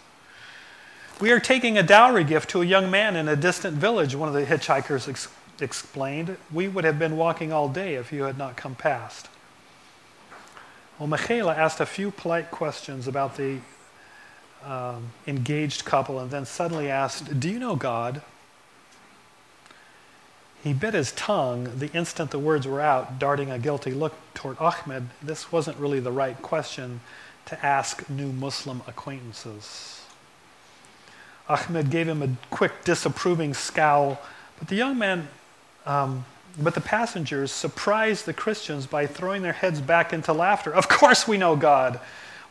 We 1.21 1.31
are 1.31 1.39
taking 1.39 1.77
a 1.77 1.83
dowry 1.83 2.23
gift 2.23 2.49
to 2.49 2.63
a 2.63 2.65
young 2.65 2.89
man 2.89 3.15
in 3.15 3.27
a 3.27 3.35
distant 3.35 3.77
village, 3.77 4.15
one 4.15 4.27
of 4.27 4.33
the 4.33 4.43
hitchhikers 4.43 5.07
ex- 5.07 5.27
explained. 5.61 6.35
We 6.51 6.67
would 6.67 6.83
have 6.83 6.97
been 6.97 7.15
walking 7.15 7.53
all 7.53 7.69
day 7.69 7.93
if 7.93 8.11
you 8.11 8.23
had 8.23 8.39
not 8.39 8.57
come 8.57 8.73
past. 8.73 9.29
Well, 10.97 11.05
Michaela 11.05 11.53
asked 11.53 11.79
a 11.79 11.85
few 11.85 12.09
polite 12.09 12.49
questions 12.49 13.07
about 13.07 13.37
the 13.37 13.59
um, 14.65 15.11
engaged 15.27 15.85
couple 15.85 16.19
and 16.19 16.31
then 16.31 16.47
suddenly 16.47 16.89
asked, 16.89 17.39
Do 17.39 17.47
you 17.47 17.59
know 17.59 17.75
God? 17.75 18.23
He 20.63 20.73
bit 20.73 20.93
his 20.93 21.11
tongue 21.13 21.71
the 21.77 21.91
instant 21.93 22.31
the 22.31 22.39
words 22.39 22.67
were 22.67 22.81
out, 22.81 23.19
darting 23.19 23.51
a 23.51 23.59
guilty 23.59 23.91
look 23.91 24.13
toward 24.33 24.57
Ahmed. 24.59 25.09
This 25.21 25.51
wasn't 25.51 25.77
really 25.77 25.99
the 25.99 26.11
right 26.11 26.41
question 26.41 27.01
to 27.45 27.65
ask 27.65 28.09
new 28.09 28.31
Muslim 28.31 28.81
acquaintances. 28.87 30.01
Ahmed 31.47 31.89
gave 31.89 32.07
him 32.07 32.21
a 32.21 32.29
quick, 32.49 32.83
disapproving 32.83 33.53
scowl, 33.53 34.19
but 34.59 34.67
the 34.67 34.75
young 34.75 34.97
man, 34.97 35.29
um, 35.85 36.25
but 36.59 36.73
the 36.73 36.81
passengers 36.81 37.51
surprised 37.51 38.25
the 38.25 38.33
Christians 38.33 38.85
by 38.85 39.05
throwing 39.05 39.43
their 39.43 39.53
heads 39.53 39.79
back 39.79 40.11
into 40.11 40.33
laughter. 40.33 40.73
Of 40.73 40.89
course 40.89 41.27
we 41.27 41.37
know 41.37 41.55
God. 41.55 41.99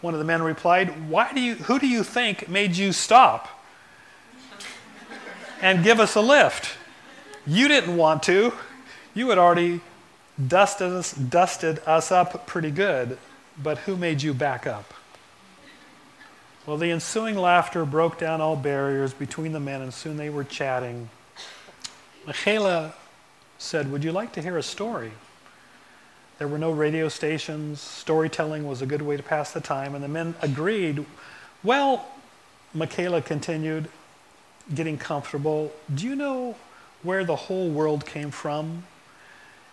One 0.00 0.14
of 0.14 0.18
the 0.18 0.24
men 0.24 0.42
replied, 0.42 1.10
Why 1.10 1.32
do 1.32 1.40
you, 1.40 1.56
Who 1.56 1.78
do 1.78 1.86
you 1.86 2.02
think 2.02 2.48
made 2.48 2.76
you 2.76 2.92
stop 2.92 3.48
and 5.60 5.84
give 5.84 6.00
us 6.00 6.14
a 6.14 6.20
lift? 6.20 6.76
You 7.46 7.68
didn't 7.68 7.96
want 7.96 8.24
to. 8.24 8.52
You 9.14 9.28
had 9.28 9.38
already 9.38 9.80
dusted 10.44 10.92
us, 10.92 11.12
dusted 11.12 11.80
us 11.86 12.10
up 12.10 12.46
pretty 12.46 12.72
good, 12.72 13.18
but 13.62 13.78
who 13.78 13.96
made 13.96 14.20
you 14.20 14.34
back 14.34 14.66
up? 14.66 14.92
Well, 16.66 16.76
the 16.76 16.90
ensuing 16.90 17.36
laughter 17.36 17.84
broke 17.84 18.18
down 18.18 18.40
all 18.40 18.56
barriers 18.56 19.14
between 19.14 19.52
the 19.52 19.60
men, 19.60 19.80
and 19.80 19.94
soon 19.94 20.16
they 20.16 20.28
were 20.28 20.42
chatting. 20.42 21.08
Michaela 22.26 22.92
said, 23.58 23.92
Would 23.92 24.02
you 24.02 24.10
like 24.10 24.32
to 24.32 24.42
hear 24.42 24.58
a 24.58 24.62
story? 24.62 25.12
There 26.38 26.48
were 26.48 26.58
no 26.58 26.72
radio 26.72 27.08
stations. 27.08 27.80
Storytelling 27.80 28.66
was 28.66 28.82
a 28.82 28.86
good 28.86 29.02
way 29.02 29.16
to 29.16 29.22
pass 29.22 29.52
the 29.52 29.60
time, 29.60 29.94
and 29.94 30.02
the 30.02 30.08
men 30.08 30.34
agreed. 30.42 31.06
Well, 31.62 32.08
Michaela 32.74 33.22
continued, 33.22 33.88
getting 34.74 34.98
comfortable. 34.98 35.72
Do 35.94 36.04
you 36.04 36.16
know 36.16 36.56
where 37.06 37.24
the 37.24 37.36
whole 37.36 37.70
world 37.70 38.04
came 38.04 38.30
from? 38.30 38.84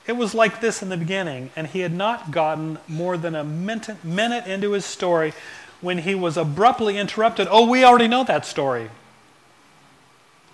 It 0.06 0.14
was 0.14 0.34
like 0.36 0.62
this 0.62 0.82
in 0.82 0.90
the 0.90 0.98
beginning, 0.98 1.50
and 1.56 1.68
he 1.68 1.80
had 1.80 1.94
not 1.94 2.32
gotten 2.32 2.78
more 2.88 3.18
than 3.18 3.36
a 3.36 3.44
minute 3.44 4.48
into 4.48 4.72
his 4.72 4.86
story 4.86 5.34
when 5.82 6.00
he 6.00 6.14
was 6.14 6.38
abruptly 6.38 6.98
interrupted. 6.98 7.48
Oh, 7.50 7.68
we 7.70 7.84
already 7.84 8.08
know 8.08 8.24
that 8.24 8.46
story, 8.46 8.90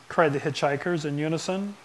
cried 0.08 0.34
the 0.34 0.40
hitchhikers 0.40 1.06
in 1.06 1.18
unison. 1.18 1.76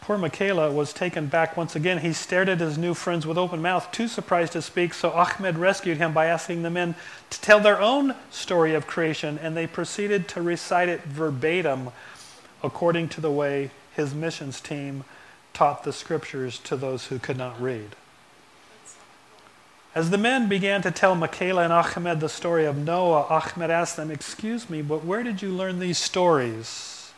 Poor 0.00 0.16
Michaela 0.16 0.72
was 0.72 0.92
taken 0.92 1.26
back 1.26 1.56
once 1.56 1.76
again. 1.76 1.98
He 1.98 2.12
stared 2.12 2.48
at 2.48 2.60
his 2.60 2.78
new 2.78 2.94
friends 2.94 3.26
with 3.26 3.36
open 3.36 3.60
mouth, 3.60 3.92
too 3.92 4.08
surprised 4.08 4.52
to 4.54 4.62
speak, 4.62 4.94
so 4.94 5.10
Ahmed 5.10 5.58
rescued 5.58 5.98
him 5.98 6.12
by 6.12 6.26
asking 6.26 6.62
the 6.62 6.70
men 6.70 6.94
to 7.30 7.40
tell 7.40 7.60
their 7.60 7.80
own 7.80 8.14
story 8.30 8.74
of 8.74 8.86
creation, 8.86 9.38
and 9.42 9.56
they 9.56 9.66
proceeded 9.66 10.26
to 10.28 10.40
recite 10.40 10.88
it 10.88 11.02
verbatim 11.02 11.90
according 12.62 13.08
to 13.10 13.20
the 13.20 13.30
way 13.30 13.70
his 13.94 14.14
missions 14.14 14.60
team 14.60 15.04
taught 15.52 15.84
the 15.84 15.92
scriptures 15.92 16.58
to 16.58 16.76
those 16.76 17.06
who 17.06 17.18
could 17.18 17.36
not 17.36 17.60
read. 17.60 17.96
As 19.94 20.10
the 20.10 20.18
men 20.18 20.48
began 20.48 20.82
to 20.82 20.90
tell 20.90 21.14
Michaela 21.14 21.62
and 21.62 21.72
Ahmed 21.72 22.20
the 22.20 22.28
story 22.28 22.64
of 22.64 22.76
Noah, 22.76 23.22
Ahmed 23.22 23.70
asked 23.70 23.96
them, 23.96 24.10
Excuse 24.10 24.70
me, 24.70 24.82
but 24.82 25.04
where 25.04 25.22
did 25.22 25.42
you 25.42 25.50
learn 25.50 25.78
these 25.78 25.98
stories? 25.98 27.10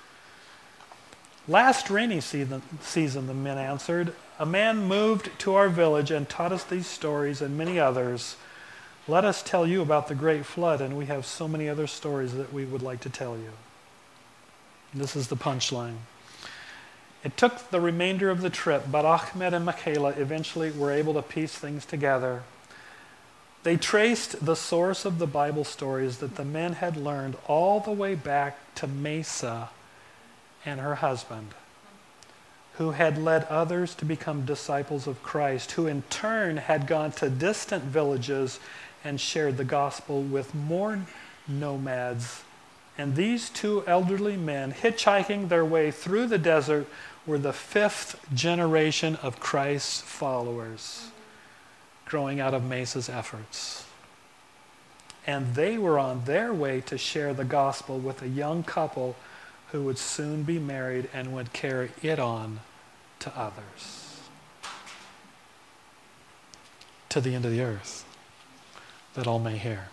Last 1.49 1.91
rainy 1.91 2.21
season, 2.21 2.63
season, 2.81 3.27
the 3.27 3.35
men 3.35 3.59
answered, 3.59 4.15
a 4.41 4.47
man 4.47 4.89
moved 4.89 5.39
to 5.41 5.55
our 5.55 5.69
village 5.69 6.11
and 6.11 6.27
taught 6.27 6.51
us 6.51 6.65
these 6.65 6.87
stories 6.87 7.43
and 7.43 7.59
many 7.59 7.79
others. 7.79 8.37
Let 9.07 9.23
us 9.23 9.43
tell 9.43 9.67
you 9.67 9.83
about 9.83 10.09
the 10.09 10.15
great 10.15 10.47
flood, 10.47 10.81
and 10.81 10.97
we 10.97 11.05
have 11.07 11.27
so 11.27 11.47
many 11.47 11.69
other 11.69 11.87
stories 11.87 12.33
that 12.33 12.51
we 12.51 12.65
would 12.65 12.81
like 12.81 13.01
to 13.01 13.11
tell 13.11 13.37
you. 13.37 13.51
This 14.93 15.15
is 15.15 15.29
the 15.29 15.37
punchline. 15.37 15.99
It 17.23 17.37
took 17.37 17.71
the 17.71 17.81
remainder 17.81 18.31
of 18.31 18.41
the 18.41 18.51
trip, 18.51 18.85
but 18.91 19.05
Ahmed 19.05 19.55
and 19.55 19.65
Michaela 19.65 20.11
eventually 20.11 20.71
were 20.71 20.91
able 20.91 21.15
to 21.15 21.23
piece 21.23 21.55
things 21.55 21.85
together. 21.85 22.43
They 23.63 23.77
traced 23.77 24.45
the 24.45 24.57
source 24.57 25.05
of 25.05 25.19
the 25.19 25.27
Bible 25.27 25.65
stories 25.65 26.19
that 26.19 26.37
the 26.37 26.45
men 26.45 26.75
had 26.75 26.97
learned 26.97 27.37
all 27.47 27.81
the 27.81 27.93
way 27.93 28.15
back 28.15 28.57
to 28.77 28.87
Mesa 28.87 29.69
and 30.65 30.81
her 30.81 30.97
husband, 30.97 31.49
who 32.79 32.93
had 32.93 33.19
led 33.19 33.45
others 33.45 33.95
to 33.97 34.07
become 34.07 34.47
disciples 34.47 35.07
of 35.07 35.23
Christ, 35.23 35.73
who 35.73 35.87
in 35.87 36.03
turn 36.09 36.57
had 36.57 36.87
gone 36.87 37.13
to 37.13 37.29
distant 37.29 37.85
villages 37.85 38.59
and 39.05 39.21
shared 39.21 39.59
the 39.59 39.65
gospel 39.65 40.23
with 40.23 40.55
more 40.55 41.01
nomads 41.47 42.43
and 43.01 43.17
these 43.17 43.49
two 43.49 43.83
elderly 43.87 44.37
men, 44.37 44.73
hitchhiking 44.75 45.49
their 45.49 45.65
way 45.65 45.91
through 45.91 46.27
the 46.27 46.37
desert, 46.37 46.87
were 47.27 47.39
the 47.39 47.53
fifth 47.55 48.21
generation 48.35 49.17
of 49.23 49.41
Christ's 49.41 50.03
followers 50.03 51.09
growing 52.05 52.41
out 52.41 52.53
of 52.53 52.63
Mesa's 52.63 53.09
efforts. 53.09 53.87
And 55.27 55.55
they 55.55 55.79
were 55.79 55.99
on 55.99 56.27
their 56.27 56.53
way 56.53 56.83
to 56.83 56.99
share 56.99 57.33
the 57.33 57.45
gospel 57.45 57.99
with 57.99 58.21
a 58.21 58.29
young 58.29 58.65
couple 58.65 59.17
who 59.73 59.85
would 59.85 59.97
soon 59.97 60.43
be 60.43 60.59
married 60.59 61.09
and 61.15 61.33
would 61.33 61.55
carry 61.55 61.93
it 62.03 62.19
on 62.19 62.61
to 63.21 63.33
others. 63.35 64.21
To 67.09 67.23
the 67.23 67.35
end 67.35 67.47
of 67.47 67.51
the 67.51 67.63
earth, 67.63 68.05
that 69.15 69.27
all 69.27 69.39
may 69.39 69.57
hear. 69.57 69.89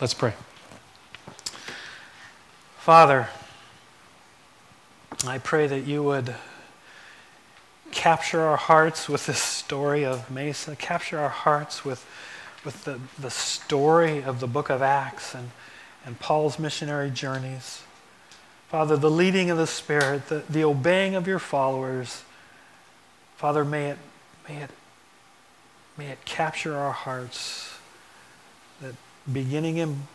Let's 0.00 0.14
pray. 0.14 0.32
Father, 2.80 3.28
I 5.26 5.36
pray 5.36 5.66
that 5.66 5.80
you 5.80 6.02
would 6.02 6.34
capture 7.92 8.40
our 8.40 8.56
hearts 8.56 9.06
with 9.06 9.26
this 9.26 9.38
story 9.38 10.02
of 10.02 10.30
Mesa, 10.30 10.74
capture 10.76 11.18
our 11.18 11.28
hearts 11.28 11.84
with, 11.84 12.06
with 12.64 12.86
the, 12.86 12.98
the 13.18 13.30
story 13.30 14.22
of 14.22 14.40
the 14.40 14.46
book 14.46 14.70
of 14.70 14.80
Acts 14.80 15.34
and, 15.34 15.50
and 16.06 16.18
Paul's 16.18 16.58
missionary 16.58 17.10
journeys. 17.10 17.82
Father, 18.70 18.96
the 18.96 19.10
leading 19.10 19.50
of 19.50 19.58
the 19.58 19.66
Spirit, 19.66 20.28
the, 20.28 20.42
the 20.48 20.64
obeying 20.64 21.14
of 21.14 21.26
your 21.26 21.38
followers. 21.38 22.22
Father, 23.36 23.62
may 23.62 23.90
it, 23.90 23.98
may, 24.48 24.56
it, 24.56 24.70
may 25.98 26.06
it 26.06 26.24
capture 26.24 26.74
our 26.78 26.92
hearts 26.92 27.74
that 28.80 28.94
beginning 29.30 29.76
in 29.76 30.08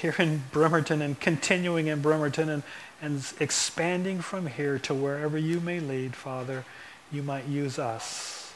here 0.00 0.14
in 0.18 0.44
Bremerton 0.52 1.02
and 1.02 1.18
continuing 1.18 1.86
in 1.88 2.00
Bremerton 2.00 2.48
and, 2.48 2.62
and 3.00 3.24
expanding 3.40 4.20
from 4.20 4.46
here 4.46 4.78
to 4.80 4.94
wherever 4.94 5.36
you 5.38 5.60
may 5.60 5.80
lead, 5.80 6.14
Father, 6.14 6.64
you 7.10 7.22
might 7.22 7.46
use 7.46 7.78
us 7.78 8.52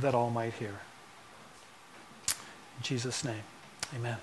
that 0.00 0.14
all 0.14 0.30
might 0.30 0.54
hear. 0.54 0.80
In 2.28 2.82
Jesus' 2.82 3.24
name, 3.24 3.42
amen. 3.94 4.18